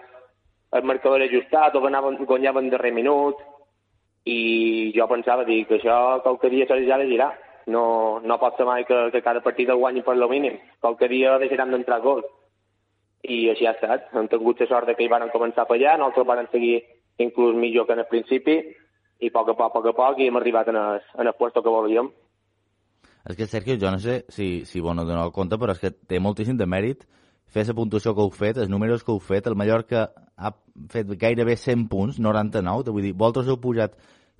el 0.77 0.83
marcador 0.83 1.21
era 1.21 1.29
ajustat 1.29 1.75
o 1.75 1.81
guanyaven, 1.81 2.17
guanyaven 2.25 2.69
darrer 2.69 2.91
minut 2.93 3.39
i 4.27 4.91
jo 4.95 5.07
pensava 5.07 5.45
dir 5.47 5.63
que 5.67 5.77
això 5.79 6.21
qualque 6.25 6.49
dia 6.51 6.67
s'ha 6.67 6.97
de 6.97 7.07
girar. 7.07 7.31
No, 7.67 8.19
no 8.23 8.37
pot 8.39 8.55
ser 8.55 8.65
mai 8.65 8.85
que, 8.87 8.97
que 9.11 9.21
cada 9.21 9.41
partit 9.43 9.69
el 9.69 9.79
guanyi 9.79 10.01
per 10.03 10.15
lo 10.15 10.29
mínim. 10.29 10.55
Qualque 10.79 11.07
dia 11.11 11.37
deixaran 11.39 11.71
d'entrar 11.71 11.99
gols. 11.99 12.27
I 13.23 13.49
així 13.51 13.65
ha 13.65 13.73
estat. 13.75 14.11
Hem 14.13 14.29
tingut 14.31 14.61
la 14.61 14.67
sort 14.69 14.93
que 14.93 15.03
hi 15.03 15.09
van 15.11 15.29
començar 15.33 15.65
a 15.65 15.69
fallar, 15.69 15.97
nosaltres 15.97 16.27
van 16.27 16.51
seguir 16.51 16.81
inclús 17.17 17.55
millor 17.57 17.87
que 17.87 17.97
en 17.97 18.03
el 18.03 18.09
principi, 18.11 18.59
i 19.19 19.29
a 19.31 19.33
poc 19.33 19.49
a 19.49 19.57
poc, 19.57 19.71
a 19.71 19.73
poc 19.73 19.89
a 19.89 19.95
poc, 19.97 20.19
i 20.21 20.29
hem 20.29 20.37
arribat 20.37 20.69
en 20.69 20.77
el, 20.77 21.01
en 21.17 21.27
el 21.27 21.37
puesto 21.37 21.63
que 21.63 21.73
volíem. 21.73 22.11
És 23.27 23.35
que, 23.35 23.47
Sergio, 23.47 23.75
jo 23.81 23.91
no 23.91 23.99
sé 23.99 24.23
si, 24.29 24.65
si 24.65 24.79
bueno, 24.79 25.03
doneu 25.05 25.33
compte, 25.35 25.57
però 25.59 25.73
és 25.73 25.81
que 25.81 25.91
té 25.91 26.19
moltíssim 26.23 26.59
de 26.59 26.67
mèrit 26.69 27.03
fer 27.51 27.65
la 27.67 27.75
puntuació 27.75 28.13
que 28.13 28.23
heu 28.23 28.31
fet, 28.31 28.59
els 28.61 28.69
números 28.71 29.03
que 29.03 29.11
heu 29.11 29.19
fet, 29.23 29.47
el 29.47 29.55
Mallorca 29.55 30.09
ha 30.37 30.53
fet 30.91 31.09
gairebé 31.19 31.57
100 31.57 31.87
punts, 31.91 32.19
99, 32.23 32.93
vull 32.93 33.07
dir, 33.07 33.15
vosaltres 33.15 33.49
heu 33.51 33.59
pujat 33.63 33.97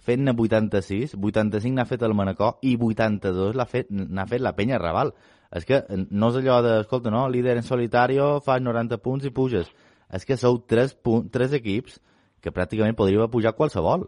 fent-ne 0.08 0.34
86, 0.38 1.16
85 1.18 1.76
n'ha 1.76 1.88
fet 1.90 2.04
el 2.06 2.16
Manacor 2.16 2.60
i 2.62 2.76
82 2.78 3.58
n'ha 3.58 3.66
fet, 3.68 3.90
fet 3.90 4.44
la 4.44 4.54
Penya 4.56 4.80
Raval. 4.80 5.14
És 5.56 5.66
que 5.66 5.82
no 6.12 6.30
és 6.32 6.40
allò 6.42 6.60
de, 6.66 6.74
escolta, 6.84 7.12
no, 7.14 7.28
líder 7.32 7.58
en 7.58 7.64
solitario, 7.64 8.38
fas 8.44 8.62
90 8.62 9.00
punts 9.04 9.28
i 9.28 9.32
puges. 9.32 9.70
És 10.14 10.26
que 10.28 10.38
sou 10.40 10.60
tres, 10.68 10.96
tres 11.32 11.56
equips 11.56 12.02
que 12.44 12.54
pràcticament 12.54 12.96
podria 12.96 13.28
pujar 13.32 13.56
qualsevol. 13.56 14.08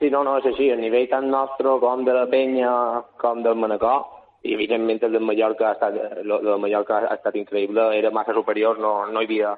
Sí, 0.00 0.08
no, 0.08 0.22
no, 0.24 0.38
és 0.40 0.46
així. 0.48 0.70
A 0.72 0.78
nivell 0.80 1.08
tant 1.10 1.28
nostre 1.28 1.76
com 1.82 2.04
de 2.06 2.16
la 2.16 2.26
penya 2.32 2.72
com 3.20 3.42
del 3.44 3.58
Manacor, 3.60 4.06
i 4.42 4.54
evidentment 4.56 5.02
el 5.04 5.12
de 5.12 5.20
Mallorca 5.20 5.68
ha 5.68 5.74
estat, 5.76 5.96
el 6.22 6.30
de 6.46 6.56
Mallorca 6.62 7.02
ha 7.04 7.16
estat 7.18 7.36
increïble, 7.36 7.90
era 7.98 8.12
massa 8.14 8.32
superior, 8.32 8.78
no, 8.80 8.94
no, 9.12 9.20
hi, 9.20 9.28
havia, 9.28 9.56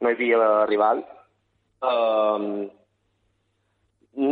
no 0.00 0.08
hi 0.08 0.16
havia 0.16 0.52
rival. 0.70 1.02
Um, 1.84 2.46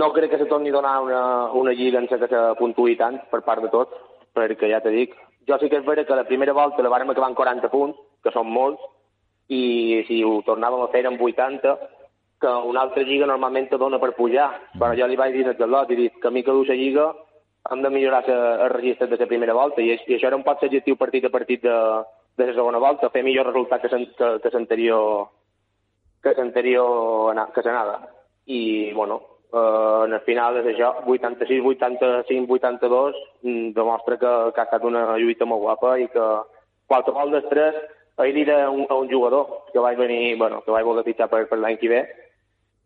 no 0.00 0.12
crec 0.16 0.32
que 0.32 0.38
se 0.40 0.48
torni 0.48 0.72
a 0.72 0.78
donar 0.78 1.00
una, 1.04 1.22
una 1.60 1.74
lliga 1.76 2.00
en 2.00 2.08
què 2.08 2.16
se 2.20 2.40
puntuï 2.58 2.96
tant 2.96 3.20
per 3.30 3.42
part 3.44 3.64
de 3.64 3.72
tots, 3.72 3.92
perquè 4.36 4.72
ja 4.72 4.80
t'he 4.80 4.92
dic, 4.94 5.16
jo 5.48 5.58
sí 5.58 5.68
que 5.70 5.80
és 5.80 5.86
vera 5.86 6.04
que 6.04 6.16
la 6.16 6.26
primera 6.28 6.52
volta 6.56 6.82
la 6.82 6.92
vàrem 6.92 7.10
acabar 7.10 7.30
amb 7.30 7.38
40 7.38 7.70
punts, 7.72 7.96
que 8.24 8.32
són 8.34 8.50
molts, 8.50 8.82
i 9.48 10.02
si 10.08 10.20
ho 10.24 10.40
tornàvem 10.46 10.84
a 10.84 10.90
fer 10.92 11.06
en 11.06 11.18
80, 11.18 11.74
que 12.40 12.52
una 12.70 12.84
altra 12.86 13.02
lliga 13.04 13.26
normalment 13.28 13.68
te 13.68 13.78
dona 13.78 13.98
per 14.00 14.14
pujar, 14.16 14.50
però 14.78 14.94
jo 14.96 15.06
li 15.06 15.18
vaig 15.18 15.34
dir 15.34 15.48
al 15.48 15.70
lot, 15.70 15.90
i 15.90 15.98
dic 15.98 16.20
que 16.20 16.28
a 16.28 16.30
mi 16.30 16.42
que 16.42 16.52
la 16.52 16.76
lliga 16.78 17.10
hem 17.70 17.82
de 17.82 17.90
millorar 17.90 18.24
el 18.28 18.70
registre 18.70 19.06
de 19.06 19.18
la 19.20 19.26
primera 19.26 19.54
volta, 19.54 19.82
i, 19.82 19.92
i 19.92 20.14
això 20.16 20.28
era 20.28 20.36
un 20.36 20.46
pot 20.46 20.60
ser 20.60 20.70
objectiu 20.70 20.96
partit 20.96 21.26
a 21.26 21.30
partit 21.34 21.62
de, 21.62 21.76
de 22.36 22.46
la 22.46 22.54
segona 22.54 22.78
volta, 22.78 23.10
fer 23.10 23.22
millor 23.22 23.50
resultat 23.50 23.82
que, 23.82 23.88
que, 24.16 24.30
que 24.40 24.54
l'anterior 24.54 25.28
que 26.22 26.34
l'anterior 26.36 27.36
que 27.54 27.62
s'anava. 27.62 28.00
I, 28.46 28.92
bueno, 28.92 29.20
eh, 29.52 30.04
en 30.06 30.16
el 30.16 30.24
final 30.26 30.60
és 30.62 30.72
això, 30.72 30.92
86, 31.06 31.62
85, 31.74 32.58
82, 32.58 33.22
demostra 33.76 34.18
que, 34.18 34.34
que 34.54 34.62
ha 34.62 34.68
estat 34.68 34.84
una 34.86 35.06
lluita 35.18 35.48
molt 35.48 35.64
guapa 35.64 35.96
i 35.98 36.08
que 36.12 36.28
qualsevol 36.90 37.34
dels 37.34 37.48
tres 37.50 37.78
ahir 38.20 38.34
dir 38.34 38.50
a 38.52 38.70
un, 38.70 38.86
a 38.88 38.94
un 38.94 39.10
jugador 39.10 39.64
que 39.72 39.78
vaig 39.78 39.96
venir, 39.98 40.36
bueno, 40.36 40.62
que 40.62 40.70
vaig 40.70 40.84
voler 40.84 41.04
fitxar 41.04 41.28
per, 41.30 41.46
per 41.48 41.58
l'any 41.58 41.78
que 41.80 41.88
ve, 41.88 42.00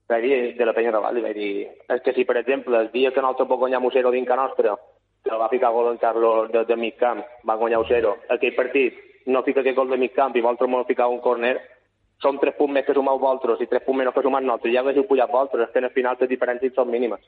vaig 0.09 0.23
dir 0.23 0.37
de 0.59 0.67
la 0.67 0.75
penya 0.77 0.93
de 0.95 1.01
Valli, 1.03 1.23
vaig 1.25 1.37
dir, 1.37 1.69
és 1.91 2.03
que 2.05 2.15
si 2.15 2.25
per 2.25 2.37
exemple 2.39 2.79
el 2.79 2.93
dia 2.93 3.11
que 3.11 3.23
nosaltres 3.25 3.49
vam 3.49 3.65
guanyar 3.65 3.83
Musero 3.83 4.13
d'Inca 4.15 4.37
Nostra, 4.39 4.77
que 5.25 5.41
va 5.41 5.49
ficar 5.49 5.73
gol 5.73 5.91
en 5.91 5.99
Carlos 5.99 6.53
de, 6.53 6.65
de 6.69 6.77
mig 6.77 6.97
camp, 7.01 7.25
va 7.49 7.59
guanyar 7.59 7.81
Musero, 7.83 8.19
aquell 8.29 8.55
partit 8.55 9.01
no 9.27 9.43
fica 9.43 9.65
aquest 9.65 9.77
gol 9.77 9.91
de 9.91 9.99
mig 9.99 10.13
camp 10.15 10.37
i 10.37 10.45
vosaltres 10.45 10.71
m'ho 10.71 10.85
ficar 10.85 11.09
un 11.09 11.23
corner, 11.25 11.57
són 12.23 12.39
tres 12.41 12.55
punts 12.59 12.73
més 12.75 12.87
que 12.87 12.95
sumeu 12.97 13.19
vosaltres 13.19 13.61
i 13.61 13.69
tres 13.71 13.83
punts 13.87 14.01
menys 14.01 14.15
que 14.15 14.23
sumem 14.25 14.47
nosaltres, 14.47 14.75
ja 14.75 14.85
haguéssiu 14.85 15.07
pujat 15.09 15.33
vosaltres, 15.33 15.69
és 15.69 15.75
que 15.75 15.85
al 15.85 15.95
final 15.97 16.17
les 16.21 16.31
diferències 16.31 16.75
són 16.77 16.91
mínimes. 16.91 17.25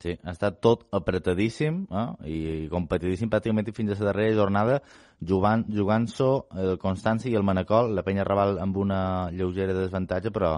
Sí, 0.00 0.14
ha 0.24 0.32
estat 0.32 0.62
tot 0.64 0.86
apretadíssim 0.96 1.82
eh? 1.92 2.04
i 2.24 2.36
competidíssim 2.72 3.28
pràcticament 3.28 3.68
fins 3.76 3.92
a 3.92 3.98
la 3.98 4.06
darrera 4.08 4.36
jornada, 4.38 4.78
jugant, 5.20 5.66
jugant-s'ho 5.68 6.30
el 6.56 6.78
Constanci 6.80 7.28
i 7.28 7.36
el 7.36 7.44
Manacol, 7.44 7.92
la 7.92 8.04
penya 8.06 8.24
Raval 8.24 8.56
amb 8.64 8.78
una 8.80 9.00
lleugera 9.34 9.74
desavantatge, 9.76 10.32
però 10.32 10.54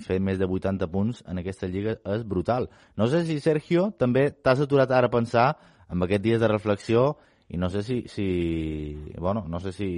fer 0.00 0.16
més 0.20 0.40
de 0.40 0.48
80 0.48 0.88
punts 0.92 1.20
en 1.28 1.40
aquesta 1.40 1.68
lliga 1.68 1.98
és 2.14 2.24
brutal. 2.24 2.70
No 2.96 3.08
sé 3.08 3.26
si, 3.28 3.36
Sergio, 3.40 3.90
també 4.00 4.30
t'has 4.32 4.64
aturat 4.64 4.90
ara 4.96 5.12
a 5.12 5.12
pensar 5.12 5.50
amb 5.88 6.06
aquests 6.06 6.24
dies 6.24 6.40
de 6.40 6.48
reflexió 6.48 7.04
i 7.50 7.58
no 7.60 7.68
sé 7.68 7.82
si, 7.82 8.04
si 8.08 8.96
bueno, 9.18 9.44
no 9.48 9.60
sé 9.60 9.72
si 9.72 9.90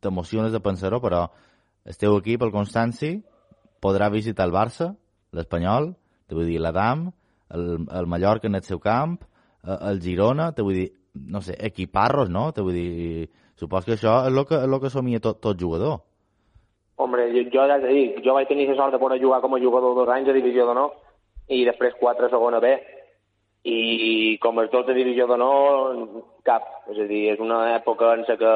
t'emociones 0.00 0.50
de 0.50 0.62
pensar-ho, 0.64 0.98
però 0.98 1.28
el 1.84 1.96
teu 1.98 2.16
equip, 2.18 2.42
el 2.44 2.52
Constanci, 2.52 3.14
podrà 3.80 4.10
visitar 4.12 4.46
el 4.48 4.54
Barça, 4.54 4.90
l'Espanyol, 5.36 5.92
te 6.28 6.36
vull 6.36 6.48
dir, 6.50 6.60
l'Adam, 6.60 7.08
el, 7.56 7.66
el 7.86 8.06
Mallorca 8.06 8.48
en 8.50 8.58
el 8.58 8.66
seu 8.66 8.80
camp, 8.82 9.18
eh, 9.64 9.78
el 9.90 10.00
Girona, 10.04 10.50
te 10.52 10.62
vull 10.66 10.76
dir, 10.76 10.88
no 11.14 11.40
sé, 11.42 11.56
equiparros, 11.58 12.30
no? 12.30 12.50
Te 12.52 12.62
vull 12.62 12.76
dir, 12.76 13.28
supos 13.58 13.84
que 13.84 13.96
això 13.96 14.20
és 14.28 14.32
el 14.32 14.46
que, 14.46 14.60
el 14.68 14.78
que 14.82 14.92
somia 14.92 15.20
tot, 15.24 15.40
tot 15.42 15.58
jugador. 15.60 16.00
Hombre, 17.00 17.30
jo, 17.32 17.46
jo 17.52 17.66
ja 17.66 17.80
t'he 17.80 17.92
dit, 17.96 18.22
jo 18.24 18.36
vaig 18.36 18.48
tenir 18.48 18.68
la 18.68 18.76
sort 18.76 18.92
de 18.92 19.00
poder 19.00 19.20
jugar 19.22 19.40
com 19.40 19.56
a 19.56 19.60
jugador 19.60 19.94
dos 19.96 20.10
anys 20.12 20.28
a 20.28 20.36
Divisió 20.36 20.66
d'Honor 20.68 20.92
i 21.48 21.64
després 21.64 21.96
quatre 22.00 22.28
a 22.28 22.32
segona 22.32 22.60
B. 22.60 22.74
I 23.64 24.36
com 24.40 24.60
els 24.60 24.70
dos 24.72 24.86
de 24.86 24.96
Divisió 24.96 25.26
d'Honor, 25.28 25.96
cap. 26.44 26.68
És 26.92 27.00
a 27.00 27.06
dir, 27.08 27.26
és 27.32 27.40
una 27.40 27.62
època 27.74 28.12
en 28.16 28.24
què 28.28 28.52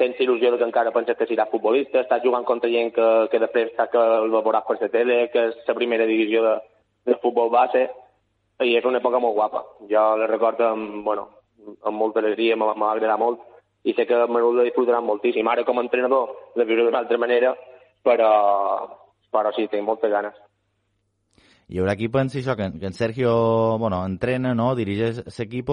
tens 0.00 0.20
il·lusió 0.20 0.56
que 0.56 0.66
encara 0.66 0.92
penses 0.94 1.18
que 1.18 1.28
seràs 1.28 1.50
futbolista, 1.52 2.00
estàs 2.00 2.24
jugant 2.24 2.46
contra 2.48 2.70
gent 2.72 2.94
que, 2.96 3.08
que 3.32 3.40
després 3.42 3.74
saps 3.76 3.92
que 3.92 4.04
el 4.20 4.32
veuràs 4.32 4.66
per 4.66 4.78
la 4.80 4.88
tele, 4.92 5.18
que 5.32 5.50
és 5.50 5.60
la 5.68 5.76
primera 5.76 6.08
divisió 6.08 6.42
de, 6.46 6.54
de 7.10 7.18
futbol 7.22 7.52
base, 7.52 7.86
i 8.64 8.74
és 8.76 8.88
una 8.88 9.00
època 9.00 9.20
molt 9.22 9.36
guapa. 9.36 9.64
Jo 9.92 10.04
la 10.20 10.28
recordo 10.28 10.66
amb, 10.72 11.00
bueno, 11.04 11.28
amb 11.84 11.96
molta 11.96 12.20
alegria, 12.24 12.56
m'ha 12.56 12.72
agradat 12.90 13.20
molt, 13.20 13.46
i 13.84 13.94
sé 13.96 14.04
que 14.06 14.18
Manol 14.28 14.58
la 14.60 14.66
disfrutarà 14.66 15.00
moltíssim. 15.00 15.48
Ara, 15.48 15.64
com 15.64 15.78
a 15.78 15.84
entrenador, 15.86 16.36
la 16.56 16.66
viuré 16.68 16.84
d'una 16.84 17.00
altra 17.00 17.18
manera, 17.18 17.54
però, 18.04 18.30
però 19.32 19.52
sí, 19.56 19.68
tinc 19.72 19.86
moltes 19.86 20.12
ganes. 20.12 20.36
Hi 21.70 21.78
haurà 21.78 21.94
qui 21.96 22.10
pensi 22.10 22.40
això, 22.40 22.56
que, 22.58 22.66
que 22.80 22.88
en 22.88 22.96
Sergio 22.96 23.32
bueno, 23.78 24.02
entrena, 24.04 24.56
no? 24.58 24.72
dirigeix 24.74 25.22
l'equip, 25.38 25.70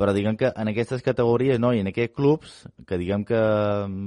però 0.00 0.14
diguem 0.16 0.38
que 0.40 0.48
en 0.56 0.70
aquestes 0.70 1.02
categories 1.04 1.60
no? 1.60 1.74
i 1.76 1.82
en 1.84 1.90
aquests 1.90 2.16
clubs, 2.16 2.54
que 2.88 2.96
diguem 2.96 3.26
que 3.28 3.40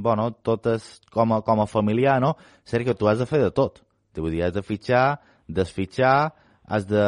bueno, 0.02 0.32
tot 0.42 0.66
és 0.74 0.88
com 1.14 1.36
a, 1.38 1.44
com 1.46 1.62
a 1.62 1.70
familiar, 1.70 2.18
no? 2.24 2.34
Sergio, 2.66 2.96
tu 2.98 3.10
has 3.10 3.22
de 3.22 3.30
fer 3.30 3.44
de 3.44 3.52
tot. 3.54 3.84
Te 4.14 4.22
vull 4.22 4.34
dir, 4.34 4.42
has 4.48 4.56
de 4.56 4.64
fitxar, 4.66 5.20
desfitxar, 5.46 6.34
has 6.66 6.88
de 6.90 7.06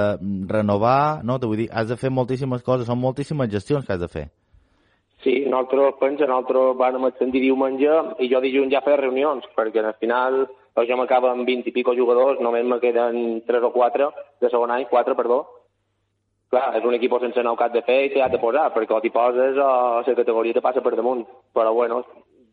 renovar, 0.52 1.24
no? 1.26 1.40
Te 1.42 1.50
vull 1.50 1.64
dir, 1.64 1.70
has 1.74 1.90
de 1.90 1.98
fer 1.98 2.14
moltíssimes 2.14 2.62
coses, 2.62 2.86
són 2.86 3.02
moltíssimes 3.02 3.50
gestions 3.50 3.88
que 3.88 3.98
has 3.98 4.04
de 4.04 4.12
fer. 4.12 4.28
Sí, 5.26 5.40
nosaltres, 5.50 5.98
pensa, 5.98 6.30
nosaltres 6.30 6.78
vam 6.78 7.10
extendir 7.10 7.42
diumenge 7.42 7.98
i 8.22 8.30
jo 8.30 8.42
dilluns 8.44 8.74
ja 8.76 8.84
feia 8.86 9.02
reunions, 9.02 9.50
perquè 9.58 9.82
al 9.82 9.98
final 9.98 10.44
jo 10.86 10.98
m'acaba 11.00 11.32
amb 11.34 11.48
20 11.48 11.72
i 11.72 11.74
pico 11.74 11.98
jugadors, 11.98 12.38
només 12.38 12.70
me 12.70 12.78
queden 12.84 13.42
3 13.48 13.66
o 13.66 13.74
4 13.74 14.12
de 14.46 14.52
segon 14.54 14.78
any, 14.78 14.86
4, 14.92 15.18
perdó. 15.18 15.42
Clar, 16.54 16.68
és 16.78 16.86
un 16.86 16.94
equip 16.94 17.16
sense 17.20 17.44
nou 17.44 17.56
cap 17.58 17.74
de 17.74 17.82
fer 17.88 18.06
i 18.06 18.12
t'hi 18.14 18.22
de 18.32 18.40
posar, 18.40 18.70
perquè 18.74 18.94
o 18.94 19.02
t'hi 19.02 19.12
poses 19.12 19.58
o 19.58 19.70
la 20.06 20.16
categoria 20.22 20.54
te 20.54 20.62
passa 20.62 20.82
per 20.82 20.96
damunt. 20.96 21.26
Però 21.54 21.74
bueno, 21.74 22.04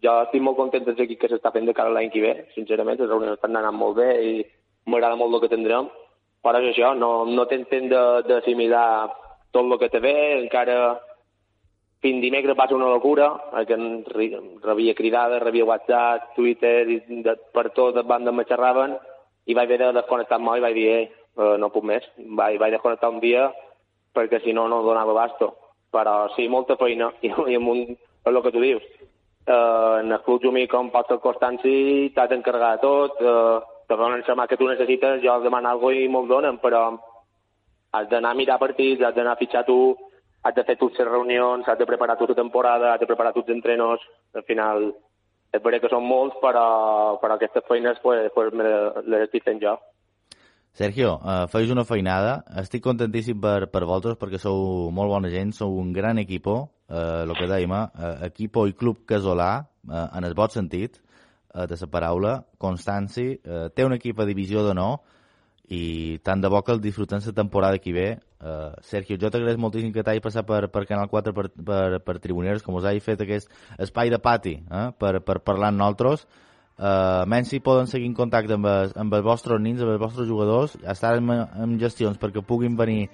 jo 0.02 0.14
estic 0.24 0.42
molt 0.42 0.56
content 0.56 0.84
del 0.84 1.04
equip 1.04 1.20
que 1.20 1.28
s'està 1.28 1.52
fent 1.52 1.68
de 1.68 1.74
cara 1.76 1.92
a 1.92 1.96
l'any 1.96 2.10
que 2.10 2.24
ve, 2.24 2.32
sincerament, 2.54 2.98
les 2.98 3.10
reunions 3.10 3.36
estan 3.36 3.56
anant 3.56 3.76
molt 3.76 3.96
bé 4.00 4.08
i 4.22 4.32
m'agrada 4.86 5.16
molt 5.16 5.36
el 5.36 5.44
que 5.44 5.52
tindrem 5.52 5.90
però 6.42 6.58
és 6.58 6.72
això, 6.72 6.90
no, 6.98 7.24
no 7.30 7.46
t'entén 7.46 7.88
d'assimilar 7.88 8.86
tot 9.54 9.62
el 9.62 9.78
que 9.78 9.88
te 9.92 10.00
ve, 10.02 10.14
encara 10.40 10.98
fins 12.02 12.18
dimecres 12.24 12.58
va 12.58 12.66
ser 12.66 12.74
una 12.74 12.90
locura, 12.90 13.28
que 13.68 13.78
rebia 14.66 14.94
cridades, 14.98 15.42
rebia 15.42 15.68
WhatsApp, 15.68 16.32
Twitter, 16.34 16.88
i 16.90 16.98
de, 17.22 17.36
per 17.54 17.68
tot 17.76 17.94
les 17.94 18.08
bandes 18.08 18.34
me 18.34 18.46
xerraven, 18.48 18.96
i 19.46 19.54
vaig 19.54 19.70
haver 19.70 19.78
de 19.84 19.92
desconnectar 20.00 20.40
molt 20.42 20.58
i 20.58 20.64
vaig 20.66 20.74
dir, 20.74 20.88
eh, 20.98 21.54
no 21.62 21.70
puc 21.74 21.86
més. 21.86 22.08
Vaig, 22.18 22.58
vaig 22.58 22.74
desconnectar 22.74 23.12
un 23.12 23.22
dia 23.22 23.52
perquè 24.14 24.42
si 24.42 24.52
no, 24.52 24.68
no 24.68 24.82
donava 24.82 25.14
basto. 25.16 25.52
Però 25.92 26.30
sí, 26.36 26.48
molta 26.48 26.76
feina, 26.80 27.10
i, 27.20 27.28
i 27.28 27.56
amb 27.58 27.68
un, 27.68 27.82
és 27.92 28.30
el 28.30 28.42
que 28.42 28.52
tu 28.54 28.62
dius. 28.62 28.84
Eh, 29.44 29.96
en 30.00 30.12
el 30.12 30.22
club 30.22 30.44
jumí, 30.44 30.66
com 30.70 30.90
pot 30.94 31.08
ser 31.10 31.18
Constanci, 31.20 32.12
t'has 32.14 32.30
d'encarregar 32.30 32.76
de 32.76 32.82
tot, 32.84 33.20
eh, 33.20 33.58
te 33.88 33.96
donen 33.98 34.22
la 34.26 34.36
mà 34.38 34.46
que 34.48 34.56
tu 34.56 34.68
necessites, 34.68 35.20
jo 35.22 35.40
demano 35.40 35.68
alguna 35.68 35.94
cosa 35.94 36.04
i 36.04 36.08
me'l 36.08 36.28
donen, 36.28 36.58
però 36.58 36.82
has 37.92 38.08
d'anar 38.08 38.30
a 38.30 38.34
mirar 38.34 38.58
partits, 38.58 39.02
has 39.02 39.14
d'anar 39.14 39.32
a 39.32 39.40
fitxar 39.40 39.66
tu, 39.66 39.96
has 40.42 40.54
de 40.54 40.64
fer 40.64 40.76
totes 40.78 40.98
les 40.98 41.08
reunions, 41.08 41.68
has 41.68 41.78
de 41.78 41.86
preparar 41.86 42.16
tota 42.16 42.32
la 42.32 42.42
temporada, 42.42 42.92
has 42.92 43.00
de 43.00 43.06
preparar 43.06 43.32
tots 43.32 43.48
els 43.48 43.56
entrenos, 43.56 44.00
al 44.34 44.44
final 44.44 44.92
és 45.52 45.60
veritat 45.60 45.82
que 45.84 45.92
són 45.92 46.06
molts, 46.08 46.36
però, 46.40 47.18
però 47.20 47.36
aquestes 47.36 47.66
feines 47.68 47.98
pues, 48.02 48.30
pues, 48.34 48.54
les 49.04 49.26
estic 49.26 49.44
fent 49.44 49.60
jo. 49.60 49.76
Sergio, 50.72 51.18
uh, 51.20 51.46
feis 51.52 51.70
una 51.70 51.84
feinada. 51.84 52.38
Estic 52.62 52.82
contentíssim 52.84 53.40
per, 53.40 53.68
per 53.68 53.84
vosaltres 53.84 54.16
perquè 54.20 54.40
sou 54.40 54.88
molt 54.94 55.12
bona 55.12 55.28
gent, 55.32 55.52
sou 55.52 55.76
un 55.76 55.92
gran 55.92 56.16
equipo, 56.22 56.56
eh, 56.88 57.22
el 57.26 57.32
que 57.36 57.48
dèiem, 57.50 57.74
uh, 57.76 58.12
equipo 58.24 58.64
i 58.68 58.72
club 58.72 59.02
casolà, 59.08 59.50
uh, 59.90 60.06
en 60.16 60.24
el 60.24 60.32
bon 60.38 60.48
sentit 60.48 60.96
uh, 60.96 61.66
de 61.68 61.76
la 61.76 61.90
paraula. 61.92 62.36
Constanci 62.56 63.34
uh, 63.36 63.66
té 63.68 63.84
un 63.84 63.92
equip 63.98 64.20
a 64.20 64.28
divisió 64.28 64.64
de 64.64 64.72
no 64.78 64.94
i 65.72 66.18
tant 66.24 66.40
de 66.40 66.48
bo 66.52 66.60
que 66.64 66.72
el 66.72 66.80
disfrutem 66.80 67.20
la 67.24 67.32
temporada 67.32 67.78
que 67.78 67.92
ve. 67.92 68.08
Uh, 68.40 68.72
Sergio, 68.82 69.18
jo 69.20 69.30
t'agraeix 69.30 69.60
moltíssim 69.60 69.92
que 69.92 70.02
t'hagi 70.02 70.24
passat 70.24 70.46
per, 70.46 70.66
per 70.72 70.86
Canal 70.88 71.08
4 71.08 71.34
per, 71.36 71.50
per, 71.52 72.00
per 72.00 72.16
Tribuneros, 72.18 72.64
com 72.64 72.74
us 72.80 72.88
hagi 72.88 73.00
fet 73.00 73.20
aquest 73.22 73.52
espai 73.78 74.10
de 74.10 74.18
pati 74.18 74.56
eh, 74.58 74.88
per, 74.98 75.20
per 75.20 75.38
parlar 75.44 75.70
amb 75.70 75.78
nosaltres. 75.78 76.26
Uh, 76.82 77.22
menys 77.30 77.52
si 77.52 77.60
poden 77.62 77.86
seguir 77.86 78.08
en 78.10 78.14
contacte 78.18 78.56
amb, 78.56 78.66
els, 78.66 78.94
amb 78.98 79.12
els 79.14 79.22
vostres 79.22 79.60
nins, 79.62 79.78
amb 79.84 79.92
els 79.92 80.00
vostres 80.02 80.26
jugadors, 80.26 80.72
estar 80.82 81.12
en, 81.14 81.28
en 81.30 81.76
gestions 81.78 82.18
perquè 82.18 82.42
puguin 82.42 82.74
venir 82.74 83.04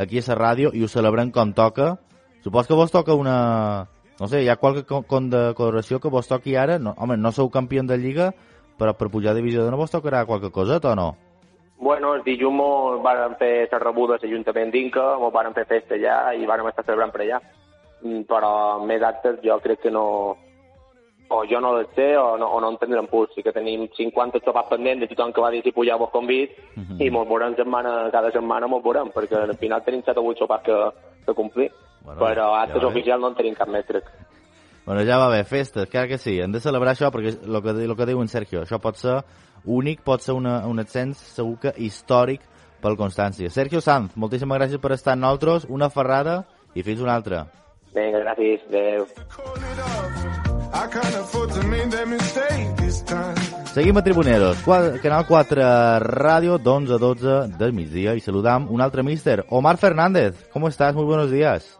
aquí 0.00 0.22
a 0.22 0.24
la 0.30 0.36
ràdio 0.38 0.70
i 0.72 0.80
ho 0.80 0.88
celebrem 0.88 1.28
com 1.30 1.52
toca. 1.52 1.98
Supos 2.40 2.66
que 2.66 2.78
vos 2.78 2.94
toca 2.94 3.12
una... 3.12 3.88
No 4.18 4.26
sé, 4.32 4.40
hi 4.42 4.48
ha 4.48 4.56
qualque 4.56 4.82
condecoració 5.06 6.00
que 6.00 6.08
vos 6.08 6.26
toqui 6.26 6.56
ara? 6.56 6.78
No, 6.78 6.94
home, 6.96 7.18
no 7.20 7.30
sou 7.30 7.50
campió 7.52 7.84
de 7.84 7.98
Lliga, 8.00 8.32
però 8.80 8.96
per 8.96 9.10
pujar 9.12 9.34
de 9.34 9.42
divisió 9.42 9.66
de 9.66 9.70
no 9.70 9.76
vos 9.76 9.92
tocarà 9.92 10.24
qualque 10.24 10.50
cosa 10.50 10.80
o 10.82 10.94
no? 10.96 11.12
Bueno, 11.78 12.14
el 12.14 12.24
dilluns 12.24 13.02
van 13.04 13.36
fer 13.38 13.68
la 13.70 13.78
rebuda 13.78 14.16
a 14.16 14.24
l'Ajuntament 14.24 14.72
d'Inca, 14.72 15.04
ens 15.20 15.34
van 15.34 15.54
fer 15.54 15.68
festa 15.68 15.94
allà 15.94 16.32
i 16.32 16.46
van 16.46 16.64
estar 16.66 16.86
celebrant 16.86 17.12
per 17.12 17.26
allà. 17.26 17.44
Mm, 18.02 18.24
però 18.24 18.80
més 18.86 19.02
actes 19.02 19.38
jo 19.44 19.60
crec 19.60 19.84
que 19.84 19.92
no, 19.92 20.36
o 21.28 21.44
jo 21.44 21.60
no 21.60 21.76
les 21.76 21.88
sé 21.94 22.16
o 22.16 22.36
no, 22.38 22.46
o 22.46 22.60
no 22.60 22.70
en 22.70 22.78
tindrem 22.78 23.06
pur. 23.06 23.28
Sí 23.34 23.42
que 23.42 23.52
tenim 23.52 23.88
50 23.96 24.40
xopats 24.44 24.70
pendents 24.70 25.02
de 25.02 25.08
tothom 25.10 25.32
que 25.32 25.44
va 25.44 25.50
dir 25.50 25.62
si 25.62 25.72
pujar 25.72 25.98
vos 25.98 26.10
convit 26.10 26.50
uh 26.76 26.82
-huh. 26.82 27.06
i 27.06 27.10
mos 27.10 27.28
veurem 27.28 27.54
setmana, 27.56 28.10
cada 28.10 28.30
setmana 28.30 28.66
mos 28.66 28.82
veurem, 28.82 29.08
perquè 29.12 29.36
al 29.36 29.56
final 29.56 29.84
tenim 29.84 30.02
7 30.02 30.18
o 30.20 30.24
8 30.24 30.38
xopats 30.38 30.64
que, 30.64 30.76
que 31.26 31.34
complir. 31.34 31.70
Bueno, 32.04 32.20
Però 32.20 32.54
actes 32.54 32.80
ja 32.80 32.88
oficials 32.88 33.20
no 33.20 33.28
en 33.28 33.34
tenim 33.34 33.54
cap 33.54 33.68
més, 33.68 33.84
crec. 33.86 34.04
Bueno, 34.86 35.04
ja 35.04 35.18
va 35.18 35.28
bé, 35.28 35.44
festes, 35.44 35.88
clar 35.90 36.08
que 36.08 36.16
sí. 36.16 36.40
Hem 36.40 36.52
de 36.52 36.60
celebrar 36.60 36.94
això 36.94 37.10
perquè 37.10 37.36
el 37.44 37.62
que, 37.62 37.84
el 37.84 37.96
que 37.96 38.06
diu 38.06 38.22
en 38.22 38.28
Sergio, 38.28 38.62
això 38.62 38.78
pot 38.80 38.96
ser 38.96 39.22
únic, 39.66 40.00
pot 40.02 40.20
ser 40.20 40.32
una, 40.32 40.66
un 40.66 40.80
ascens 40.80 41.18
segur 41.18 41.58
que 41.60 41.74
històric 41.76 42.40
pel 42.80 42.96
Constància. 42.96 43.50
Sergio 43.50 43.82
Sanz, 43.84 44.16
moltíssimes 44.16 44.58
gràcies 44.58 44.80
per 44.80 44.92
estar 44.92 45.12
amb 45.12 45.26
nosaltres, 45.26 45.66
una 45.68 45.90
ferrada 45.90 46.46
i 46.74 46.82
fins 46.82 47.04
una 47.04 47.14
altra. 47.20 47.46
Vinga, 47.92 48.24
gràcies, 48.24 48.64
adeu. 48.70 50.46
Seguim 53.72 53.96
a 53.96 54.02
Tribuneros, 54.02 54.58
Canal 55.02 55.26
4 55.26 55.62
Ràdio, 56.00 56.58
d'11 56.58 56.94
a 56.94 56.98
12 56.98 57.58
del 57.58 57.72
migdia 57.72 58.14
y 58.14 58.20
saludam 58.20 58.70
un 58.70 58.80
altre 58.80 59.02
mister, 59.02 59.46
Omar 59.50 59.78
Fernández. 59.78 60.48
¿Cómo 60.52 60.68
estás? 60.68 60.94
Muy 60.94 61.04
buenos 61.04 61.30
días. 61.30 61.78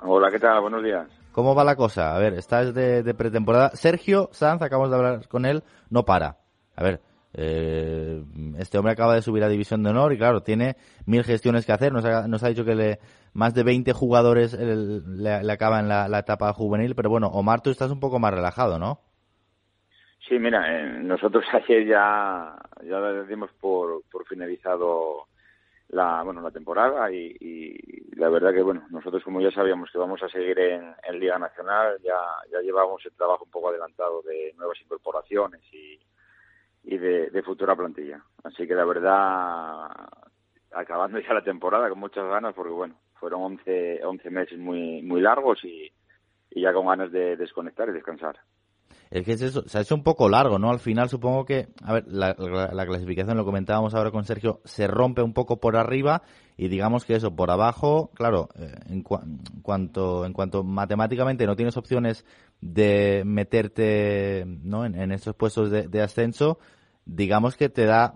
Hola, 0.00 0.30
¿qué 0.30 0.38
tal? 0.38 0.60
Buenos 0.60 0.82
días. 0.82 1.06
¿Cómo 1.32 1.54
va 1.54 1.64
la 1.64 1.76
cosa? 1.76 2.14
A 2.14 2.18
ver, 2.18 2.34
estás 2.34 2.74
de, 2.74 3.02
de 3.02 3.14
pretemporada. 3.14 3.70
Sergio 3.74 4.28
Sanz, 4.32 4.62
acabamos 4.62 4.90
de 4.90 4.96
hablar 4.96 5.28
con 5.28 5.44
él, 5.46 5.62
no 5.90 6.04
para. 6.04 6.38
A 6.76 6.82
ver, 6.82 7.00
eh, 7.34 8.22
este 8.58 8.78
hombre 8.78 8.92
acaba 8.92 9.14
de 9.14 9.22
subir 9.22 9.42
a 9.42 9.48
División 9.48 9.82
de 9.82 9.90
Honor 9.90 10.12
y 10.12 10.18
claro, 10.18 10.42
tiene 10.42 10.76
mil 11.04 11.24
gestiones 11.24 11.66
que 11.66 11.72
hacer. 11.72 11.92
Nos 11.92 12.04
ha, 12.04 12.28
nos 12.28 12.42
ha 12.44 12.48
dicho 12.48 12.64
que 12.64 12.74
le, 12.74 13.00
más 13.34 13.54
de 13.54 13.64
20 13.64 13.92
jugadores 13.92 14.54
el, 14.54 15.22
le, 15.22 15.42
le, 15.42 15.52
acaban 15.52 15.88
la, 15.88 16.18
etapa 16.18 16.52
juvenil, 16.52 16.94
pero 16.94 17.10
bueno, 17.10 17.28
Omar, 17.28 17.60
tú 17.60 17.70
estás 17.70 17.90
un 17.90 18.00
poco 18.00 18.18
más 18.18 18.32
relajado, 18.32 18.78
¿no? 18.78 19.00
Sí, 20.28 20.38
mira, 20.38 20.64
eh, 20.72 21.02
nosotros 21.02 21.44
ayer 21.52 21.86
ya, 21.86 22.56
ya 22.82 23.22
dimos 23.24 23.50
por, 23.60 24.02
por 24.10 24.26
finalizado 24.26 25.26
la, 25.88 26.22
bueno, 26.22 26.40
la 26.40 26.50
temporada 26.50 27.10
y, 27.10 27.34
la 28.16 28.28
verdad 28.28 28.52
que, 28.54 28.62
bueno, 28.62 28.86
nosotros 28.90 29.22
como 29.22 29.40
ya 29.40 29.50
sabíamos 29.50 29.90
que 29.90 29.98
vamos 29.98 30.22
a 30.22 30.28
seguir 30.28 30.58
en, 30.58 30.94
Liga 31.18 31.38
Nacional, 31.38 31.98
ya, 32.02 32.18
ya 32.50 32.60
llevamos 32.60 33.04
el 33.04 33.12
trabajo 33.12 33.44
un 33.44 33.50
poco 33.50 33.68
adelantado 33.68 34.22
de 34.22 34.52
nuevas 34.56 34.80
incorporaciones 34.80 35.60
y, 35.72 35.98
y 36.84 36.98
de, 36.98 37.42
futura 37.42 37.76
plantilla. 37.76 38.22
Así 38.44 38.66
que 38.66 38.74
la 38.74 38.84
verdad, 38.84 39.86
acabando 40.72 41.18
ya 41.18 41.34
la 41.34 41.44
temporada 41.44 41.88
con 41.88 41.98
muchas 41.98 42.24
ganas, 42.26 42.54
porque 42.54 42.72
bueno, 42.72 42.96
fueron 43.14 43.42
11, 43.42 44.04
11 44.04 44.30
meses 44.30 44.58
muy, 44.58 45.02
muy 45.02 45.20
largos 45.20 45.64
y, 45.64 45.90
y 46.50 46.62
ya 46.62 46.72
con 46.72 46.86
ganas 46.86 47.10
de 47.12 47.36
desconectar 47.36 47.88
y 47.88 47.92
descansar. 47.92 48.38
Es 49.10 49.24
que 49.24 49.32
es 49.32 49.42
eso, 49.42 49.62
se 49.68 49.78
ha 49.78 49.82
hecho 49.82 49.94
un 49.94 50.02
poco 50.02 50.28
largo, 50.28 50.58
¿no? 50.58 50.70
Al 50.70 50.80
final 50.80 51.08
supongo 51.08 51.44
que, 51.44 51.68
a 51.82 51.94
ver, 51.94 52.04
la, 52.08 52.34
la, 52.38 52.72
la, 52.72 52.86
clasificación, 52.86 53.36
lo 53.36 53.44
comentábamos 53.44 53.94
ahora 53.94 54.10
con 54.10 54.24
Sergio, 54.24 54.60
se 54.64 54.86
rompe 54.86 55.22
un 55.22 55.32
poco 55.32 55.60
por 55.60 55.76
arriba 55.76 56.22
y 56.56 56.68
digamos 56.68 57.04
que 57.04 57.14
eso, 57.14 57.34
por 57.36 57.50
abajo, 57.50 58.10
claro, 58.14 58.48
eh, 58.58 58.74
en, 58.88 59.04
en, 59.04 59.62
cuanto, 59.62 60.24
en 60.24 60.32
cuanto 60.32 60.64
matemáticamente 60.64 61.46
no 61.46 61.54
tienes 61.54 61.76
opciones 61.76 62.24
de 62.60 63.22
meterte, 63.26 64.44
¿no? 64.46 64.84
En, 64.84 65.12
estos 65.12 65.36
puestos 65.36 65.70
de, 65.70 66.02
ascenso, 66.02 66.58
digamos 67.04 67.56
que 67.56 67.68
te 67.68 67.84
da 67.84 68.14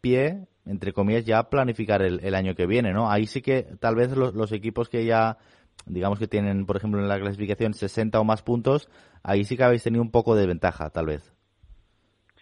pie, 0.00 0.46
entre 0.68 0.92
comillas, 0.92 1.24
ya 1.24 1.50
planificar 1.50 2.02
el, 2.02 2.20
el 2.22 2.34
año 2.34 2.54
que 2.54 2.66
viene, 2.66 2.92
¿no? 2.92 3.10
Ahí 3.10 3.26
sí 3.26 3.42
que 3.42 3.66
tal 3.80 3.96
vez 3.96 4.16
los, 4.16 4.34
los 4.34 4.52
equipos 4.52 4.88
que 4.88 5.04
ya 5.04 5.38
digamos 5.86 6.18
que 6.18 6.28
tienen, 6.28 6.66
por 6.66 6.76
ejemplo, 6.76 7.00
en 7.00 7.08
la 7.08 7.18
clasificación 7.18 7.74
60 7.74 8.20
o 8.20 8.24
más 8.24 8.42
puntos, 8.42 8.88
ahí 9.22 9.44
sí 9.44 9.56
que 9.56 9.64
habéis 9.64 9.82
tenido 9.82 10.02
un 10.02 10.10
poco 10.10 10.34
de 10.34 10.46
ventaja, 10.46 10.90
tal 10.90 11.06
vez. 11.06 11.34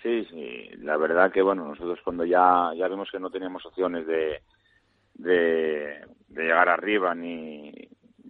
Sí, 0.03 0.25
sí, 0.31 0.71
la 0.79 0.97
verdad 0.97 1.33
que, 1.33 1.43
bueno, 1.43 1.67
nosotros 1.67 1.99
cuando 2.05 2.25
ya, 2.25 2.73
ya 2.77 2.89
vimos 2.89 3.09
que 3.11 3.19
no 3.19 3.31
teníamos 3.31 3.65
opciones 3.67 4.07
de, 4.07 4.43
de, 5.15 6.07
llegar 6.29 6.69
arriba, 6.69 7.15
ni 7.15 7.73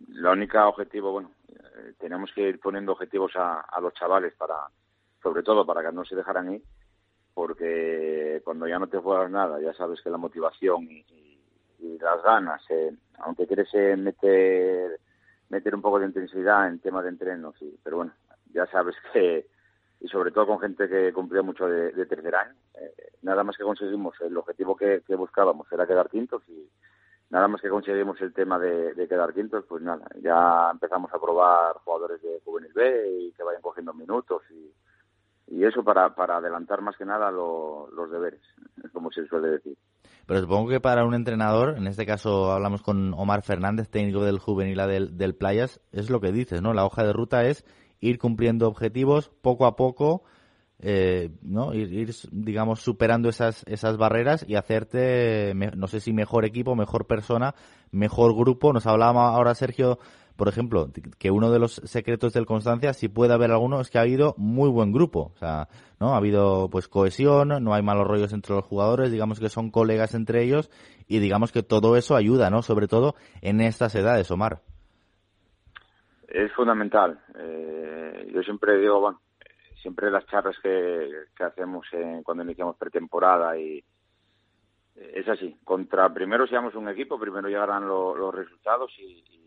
la 0.09 0.33
única 0.33 0.67
objetivo, 0.69 1.13
bueno, 1.13 1.33
eh, 1.49 1.93
tenemos 1.99 2.31
que 2.35 2.49
ir 2.49 2.61
poniendo 2.61 2.93
objetivos 2.93 3.33
a, 3.37 3.61
a 3.61 3.81
los 3.81 3.93
chavales 3.95 4.35
para, 4.37 4.55
sobre 5.23 5.43
todo 5.43 5.67
para 5.67 5.83
que 5.83 5.95
no 5.95 6.05
se 6.05 6.17
dejaran 6.17 6.55
ir, 6.55 6.63
porque 7.37 8.41
cuando 8.43 8.67
ya 8.67 8.79
no 8.79 8.87
te 8.87 8.97
juegas 8.97 9.31
nada, 9.31 9.61
ya 9.61 9.75
sabes 9.75 10.01
que 10.01 10.09
la 10.09 10.17
motivación 10.17 10.85
y, 10.85 11.13
las 12.01 12.23
ganas, 12.23 12.63
eh, 12.71 12.93
aunque 13.19 13.47
quieres 13.47 13.69
eh, 13.75 13.95
meter 13.97 14.99
meter 15.51 15.75
un 15.75 15.83
poco 15.83 15.99
de 15.99 16.07
intensidad 16.07 16.67
en 16.67 16.81
tema 16.81 17.03
de 17.03 17.11
entrenos, 17.11 17.55
sí, 17.59 17.79
pero 17.85 17.99
bueno, 17.99 18.13
ya 18.53 18.67
sabes 18.67 18.97
que, 19.13 19.47
y 20.01 20.09
sobre 20.09 20.31
todo 20.31 20.47
con 20.47 20.61
gente 20.61 20.89
que 20.89 21.13
cumplía 21.13 21.43
mucho 21.43 21.69
de, 21.69 22.07
tercer 22.07 22.35
año, 22.35 22.55
eh, 22.75 23.13
nada 23.21 23.45
más 23.45 23.57
que 23.57 23.65
conseguimos, 23.65 24.19
el 24.23 24.37
objetivo 24.37 24.75
que, 24.75 25.03
que, 25.07 25.15
buscábamos 25.15 25.71
era 25.71 25.87
quedar 25.87 26.09
quintos 26.09 26.43
y 26.49 26.71
nada 27.29 27.49
más 27.49 27.61
que 27.61 27.69
conseguimos 27.69 28.19
el 28.23 28.33
tema 28.33 28.59
de, 28.59 28.95
de, 28.95 29.09
quedar 29.09 29.35
quintos, 29.35 29.65
pues 29.69 29.83
nada, 29.83 30.07
ya 30.23 30.71
empezamos 30.73 31.13
a 31.13 31.21
probar 31.21 31.77
jugadores 31.85 32.23
de 32.23 32.41
Juvenil 32.45 32.73
B 32.73 33.11
y 33.21 33.33
que 33.33 33.43
vayan 33.43 33.63
cogiendo 33.63 33.93
minutos 33.93 34.43
y, 34.51 34.73
y 35.49 35.65
eso 35.65 35.83
para, 35.85 36.15
para 36.15 36.39
adelantar 36.39 36.83
más 36.83 36.97
que 36.97 37.05
nada 37.05 37.31
lo, 37.31 37.89
los 37.93 38.11
deberes, 38.11 38.41
como 38.93 39.11
se 39.11 39.27
suele 39.27 39.49
decir. 39.49 39.77
Pero 40.27 40.41
supongo 40.41 40.69
que 40.69 40.81
para 40.81 41.05
un 41.05 41.15
entrenador, 41.15 41.77
en 41.77 41.87
este 41.87 42.05
caso 42.05 42.51
hablamos 42.51 42.83
con 42.83 43.15
Omar 43.15 43.43
Fernández, 43.43 43.89
técnico 43.89 44.25
del 44.25 44.41
juvenil 44.41 44.77
del, 44.79 45.17
del 45.17 45.37
Playas, 45.37 45.81
es 45.93 46.11
lo 46.11 46.21
que 46.21 46.33
dices, 46.33 46.63
¿no? 46.63 46.75
La 46.75 46.85
hoja 46.85 47.05
de 47.05 47.13
ruta 47.13 47.45
es 47.45 47.65
ir 48.01 48.19
cumpliendo 48.19 48.67
objetivos 48.67 49.31
poco 49.41 49.67
a 49.67 49.77
poco, 49.77 50.25
eh, 50.81 51.31
¿no? 51.43 51.73
Ir, 51.75 51.93
ir, 51.93 52.15
digamos, 52.33 52.81
superando 52.81 53.29
esas, 53.29 53.63
esas 53.69 53.97
barreras 53.97 54.45
y 54.49 54.57
hacerte, 54.57 55.55
no 55.55 55.87
sé 55.87 56.01
si 56.01 56.13
mejor 56.13 56.45
equipo, 56.45 56.75
mejor 56.75 57.07
persona, 57.07 57.55
mejor 57.93 58.35
grupo. 58.35 58.73
Nos 58.73 58.87
hablaba 58.87 59.29
ahora 59.29 59.55
Sergio 59.55 60.01
por 60.37 60.49
ejemplo, 60.49 60.89
que 61.19 61.31
uno 61.31 61.51
de 61.51 61.59
los 61.59 61.75
secretos 61.85 62.33
del 62.33 62.47
Constancia, 62.47 62.93
si 62.93 63.09
puede 63.09 63.33
haber 63.33 63.51
alguno, 63.51 63.81
es 63.81 63.91
que 63.91 63.99
ha 63.99 64.03
habido 64.03 64.35
muy 64.37 64.69
buen 64.69 64.93
grupo. 64.93 65.33
O 65.35 65.39
sea, 65.39 65.69
¿no? 65.99 66.15
Ha 66.15 66.19
habido 66.19 66.69
pues 66.71 66.89
cohesión, 66.89 67.49
no 67.63 67.75
hay 67.75 67.83
malos 67.83 68.07
rollos 68.07 68.33
entre 68.33 68.55
los 68.55 68.65
jugadores, 68.65 69.11
digamos 69.11 69.41
que 69.41 69.49
son 69.49 69.71
colegas 69.71 70.15
entre 70.15 70.43
ellos 70.43 70.71
y 71.09 71.19
digamos 71.19 71.53
que 71.53 71.63
todo 71.63 71.97
eso 71.97 72.17
ayuda, 72.17 72.51
¿no? 72.51 72.63
Sobre 72.63 72.89
todo 72.89 73.15
en 73.41 73.61
estas 73.61 73.95
edades, 73.95 74.31
Omar. 74.31 74.61
Es 76.29 76.53
fundamental. 76.53 77.19
Eh, 77.39 78.31
yo 78.35 78.43
siempre 78.43 78.79
digo, 78.79 79.01
bueno, 79.01 79.21
siempre 79.81 80.11
las 80.11 80.27
charlas 80.27 80.57
que, 80.63 81.11
hacemos 81.39 81.87
cuando 82.25 82.43
iniciamos 82.43 82.77
pretemporada 82.77 83.57
y 83.59 83.79
eh, 84.97 85.13
es 85.15 85.29
así. 85.29 85.57
Contra 85.65 86.13
primero 86.13 86.47
seamos 86.47 86.75
un 86.75 86.89
equipo, 86.89 87.19
primero 87.19 87.49
llegarán 87.49 87.87
los 87.87 88.35
resultados 88.35 88.93
y, 88.99 89.46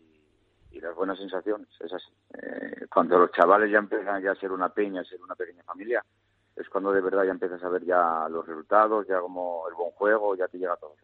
las 0.78 0.94
buenas 0.94 1.18
sensaciones. 1.18 1.68
Es 1.80 1.92
así. 1.92 2.08
Eh, 2.34 2.86
cuando 2.92 3.18
los 3.18 3.32
chavales 3.32 3.70
ya 3.70 3.78
empiezan 3.78 4.22
ya 4.22 4.32
a 4.32 4.36
ser 4.36 4.52
una 4.52 4.68
peña, 4.68 5.00
a 5.00 5.04
ser 5.04 5.20
una 5.20 5.34
pequeña 5.34 5.62
familia, 5.64 6.04
es 6.54 6.68
cuando 6.68 6.92
de 6.92 7.00
verdad 7.00 7.24
ya 7.24 7.32
empiezas 7.32 7.62
a 7.64 7.68
ver 7.68 7.84
ya 7.84 8.28
los 8.28 8.46
resultados, 8.46 9.06
ya 9.08 9.20
como 9.20 9.66
el 9.68 9.74
buen 9.74 9.90
juego, 9.92 10.36
ya 10.36 10.46
te 10.48 10.58
llega 10.58 10.76
todo. 10.76 10.94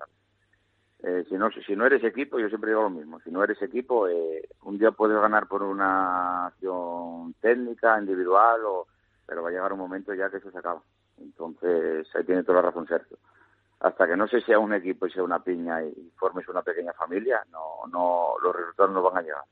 Eh, 1.03 1.25
si 1.29 1.35
no 1.35 1.51
si 1.51 1.77
no 1.77 1.87
eres 1.87 2.03
equipo, 2.05 2.39
yo 2.39 2.49
siempre 2.49 2.71
digo 2.71 2.83
lo 2.83 2.91
mismo. 2.91 3.21
Si 3.21 3.31
no 3.31 3.43
eres 3.43 3.61
equipo, 3.63 4.09
eh, 4.09 4.49
un 4.63 4.79
día 4.79 4.91
puedes 4.93 5.21
ganar 5.21 5.47
por 5.47 5.63
una 5.63 6.47
acción 6.47 7.35
técnica, 7.41 7.99
individual, 7.99 8.61
o, 8.65 8.87
pero 9.27 9.43
va 9.43 9.49
a 9.49 9.53
llegar 9.53 9.73
un 9.73 9.79
momento 9.79 10.15
ya 10.15 10.31
que 10.31 10.39
eso 10.39 10.51
se 10.51 10.59
acaba. 10.59 10.83
Entonces 11.19 12.07
ahí 12.15 12.25
tiene 12.25 12.43
toda 12.43 12.61
la 12.61 12.69
razón 12.69 12.87
Sergio. 12.87 13.19
Hasta 13.81 14.07
que 14.07 14.17
no 14.17 14.27
se 14.27 14.41
sea 14.41 14.59
un 14.59 14.73
equipo 14.73 15.07
y 15.07 15.11
sea 15.11 15.23
una 15.23 15.39
piña 15.39 15.83
y 15.83 16.11
formes 16.17 16.49
una 16.49 16.63
pequeña 16.63 16.93
familia, 16.95 17.43
no, 17.51 17.87
no 17.91 18.35
los 18.43 18.57
resultados 18.57 18.93
no 18.93 19.03
van 19.03 19.19
a 19.19 19.23
llegar. 19.23 19.45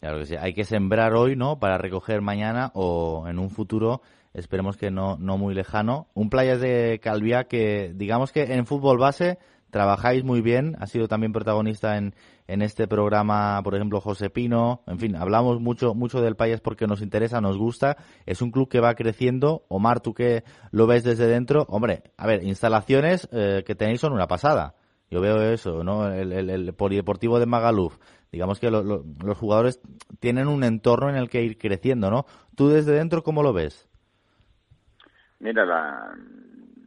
Claro 0.00 0.18
que 0.18 0.26
sí. 0.26 0.36
Hay 0.36 0.54
que 0.54 0.64
sembrar 0.64 1.14
hoy, 1.14 1.34
¿no? 1.34 1.58
Para 1.58 1.78
recoger 1.78 2.20
mañana 2.20 2.70
o 2.74 3.24
en 3.26 3.38
un 3.38 3.50
futuro 3.50 4.02
esperemos 4.34 4.76
que 4.76 4.90
no, 4.90 5.16
no 5.16 5.38
muy 5.38 5.54
lejano. 5.54 6.08
Un 6.14 6.28
Playas 6.28 6.60
de 6.60 7.00
Calviá 7.02 7.44
que, 7.44 7.92
digamos 7.94 8.32
que 8.32 8.54
en 8.54 8.66
fútbol 8.66 8.98
base 8.98 9.38
trabajáis 9.74 10.22
muy 10.22 10.40
bien, 10.40 10.76
ha 10.78 10.86
sido 10.86 11.08
también 11.08 11.32
protagonista 11.32 11.96
en, 11.96 12.14
en 12.46 12.62
este 12.62 12.86
programa, 12.86 13.60
por 13.64 13.74
ejemplo, 13.74 14.00
José 14.00 14.30
Pino, 14.30 14.84
en 14.86 15.00
fin, 15.00 15.16
hablamos 15.16 15.60
mucho, 15.60 15.94
mucho 15.94 16.20
del 16.20 16.36
Payas 16.36 16.60
porque 16.60 16.86
nos 16.86 17.02
interesa, 17.02 17.40
nos 17.40 17.58
gusta, 17.58 17.96
es 18.24 18.40
un 18.40 18.52
club 18.52 18.68
que 18.68 18.78
va 18.78 18.94
creciendo, 18.94 19.64
Omar, 19.66 19.98
tú 19.98 20.14
que 20.14 20.44
lo 20.70 20.86
ves 20.86 21.02
desde 21.02 21.26
dentro, 21.26 21.66
hombre, 21.68 22.04
a 22.16 22.24
ver, 22.28 22.44
instalaciones 22.44 23.28
eh, 23.32 23.64
que 23.66 23.74
tenéis 23.74 24.00
son 24.00 24.12
una 24.12 24.28
pasada, 24.28 24.76
yo 25.10 25.20
veo 25.20 25.42
eso, 25.42 25.82
¿no? 25.82 26.08
El, 26.08 26.72
polideportivo 26.74 27.40
de 27.40 27.46
Magaluf, 27.46 27.98
digamos 28.30 28.60
que 28.60 28.70
los 28.70 29.38
jugadores 29.38 29.80
tienen 30.20 30.46
un 30.46 30.62
entorno 30.62 31.10
en 31.10 31.16
el 31.16 31.28
que 31.28 31.42
ir 31.42 31.58
creciendo, 31.58 32.12
¿no? 32.12 32.26
Tú 32.54 32.68
desde 32.68 32.92
dentro, 32.92 33.24
¿cómo 33.24 33.42
lo 33.42 33.52
ves? 33.52 33.88
Mira, 35.40 35.66
la, 35.66 36.16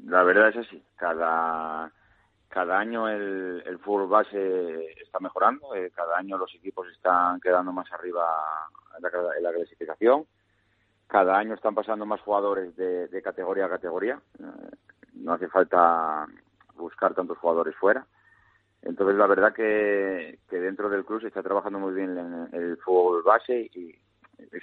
la 0.06 0.24
verdad 0.24 0.52
es 0.52 0.66
así, 0.66 0.82
cada 0.96 1.92
cada 2.50 2.80
año 2.80 3.08
el, 3.10 3.64
el 3.66 3.80
fútbol 3.80 4.08
base 4.08 4.92
está 5.02 5.20
mejorando, 5.20 5.76
eh, 5.76 5.92
cada 5.94 6.18
año 6.18 6.38
los 6.38 6.54
equipos 6.56 6.88
están 6.90 7.40
quedando 7.42 7.72
más 7.72 7.92
arriba 7.92 8.26
en 8.98 9.44
la, 9.44 9.52
clasificación, 9.54 10.26
cada 11.08 11.38
año 11.38 11.54
están 11.54 11.76
pasando 11.76 12.06
más 12.06 12.22
jugadores 12.22 12.76
de, 12.76 13.22
categoría 13.22 13.66
a 13.66 13.70
categoría, 13.70 14.20
eh, 14.40 14.44
no 15.14 15.34
hace 15.34 15.48
falta 15.48 16.26
buscar 16.76 17.14
tantos 17.14 17.38
jugadores 17.38 17.76
fuera. 17.76 18.06
Entonces, 18.84 19.18
la 19.18 19.28
verdad 19.28 19.54
que, 19.54 20.40
que 20.50 20.60
dentro 20.60 20.90
del 20.90 21.04
club 21.04 21.22
se 21.22 21.28
está 21.28 21.42
trabajando 21.44 21.80
muy 21.80 21.94
bien 21.94 22.18
en 22.18 22.50
el 22.54 22.78
fútbol 22.78 23.24
base 23.24 23.70
y, 23.74 24.00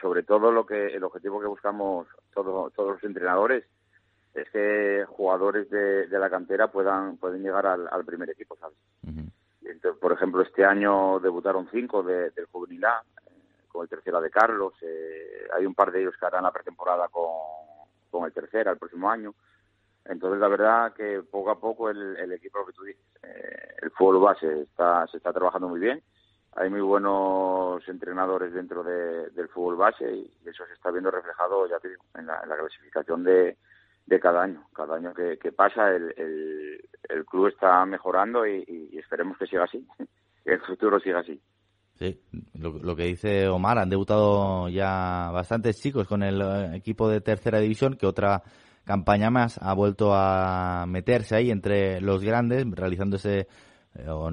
sobre 0.01 0.23
todo 0.23 0.53
lo 0.53 0.65
que 0.65 0.87
el 0.87 1.03
objetivo 1.03 1.41
que 1.41 1.49
buscamos 1.49 2.07
todos 2.33 2.73
los 2.77 3.05
entrenadores 3.05 3.65
es 4.35 4.51
que 4.51 5.05
jugadores 5.09 5.71
de, 5.71 6.09
la 6.11 6.29
cantera 6.29 6.69
puedan 6.69 7.17
pueden 7.19 7.43
llegar 7.43 7.67
al, 7.67 8.05
primer 8.05 8.31
equipo, 8.31 8.57
¿sabes? 8.57 8.77
por 10.01 10.13
ejemplo, 10.13 10.43
este 10.43 10.65
año 10.65 11.19
debutaron 11.21 11.69
cinco 11.71 12.03
del 12.03 12.33
juvenil 12.51 12.85
A, 12.85 13.03
eh, 13.27 13.31
con 13.69 13.83
el 13.83 13.89
tercera 13.89 14.21
de 14.21 14.31
Carlos. 14.31 14.75
Eh, 14.83 15.49
hay 15.55 15.65
un 15.65 15.75
par 15.75 15.91
de 15.93 16.01
ellos 16.01 16.15
que 16.19 16.27
harán 16.27 16.43
la 16.43 16.53
pretemporada 16.53 17.09
con, 17.09 17.31
con 18.11 18.25
el 18.25 18.33
tercera 18.33 18.73
el 18.73 18.79
próximo 18.79 19.11
año. 19.11 19.35
Entonces, 20.05 20.41
la 20.41 20.49
verdad 20.49 20.93
que 20.93 21.23
poco 21.23 21.51
a 21.51 21.59
poco 21.59 21.89
el, 21.89 22.31
equipo, 22.33 22.59
lo 22.59 22.67
que 22.67 22.73
tú 22.73 22.83
dices, 22.85 23.03
eh, 23.23 23.77
el 23.83 23.91
fútbol 23.93 24.21
base 24.21 24.63
está, 24.63 25.07
se 25.07 25.17
está 25.17 25.33
trabajando 25.33 25.69
muy 25.69 25.81
bien. 25.81 26.03
Hay 26.57 26.71
muy 26.71 26.83
buenos 26.83 27.87
entrenadores 27.89 28.53
dentro 28.53 28.85
del 28.85 29.49
fútbol 29.49 29.77
base 29.77 30.09
y 30.13 30.31
eso 30.45 30.67
se 30.67 30.75
está 30.75 30.91
viendo 30.91 31.11
reflejado, 31.11 31.67
ya 31.67 31.81
te 31.81 31.89
digo, 31.89 32.05
en 32.15 32.27
la 32.27 32.41
clasificación 32.43 33.25
de, 33.25 33.57
de 34.07 34.21
cada 34.21 34.43
año. 34.43 34.65
Cada 34.75 34.97
año 34.97 35.13
que, 35.15 35.53
pasa 35.53 35.91
el, 35.91 36.13
el, 37.09 37.25
club 37.27 37.49
está 37.49 37.85
mejorando 37.87 38.47
y, 38.47 38.97
esperemos 38.99 39.39
que 39.39 39.47
siga 39.47 39.65
así, 39.65 39.87
que 40.45 40.53
el 40.53 40.61
futuro 40.61 41.01
siga 41.01 41.21
así. 41.21 41.41
Sí, 41.95 42.21
lo, 42.55 42.97
que 42.97 43.05
dice 43.05 43.47
Omar, 43.49 43.79
han 43.79 43.89
debutado 43.89 44.69
ya 44.69 45.31
bastantes 45.33 45.81
chicos 45.81 46.09
con 46.09 46.25
el 46.25 46.43
eh, 46.43 46.77
equipo 46.77 47.09
de 47.09 47.21
tercera 47.21 47.61
división, 47.61 47.97
que 47.97 48.07
otra 48.07 48.43
campaña 48.85 49.31
más 49.31 49.59
ha 49.63 49.73
vuelto 49.75 50.13
a 50.13 50.87
meterse 50.89 51.37
ahí 51.37 51.51
entre 51.53 52.01
los 52.01 52.25
grandes, 52.25 52.67
realizando 52.69 53.17
ese 53.17 53.47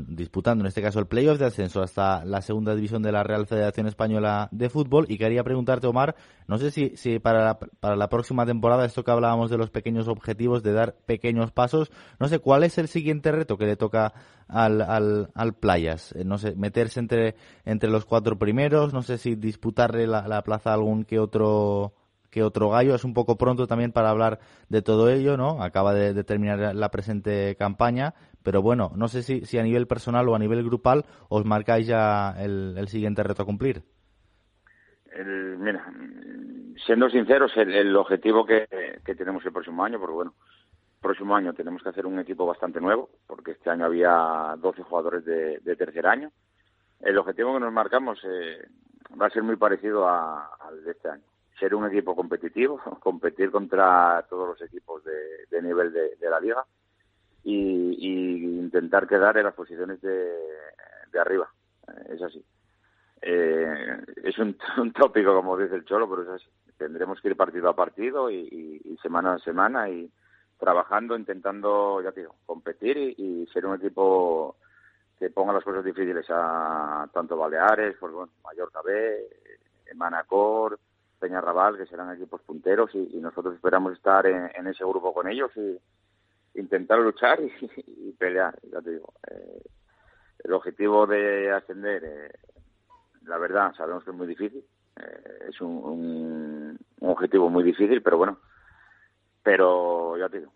disputando 0.07 0.63
en 0.63 0.67
este 0.67 0.81
caso 0.81 0.99
el 0.99 1.05
playoff 1.05 1.37
de 1.37 1.45
ascenso 1.45 1.83
hasta 1.83 2.25
la 2.25 2.41
segunda 2.41 2.73
división 2.73 3.03
de 3.03 3.11
la 3.11 3.23
Real 3.23 3.45
Federación 3.45 3.85
Española 3.87 4.49
de 4.51 4.69
Fútbol. 4.69 5.05
Y 5.07 5.17
quería 5.17 5.43
preguntarte 5.43 5.87
Omar, 5.87 6.15
no 6.47 6.57
sé 6.57 6.71
si, 6.71 6.97
si 6.97 7.19
para, 7.19 7.43
la, 7.43 7.59
para 7.59 7.95
la 7.95 8.09
próxima 8.09 8.45
temporada, 8.45 8.85
esto 8.85 9.03
que 9.03 9.11
hablábamos 9.11 9.51
de 9.51 9.57
los 9.57 9.69
pequeños 9.69 10.07
objetivos, 10.07 10.63
de 10.63 10.73
dar 10.73 10.95
pequeños 11.05 11.51
pasos, 11.51 11.91
no 12.19 12.27
sé 12.27 12.39
cuál 12.39 12.63
es 12.63 12.77
el 12.77 12.87
siguiente 12.87 13.31
reto 13.31 13.57
que 13.57 13.65
le 13.65 13.75
toca 13.75 14.13
al, 14.47 14.81
al, 14.81 15.29
al 15.35 15.53
Playas, 15.53 16.13
eh, 16.13 16.23
no 16.25 16.37
sé, 16.37 16.55
meterse 16.55 16.99
entre, 16.99 17.35
entre 17.63 17.89
los 17.89 18.05
cuatro 18.05 18.39
primeros, 18.39 18.93
no 18.93 19.03
sé 19.03 19.17
si 19.17 19.35
disputarle 19.35 20.07
la, 20.07 20.27
la 20.27 20.41
plaza 20.41 20.71
a 20.71 20.73
algún 20.73 21.03
que 21.05 21.19
otro 21.19 21.93
que 22.31 22.41
otro 22.41 22.69
gallo. 22.69 22.95
Es 22.95 23.03
un 23.03 23.13
poco 23.13 23.37
pronto 23.37 23.67
también 23.67 23.91
para 23.91 24.09
hablar 24.09 24.39
de 24.69 24.81
todo 24.81 25.09
ello, 25.09 25.37
¿no? 25.37 25.61
Acaba 25.61 25.93
de, 25.93 26.23
terminar 26.23 26.73
la 26.73 26.89
presente 26.89 27.55
campaña, 27.59 28.13
pero 28.41 28.61
bueno, 28.61 28.91
no 28.95 29.07
sé 29.07 29.21
si, 29.21 29.45
si, 29.45 29.59
a 29.59 29.63
nivel 29.63 29.85
personal 29.85 30.27
o 30.29 30.35
a 30.35 30.39
nivel 30.39 30.63
grupal 30.63 31.05
os 31.29 31.45
marcáis 31.45 31.85
ya 31.85 32.33
el, 32.39 32.87
siguiente 32.87 33.21
reto 33.21 33.43
a 33.43 33.45
cumplir. 33.45 33.83
mira, 35.57 35.85
siendo 36.85 37.09
sinceros, 37.09 37.51
el, 37.57 37.95
objetivo 37.95 38.45
que, 38.45 38.67
tenemos 39.17 39.45
el 39.45 39.51
próximo 39.51 39.83
año, 39.83 39.99
porque 39.99 40.15
bueno, 40.15 40.33
el 40.95 41.01
próximo 41.01 41.35
año 41.35 41.53
tenemos 41.53 41.83
que 41.83 41.89
hacer 41.89 42.05
un 42.05 42.19
equipo 42.19 42.45
bastante 42.45 42.79
nuevo, 42.79 43.09
porque 43.27 43.51
este 43.51 43.69
año 43.69 43.85
había 43.85 44.55
12 44.57 44.83
jugadores 44.83 45.25
de, 45.25 45.75
tercer 45.75 46.07
año. 46.07 46.31
El 47.01 47.17
objetivo 47.17 47.53
que 47.53 47.59
nos 47.59 47.73
marcamos 47.73 48.19
eh, 48.23 48.67
va 49.19 49.25
a 49.25 49.31
ser 49.31 49.41
muy 49.41 49.55
parecido 49.55 50.07
al 50.07 50.83
de 50.85 50.91
este 50.91 51.09
año 51.09 51.30
ser 51.61 51.75
un 51.75 51.85
equipo 51.85 52.15
competitivo, 52.15 52.79
competir 52.99 53.51
contra 53.51 54.25
todos 54.27 54.47
los 54.49 54.61
equipos 54.63 55.03
de, 55.03 55.61
nivel 55.61 55.93
de, 55.93 56.29
la 56.29 56.39
liga 56.39 56.65
y, 57.43 58.59
intentar 58.59 59.07
quedar 59.07 59.37
en 59.37 59.45
las 59.45 59.53
posiciones 59.53 60.01
de, 60.01 60.33
arriba. 61.19 61.47
Eh, 61.87 62.15
es 62.15 62.21
así. 62.23 62.43
Eh, 63.21 63.97
es 64.23 64.37
un, 64.39 64.57
tópico, 64.91 65.35
como 65.35 65.55
dice 65.55 65.75
el 65.75 65.85
Cholo, 65.85 66.09
pero 66.09 66.23
es 66.23 66.29
así. 66.29 66.49
Tendremos 66.77 67.21
que 67.21 67.27
ir 67.27 67.37
partido 67.37 67.69
a 67.69 67.75
partido 67.75 68.31
y, 68.31 68.97
semana 69.03 69.35
a 69.35 69.39
semana 69.39 69.87
y 69.87 70.11
trabajando, 70.57 71.15
intentando, 71.15 72.01
ya 72.01 72.11
digo, 72.11 72.35
competir 72.45 72.97
y, 72.97 73.45
ser 73.53 73.67
un 73.67 73.75
equipo 73.75 74.57
que 75.19 75.29
ponga 75.29 75.53
las 75.53 75.63
cosas 75.63 75.85
difíciles 75.85 76.25
a 76.29 77.07
tanto 77.13 77.37
Baleares, 77.37 77.95
pues 77.99 78.11
bueno, 78.11 78.31
Mallorca 78.43 78.81
B, 78.81 79.27
Manacor, 79.93 80.79
Peñarrabal, 81.21 81.77
que 81.77 81.85
serán 81.85 82.11
equipos 82.11 82.41
punteros 82.41 82.89
y, 82.95 83.19
nosotros 83.21 83.53
esperamos 83.53 83.93
estar 83.93 84.25
en, 84.25 84.67
ese 84.67 84.83
grupo 84.83 85.13
con 85.13 85.27
ellos 85.27 85.51
y 85.55 85.79
intentar 86.59 86.97
luchar 86.97 87.39
y, 87.39 88.11
pelear, 88.13 88.57
ya 88.71 88.81
te 88.81 88.91
digo. 88.91 89.13
Eh, 89.29 89.61
el 90.43 90.53
objetivo 90.53 91.05
de 91.05 91.51
ascender, 91.51 92.03
eh, 92.03 92.31
la 93.25 93.37
verdad, 93.37 93.71
sabemos 93.75 94.03
que 94.03 94.09
es 94.09 94.17
muy 94.17 94.25
difícil, 94.25 94.65
eh, 94.99 95.49
es 95.49 95.61
un, 95.61 96.79
objetivo 97.01 97.49
muy 97.51 97.63
difícil, 97.63 98.01
pero 98.01 98.17
bueno, 98.17 98.39
pero 99.43 100.17
ya 100.17 100.27
te 100.27 100.39
digo, 100.39 100.51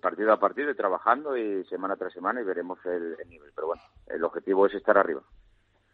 partido 0.00 0.32
a 0.32 0.40
partido 0.40 0.72
y 0.72 0.74
trabajando 0.74 1.36
y 1.36 1.64
semana 1.66 1.94
tras 1.94 2.12
semana 2.12 2.40
y 2.40 2.44
veremos 2.44 2.84
el 2.86 3.16
nivel, 3.28 3.52
pero 3.54 3.68
bueno, 3.68 3.82
el 4.08 4.24
objetivo 4.24 4.66
es 4.66 4.74
estar 4.74 4.98
arriba 4.98 5.22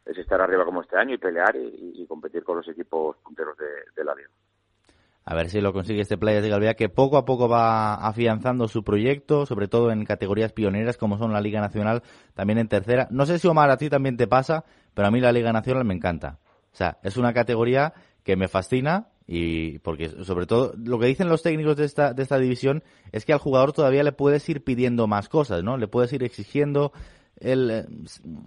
es 0.05 0.19
estar 0.19 0.41
arriba 0.41 0.65
como 0.65 0.83
este 0.83 0.97
año 0.97 1.15
y 1.15 1.19
pelear 1.19 1.57
y, 1.57 2.07
competir 2.07 2.45
con 2.45 2.59
los 2.59 2.69
equipos 2.69 3.17
punteros 3.19 3.57
de, 3.57 4.05
la 4.05 4.15
liga. 4.15 4.29
A 5.25 5.35
ver 5.35 5.49
si 5.49 5.61
lo 5.61 5.73
consigue 5.73 6.03
este 6.03 6.19
Playas 6.19 6.43
de 6.43 6.51
Galvea, 6.51 6.75
que 6.75 6.91
poco 6.91 7.17
a 7.17 7.25
poco 7.25 7.49
va 7.49 7.95
afianzando 7.95 8.69
su 8.69 8.85
proyecto, 8.85 9.47
sobre 9.47 9.69
todo 9.69 9.91
en 9.91 10.05
categorías 10.05 10.53
pioneras 10.53 10.99
como 10.99 11.17
son 11.17 11.33
la 11.33 11.41
Liga 11.41 11.61
Nacional, 11.61 12.03
también 12.35 12.59
en 12.59 12.69
tercera. 12.69 13.09
No 13.11 13.25
sé 13.25 13.39
si 13.39 13.49
Omar 13.49 13.71
a 13.71 13.79
ti 13.79 13.89
también 13.89 14.19
te 14.19 14.27
pasa, 14.27 14.65
pero 14.93 15.09
a 15.09 15.11
mí 15.11 15.21
la 15.21 15.33
Liga 15.33 15.53
Nacional 15.53 15.85
me 15.85 15.95
encanta. 15.95 16.39
O 16.73 16.77
sea, 16.77 16.99
es 17.03 17.17
una 17.17 17.33
categoría 17.33 17.95
que 18.23 18.37
me 18.37 18.49
fascina 18.49 19.09
y 19.27 19.79
porque 19.79 20.11
sobre 20.25 20.47
todo 20.47 20.75
lo 20.77 20.99
que 20.99 21.07
dicen 21.07 21.31
los 21.31 21.43
técnicos 21.43 21.77
de 21.77 21.87
esta, 21.87 22.13
de 22.13 22.23
esta 22.23 22.39
división 22.39 22.83
es 23.11 23.25
que 23.25 23.33
al 23.33 23.39
jugador 23.39 23.73
todavía 23.73 24.03
le 24.03 24.13
puedes 24.13 24.47
ir 24.51 24.63
pidiendo 24.63 25.07
más 25.07 25.31
cosas, 25.31 25.63
¿no? 25.63 25.79
Le 25.79 25.89
puedes 25.89 26.13
ir 26.13 26.23
exigiendo, 26.23 26.93
él, 27.41 27.71
eh, 27.71 27.85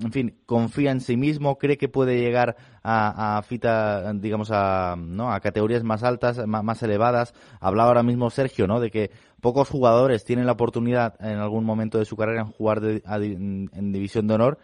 en 0.03 0.11
fin, 0.11 0.39
confía 0.45 0.91
en 0.91 1.01
sí 1.01 1.17
mismo, 1.17 1.57
cree 1.57 1.77
que 1.77 1.89
puede 1.89 2.19
llegar 2.19 2.55
a, 2.83 3.38
a 3.38 3.41
fita, 3.41 4.13
digamos, 4.13 4.49
a, 4.51 4.95
¿no? 4.97 5.31
a 5.31 5.39
categorías 5.39 5.83
más 5.83 6.03
altas, 6.03 6.45
más, 6.47 6.83
elevadas. 6.83 7.33
Hablaba 7.59 7.89
ahora 7.89 8.03
mismo 8.03 8.29
Sergio, 8.29 8.67
¿no? 8.67 8.79
De 8.79 8.91
que 8.91 9.11
pocos 9.41 9.69
jugadores 9.69 10.25
tienen 10.25 10.45
la 10.45 10.53
oportunidad 10.53 11.15
en 11.19 11.38
algún 11.38 11.65
momento 11.65 11.97
de 11.97 12.05
su 12.05 12.15
carrera 12.15 12.41
en 12.41 12.47
jugar 12.47 12.79
en 12.83 13.91
división 13.91 14.27
de 14.27 14.33
honor 14.35 14.57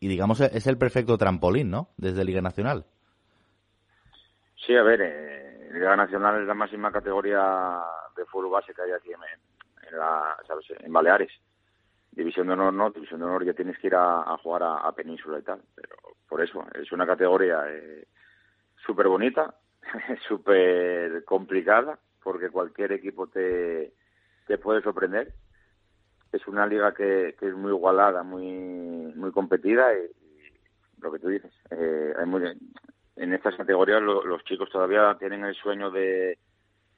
y, 0.00 0.08
digamos, 0.08 0.40
es 0.40 0.66
el 0.66 0.76
perfecto 0.76 1.16
trampolín, 1.16 1.70
¿no? 1.70 1.88
Desde 1.96 2.24
Liga 2.24 2.42
Nacional. 2.42 2.84
Sí, 4.66 4.76
a 4.76 4.82
ver, 4.82 5.00
eh, 5.00 5.70
Liga 5.72 5.96
Nacional 5.96 6.40
es 6.40 6.46
la 6.46 6.54
máxima 6.54 6.90
categoría 6.92 7.80
de 8.16 8.24
fútbol 8.26 8.50
base 8.50 8.72
que 8.74 8.82
hay 8.82 8.92
aquí 8.92 9.10
en, 9.12 9.98
la, 9.98 10.36
en 10.80 10.92
Baleares. 10.92 11.30
División 12.14 12.46
de 12.46 12.52
honor 12.52 12.72
no, 12.72 12.90
división 12.90 13.20
de 13.20 13.26
honor 13.26 13.44
ya 13.44 13.54
tienes 13.54 13.76
que 13.78 13.88
ir 13.88 13.94
a, 13.96 14.36
jugar 14.38 14.62
a, 14.62 14.92
Península 14.92 15.38
y 15.38 15.42
tal, 15.42 15.60
pero 15.74 15.96
por 16.28 16.40
eso 16.40 16.64
es 16.74 16.92
una 16.92 17.06
categoría 17.06 17.64
eh, 17.68 18.06
súper 18.86 19.08
bonita, 19.08 19.54
súper 20.28 21.24
complicada, 21.26 21.98
porque 22.22 22.50
cualquier 22.50 22.92
equipo 22.92 23.26
te, 23.26 23.92
te 24.46 24.58
puede 24.58 24.80
sorprender. 24.82 25.32
Es 26.30 26.46
una 26.46 26.66
liga 26.66 26.94
que, 26.94 27.34
que 27.38 27.48
es 27.48 27.54
muy 27.54 27.72
igualada, 27.72 28.22
muy 28.22 29.12
muy 29.14 29.32
competida 29.32 29.92
y, 29.94 30.10
lo 31.00 31.12
que 31.12 31.18
tú 31.18 31.28
dices, 31.28 31.52
eh, 31.70 32.14
hay 32.16 32.26
muy, 32.26 32.42
en 33.16 33.32
estas 33.34 33.56
categorías 33.56 34.00
los 34.00 34.44
chicos 34.44 34.70
todavía 34.70 35.16
tienen 35.18 35.44
el 35.44 35.54
sueño 35.54 35.90
de, 35.90 36.38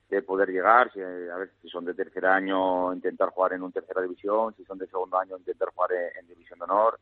de 0.08 0.22
poder 0.22 0.50
llegar, 0.50 0.92
si, 0.92 1.00
a 1.00 1.36
ver 1.36 1.50
si 1.60 1.68
son 1.68 1.84
de 1.84 1.94
tercer 1.94 2.26
año 2.26 2.92
intentar 2.92 3.30
jugar 3.30 3.54
en 3.54 3.62
un 3.62 3.72
tercera 3.72 4.02
división, 4.02 4.54
si 4.56 4.64
son 4.64 4.78
de 4.78 4.86
segundo 4.86 5.18
año 5.18 5.36
intentar 5.36 5.70
jugar 5.74 5.90
en, 5.92 6.26
división 6.28 6.58
de 6.58 6.64
honor. 6.64 6.98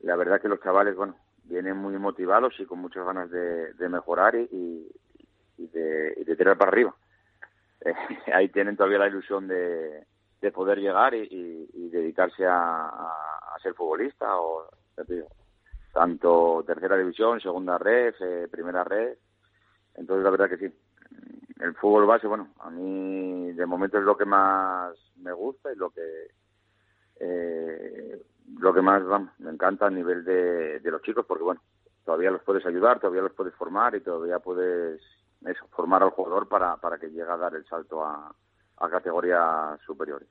La 0.00 0.16
verdad 0.16 0.40
que 0.40 0.48
los 0.48 0.60
chavales, 0.60 0.96
bueno, 0.96 1.16
vienen 1.44 1.76
muy 1.76 1.96
motivados 1.98 2.54
y 2.58 2.66
con 2.66 2.80
muchas 2.80 3.06
ganas 3.06 3.30
de, 3.30 3.88
mejorar 3.88 4.34
y, 4.34 4.90
de, 5.56 6.36
tirar 6.36 6.58
para 6.58 6.70
arriba. 6.70 6.94
Eh, 7.78 7.92
ahí 8.32 8.48
tienen 8.48 8.74
todavía 8.74 8.98
la 8.98 9.06
ilusión 9.06 9.46
de, 9.46 10.06
de 10.40 10.50
poder 10.50 10.78
llegar 10.78 11.14
y, 11.14 11.88
dedicarse 11.90 12.44
a, 12.46 12.86
a, 12.86 13.58
ser 13.62 13.74
futbolista 13.74 14.40
o 14.40 14.66
tanto 15.92 16.64
tercera 16.66 16.96
división, 16.96 17.40
segunda 17.40 17.78
red, 17.78 18.14
eh, 18.20 18.48
primera 18.50 18.82
red. 18.82 19.16
Entonces 19.94 20.24
la 20.24 20.30
verdad 20.30 20.48
que 20.48 20.56
sí, 20.56 20.74
el 21.60 21.74
fútbol 21.74 22.06
base, 22.06 22.26
bueno, 22.26 22.48
a 22.60 22.70
mí 22.70 23.52
de 23.52 23.66
momento 23.66 23.98
es 23.98 24.04
lo 24.04 24.16
que 24.16 24.24
más 24.24 24.94
me 25.16 25.32
gusta 25.32 25.72
y 25.72 25.76
lo 25.76 25.90
que 25.90 26.28
eh, 27.18 28.22
lo 28.58 28.74
que 28.74 28.82
más 28.82 29.02
me 29.38 29.50
encanta 29.50 29.86
a 29.86 29.90
nivel 29.90 30.24
de, 30.24 30.80
los 30.84 31.02
chicos, 31.02 31.24
porque 31.26 31.44
bueno, 31.44 31.60
todavía 32.04 32.30
los 32.30 32.42
puedes 32.42 32.64
ayudar, 32.66 33.00
todavía 33.00 33.22
los 33.22 33.32
puedes 33.32 33.54
formar 33.54 33.94
y 33.94 34.00
todavía 34.00 34.38
puedes 34.38 35.00
formar 35.70 36.02
al 36.02 36.10
jugador 36.10 36.48
para, 36.48 36.76
para 36.76 36.98
que 36.98 37.08
llegue 37.08 37.22
a 37.22 37.36
dar 37.36 37.54
el 37.54 37.66
salto 37.66 38.04
a, 38.04 38.32
a 38.78 38.90
categorías 38.90 39.80
superiores. 39.84 40.28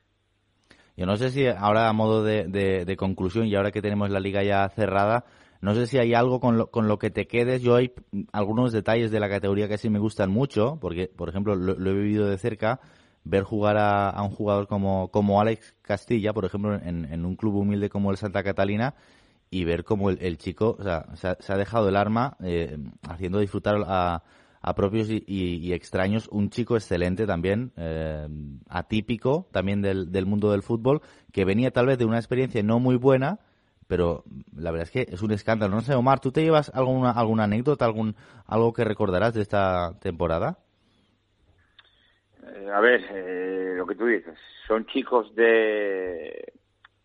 Yo 0.95 1.05
no 1.05 1.17
sé 1.17 1.29
si 1.29 1.45
ahora 1.47 1.89
a 1.89 1.93
modo 1.93 2.23
de, 2.23 2.47
de 2.47 2.97
conclusión 2.97 3.45
y 3.47 3.55
ahora 3.55 3.71
que 3.71 3.81
tenemos 3.81 4.09
la 4.09 4.21
liga 4.21 4.43
ya 4.43 4.69
cerrada, 4.69 5.25
no 5.61 5.73
sé 5.73 5.87
si 5.87 5.97
hay 5.97 6.13
algo 6.13 6.39
con 6.39 6.57
lo, 6.57 6.69
con 6.71 6.87
lo 6.87 6.99
que 6.99 7.09
te 7.09 7.27
quedes. 7.27 7.61
Yo 7.61 7.75
hay 7.75 7.93
algunos 8.31 8.71
detalles 8.71 9.11
de 9.11 9.19
la 9.19 9.29
categoría 9.29 9.67
que 9.67 9.77
sí 9.77 9.89
me 9.89 9.99
gustan 9.99 10.31
mucho, 10.31 10.77
porque, 10.79 11.07
por 11.07 11.29
ejemplo, 11.29 11.55
lo, 11.55 11.73
he 11.73 11.93
vivido 11.93 12.27
de 12.27 12.37
cerca, 12.37 12.79
ver 13.23 13.43
jugar 13.43 13.77
a, 13.77 14.21
un 14.21 14.29
jugador 14.29 14.67
como, 14.67 15.09
como 15.09 15.41
Alex 15.41 15.75
Castilla, 15.81 16.33
por 16.33 16.45
ejemplo, 16.45 16.75
en, 16.75 17.25
un 17.25 17.35
club 17.35 17.55
humilde 17.55 17.89
como 17.89 18.11
el 18.11 18.17
Santa 18.17 18.43
Catalina, 18.43 18.95
y 19.49 19.63
ver 19.63 19.83
cómo 19.83 20.09
el, 20.09 20.37
chico 20.37 20.77
se, 21.13 21.27
ha, 21.27 21.57
dejado 21.57 21.87
el 21.87 21.95
arma 21.95 22.35
eh, 22.43 22.77
haciendo 23.07 23.39
disfrutar 23.39 23.77
a, 23.87 24.23
propios 24.75 25.07
y, 25.09 25.73
extraños. 25.73 26.27
Un 26.31 26.49
chico 26.49 26.75
excelente 26.75 27.27
también, 27.27 27.71
eh, 27.77 28.27
atípico 28.67 29.47
también 29.51 29.81
del, 29.81 30.11
del 30.11 30.25
mundo 30.25 30.51
del 30.51 30.63
fútbol, 30.63 31.01
que 31.31 31.45
venía 31.45 31.71
tal 31.71 31.85
vez 31.85 31.99
de 31.99 32.05
una 32.05 32.17
experiencia 32.17 32.63
no 32.63 32.79
muy 32.79 32.95
buena, 32.95 33.39
pero 33.87 34.23
la 34.55 34.71
verdad 34.71 34.87
es 34.87 34.91
que 34.91 35.13
es 35.13 35.21
un 35.21 35.31
escándalo. 35.31 35.75
No 35.75 35.81
sé, 35.81 35.93
Omar, 35.95 36.19
¿tú 36.19 36.31
te 36.31 36.43
llevas 36.43 36.71
alguna, 36.73 37.11
alguna 37.11 37.43
anécdota, 37.43 37.85
algún, 37.85 38.15
algo 38.47 38.73
que 38.73 38.83
recordarás 38.83 39.33
de 39.33 39.41
esta 39.41 39.97
temporada? 39.99 40.57
Eh, 42.47 42.69
a 42.71 42.79
ver, 42.79 43.01
eh, 43.11 43.73
lo 43.75 43.85
que 43.85 43.95
tú 43.95 44.05
dices, 44.05 44.37
son 44.67 44.85
chicos 44.85 45.33
de 45.35 46.53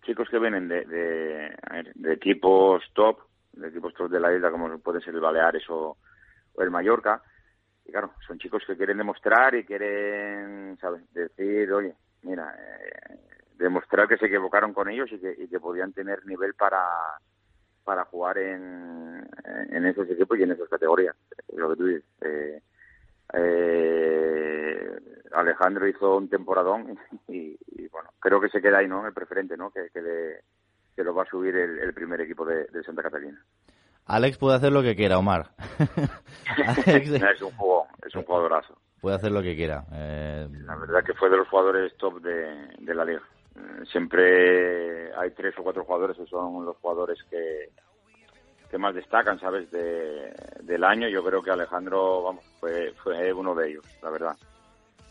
chicos 0.02 0.28
que 0.30 0.38
vienen 0.38 0.68
de, 0.68 0.84
de, 0.84 2.12
equipos 2.12 2.82
top, 2.94 3.18
de 3.52 3.68
equipos 3.68 3.94
top 3.94 4.10
de 4.10 4.20
la 4.20 4.34
isla 4.34 4.50
como 4.50 4.78
puede 4.78 5.00
ser 5.00 5.14
el 5.14 5.20
Baleares 5.20 5.64
o, 5.68 5.96
el 6.58 6.70
Mallorca, 6.70 7.22
y 7.86 7.92
claro, 7.92 8.12
son 8.26 8.38
chicos 8.38 8.62
que 8.66 8.76
quieren 8.76 8.98
demostrar 8.98 9.54
y 9.54 9.64
quieren, 9.64 10.76
¿sabes? 10.78 11.02
Decir, 11.14 11.72
oye, 11.72 11.94
mira, 12.22 12.54
eh, 12.58 13.29
demostrar 13.60 14.08
que 14.08 14.16
se 14.16 14.26
equivocaron 14.26 14.72
con 14.72 14.88
ellos 14.88 15.10
y 15.12 15.18
que, 15.18 15.60
podían 15.60 15.92
tener 15.92 16.24
nivel 16.26 16.54
para 16.54 16.82
para 17.84 18.04
jugar 18.04 18.38
en, 18.38 19.26
en 19.70 19.86
esos 19.86 20.08
equipos 20.08 20.38
y 20.38 20.42
en 20.42 20.52
esas 20.52 20.68
categorías. 20.68 21.16
Lo 21.54 21.70
que 21.70 21.76
tú 21.76 21.86
dices. 21.86 22.04
Eh, 22.20 22.62
eh, 23.32 24.98
Alejandro 25.32 25.88
hizo 25.88 26.16
un 26.16 26.28
temporadón 26.28 26.98
y, 27.28 27.56
bueno, 27.88 28.10
creo 28.20 28.40
que 28.40 28.48
se 28.48 28.60
queda 28.60 28.78
ahí, 28.78 28.88
¿no? 28.88 29.06
El 29.06 29.12
preferente, 29.12 29.56
¿no? 29.56 29.70
Que, 29.70 29.88
que, 29.92 31.02
lo 31.02 31.14
va 31.14 31.22
a 31.22 31.26
subir 31.26 31.56
el, 31.56 31.94
primer 31.94 32.20
equipo 32.20 32.44
de, 32.44 32.66
Santa 32.84 33.02
Catalina. 33.02 33.42
Alex 34.06 34.36
puede 34.36 34.56
hacer 34.56 34.70
lo 34.70 34.82
que 34.82 34.94
quiera, 34.94 35.18
Omar. 35.18 35.50
es 35.78 37.42
un 37.42 37.52
juego, 37.52 37.86
es 38.06 38.14
un 38.14 38.24
jugadorazo. 38.24 38.78
Puede 39.00 39.16
hacer 39.16 39.32
lo 39.32 39.42
que 39.42 39.56
quiera. 39.56 39.84
Eh, 39.92 40.46
La 40.66 40.76
verdad 40.76 41.02
que 41.02 41.14
fue 41.14 41.30
de 41.30 41.38
los 41.38 41.48
jugadores 41.48 41.96
top 41.96 42.20
de 42.20 42.94
la 42.94 43.04
liga 43.04 43.22
siempre 43.90 45.14
hay 45.14 45.30
tres 45.32 45.54
o 45.58 45.62
cuatro 45.62 45.84
jugadores 45.84 46.16
que 46.16 46.26
son 46.26 46.64
los 46.64 46.76
jugadores 46.78 47.18
que, 47.28 47.70
que 48.70 48.78
más 48.78 48.94
destacan, 48.94 49.38
¿sabes? 49.40 49.70
De, 49.70 50.32
del 50.62 50.84
año. 50.84 51.08
Yo 51.08 51.24
creo 51.24 51.42
que 51.42 51.50
Alejandro, 51.50 52.22
vamos, 52.22 52.44
fue, 52.60 52.92
fue 53.02 53.32
uno 53.32 53.54
de 53.54 53.70
ellos, 53.70 53.84
la 54.02 54.10
verdad. 54.10 54.36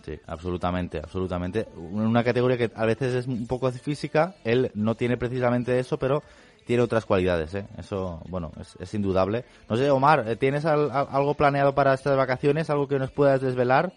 Sí, 0.02 0.18
absolutamente, 0.28 0.98
absolutamente. 0.98 1.68
Una 1.76 2.24
categoría 2.24 2.58
que 2.58 2.72
a 2.74 2.86
veces 2.86 3.14
es 3.14 3.28
un 3.28 3.48
poco 3.48 3.70
física, 3.72 4.36
él 4.44 4.72
no 4.74 4.96
tiene 4.96 5.18
precisamente 5.18 5.78
eso, 5.78 5.98
pero 5.98 6.24
tiene 6.66 6.84
otras 6.84 7.06
cualidades, 7.06 7.54
¿eh? 7.56 7.66
Eso, 7.78 8.22
bueno, 8.30 8.52
es, 8.80 8.94
indudable. 8.94 9.44
No 9.70 9.76
sé, 9.76 9.90
Omar, 9.90 10.36
¿tienes 10.38 10.66
algo 10.66 11.34
planeado 11.34 11.74
para 11.74 11.94
estas 11.94 12.16
vacaciones? 12.16 12.70
¿Algo 12.70 12.88
que 12.88 13.00
nos 13.00 13.12
puedas 13.12 13.42
desvelar? 13.42 13.92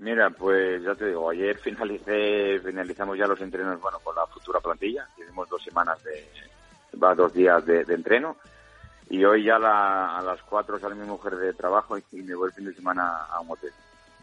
Mira, 0.00 0.30
pues 0.30 0.82
ya 0.82 0.94
te 0.94 1.08
digo, 1.08 1.28
ayer 1.28 1.58
finalicé, 1.58 2.58
finalizamos 2.64 3.18
ya 3.18 3.26
los 3.26 3.40
entrenos, 3.42 3.78
bueno, 3.82 3.98
con 4.02 4.16
la 4.16 4.26
futura 4.26 4.58
plantilla. 4.58 5.06
Hicimos 5.18 5.46
dos 5.50 5.62
semanas 5.62 6.02
de, 6.02 6.26
va 6.98 7.14
dos 7.14 7.34
días 7.34 7.64
de, 7.66 7.82
entreno. 7.82 8.36
Y 9.10 9.22
hoy 9.24 9.44
ya 9.44 9.56
a 9.56 10.22
las 10.22 10.42
cuatro 10.44 10.78
sale 10.78 10.94
mi 10.94 11.06
mujer 11.06 11.36
de 11.36 11.52
trabajo 11.52 11.98
y, 11.98 12.22
me 12.22 12.34
voy 12.34 12.48
el 12.48 12.54
fin 12.54 12.64
de 12.64 12.74
semana 12.74 13.24
a 13.24 13.40
un 13.40 13.50
hotel. 13.50 13.72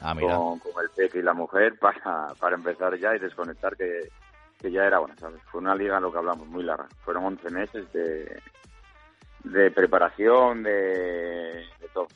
Ah, 0.02 0.16
mira. 0.16 0.36
Con, 0.36 0.60
el 0.82 0.90
peque 0.96 1.20
y 1.20 1.22
la 1.22 1.34
mujer 1.34 1.78
para, 1.80 2.34
para 2.40 2.56
empezar 2.56 2.98
ya 2.98 3.16
y 3.16 3.20
desconectar 3.20 3.78
que, 3.78 4.10
que 4.60 4.72
ya 4.72 4.84
era 4.84 4.98
bueno, 4.98 5.14
¿sabes? 5.20 5.40
Fue 5.44 5.62
una 5.62 5.76
liga, 5.76 6.00
lo 6.00 6.12
que 6.12 6.18
hablamos, 6.18 6.48
muy 6.48 6.64
larga. 6.64 6.88
Fueron 7.06 7.26
11 7.26 7.50
meses 7.52 7.94
de, 7.94 8.42
de 9.44 9.70
preparación, 9.70 10.64
de, 10.64 11.66
de 11.80 11.88
todo. 11.94 12.08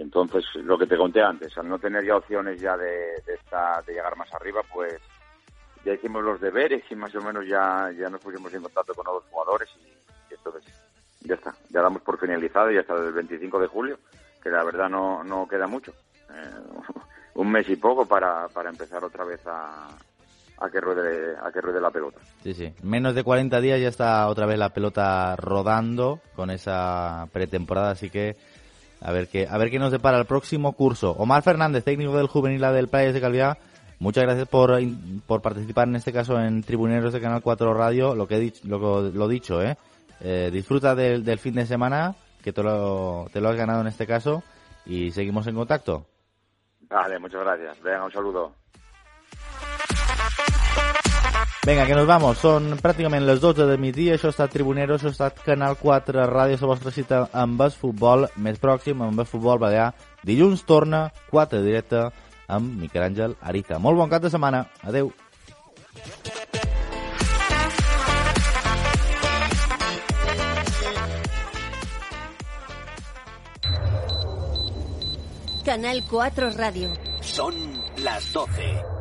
Y 0.00 0.02
entonces, 0.02 0.46
lo 0.54 0.78
que 0.78 0.86
te 0.86 0.96
conté 0.96 1.20
antes, 1.20 1.58
al 1.58 1.68
no 1.68 1.78
tener 1.78 2.02
ya 2.02 2.16
opciones 2.16 2.58
ya 2.58 2.74
de, 2.74 3.22
de, 3.26 3.38
llegar 3.86 4.16
más 4.16 4.32
arriba, 4.32 4.62
pues 4.72 4.94
ya 5.84 5.92
hicimos 5.92 6.24
los 6.24 6.40
deberes 6.40 6.82
y 6.90 6.94
más 6.94 7.14
o 7.14 7.20
menos 7.20 7.46
ya, 7.46 7.90
ya 7.92 8.08
nos 8.08 8.18
pusimos 8.22 8.50
en 8.54 8.62
contacto 8.62 8.94
con 8.94 9.04
nuevos 9.04 9.24
jugadores 9.30 9.68
y, 9.76 10.32
entonces 10.32 10.64
ya 11.20 11.34
está, 11.34 11.54
ya 11.68 11.82
damos 11.82 12.00
por 12.00 12.18
finalizado 12.18 12.70
y 12.70 12.78
hasta 12.78 12.94
el 12.94 13.12
25 13.12 13.60
de 13.60 13.66
julio, 13.66 13.98
que 14.42 14.48
la 14.48 14.64
verdad 14.64 14.88
no, 14.88 15.22
no 15.22 15.46
queda 15.46 15.66
mucho. 15.66 15.92
Eh, 16.30 16.94
un 17.34 17.52
mes 17.52 17.68
y 17.68 17.76
poco 17.76 18.06
para, 18.06 18.48
para 18.48 18.70
empezar 18.70 19.04
otra 19.04 19.26
vez 19.26 19.46
a, 19.46 19.86
a 20.60 20.70
que 20.70 20.80
ruede 20.80 21.36
a 21.42 21.52
que 21.52 21.60
ruede 21.60 21.78
la 21.78 21.90
pelota. 21.90 22.20
Sí, 22.42 22.54
sí. 22.54 22.72
Menos 22.82 23.14
de 23.14 23.22
40 23.22 23.60
días 23.60 23.78
ya 23.78 23.88
está 23.88 24.26
otra 24.28 24.46
vez 24.46 24.58
la 24.58 24.70
pelota 24.70 25.36
rodando 25.36 26.20
con 26.34 26.50
esa 26.50 27.28
pretemporada, 27.34 27.90
así 27.90 28.08
que 28.08 28.36
a 29.00 29.12
ver 29.12 29.28
qué, 29.28 29.46
a 29.48 29.56
ver 29.58 29.70
qué 29.70 29.78
nos 29.78 29.92
depara 29.92 30.18
el 30.18 30.26
próximo 30.26 30.72
curso. 30.72 31.12
Omar 31.12 31.42
Fernández, 31.42 31.84
técnico 31.84 32.16
del 32.16 32.26
juvenil 32.26 32.60
del 32.60 32.88
Playas 32.88 33.14
de 33.14 33.20
Calviá, 33.20 33.58
muchas 33.98 34.24
gracias 34.24 34.48
por, 34.48 34.78
por 35.26 35.42
participar 35.42 35.88
en 35.88 35.96
este 35.96 36.12
caso 36.12 36.40
en 36.40 36.62
Tribuneros 36.62 37.12
de 37.12 37.20
Canal 37.20 37.42
4 37.42 37.74
Radio. 37.74 38.14
Lo 38.14 38.26
que 38.26 38.36
he 38.36 38.40
dicho, 38.40 38.60
lo, 38.64 39.02
lo 39.02 39.28
dicho, 39.28 39.62
¿eh? 39.62 39.76
eh 40.20 40.50
disfruta 40.52 40.94
del, 40.94 41.24
del 41.24 41.38
fin 41.38 41.54
de 41.54 41.66
semana 41.66 42.14
que 42.42 42.52
te 42.52 42.62
lo, 42.62 43.26
te 43.32 43.40
lo 43.40 43.48
has 43.48 43.56
ganado 43.56 43.80
en 43.80 43.86
este 43.86 44.06
caso 44.06 44.42
y 44.86 45.10
seguimos 45.10 45.46
en 45.46 45.54
contacto. 45.54 46.06
Vale, 46.88 47.18
muchas 47.18 47.42
gracias. 47.42 47.80
Venga, 47.82 48.04
un 48.04 48.12
saludo. 48.12 48.52
Vinga, 51.66 51.84
que 51.84 51.94
nos 51.94 52.06
vamos. 52.08 52.38
Són 52.40 52.70
pràcticament 52.80 53.26
les 53.28 53.40
12 53.42 53.66
de 53.68 53.76
migdia. 53.76 54.14
Això 54.16 54.30
ha 54.30 54.32
estat 54.32 54.52
Tribunero, 54.54 54.96
això 54.96 55.10
ha 55.10 55.12
estat 55.12 55.42
Canal 55.44 55.76
4 55.76 56.24
Ràdio, 56.30 56.56
la 56.56 56.70
vostra 56.72 56.90
cita 56.90 57.18
amb 57.36 57.60
el 57.60 57.74
futbol 57.76 58.24
més 58.40 58.56
pròxim, 58.58 59.02
amb 59.04 59.20
el 59.20 59.28
futbol 59.28 59.60
balear. 59.60 59.90
Dilluns 60.24 60.64
torna, 60.64 61.10
4 61.28 61.60
directe, 61.60 62.06
amb 62.48 62.80
Miquel 62.80 63.04
Àngel 63.04 63.36
Ariza. 63.42 63.78
Molt 63.78 64.00
bon 64.00 64.08
cap 64.08 64.22
de 64.24 64.30
setmana. 64.32 64.64
Adeu. 64.82 65.12
Canal 75.66 76.02
4 76.08 76.50
Radio. 76.56 76.88
Son 77.20 77.54
las 77.98 78.32
12. 78.32 78.99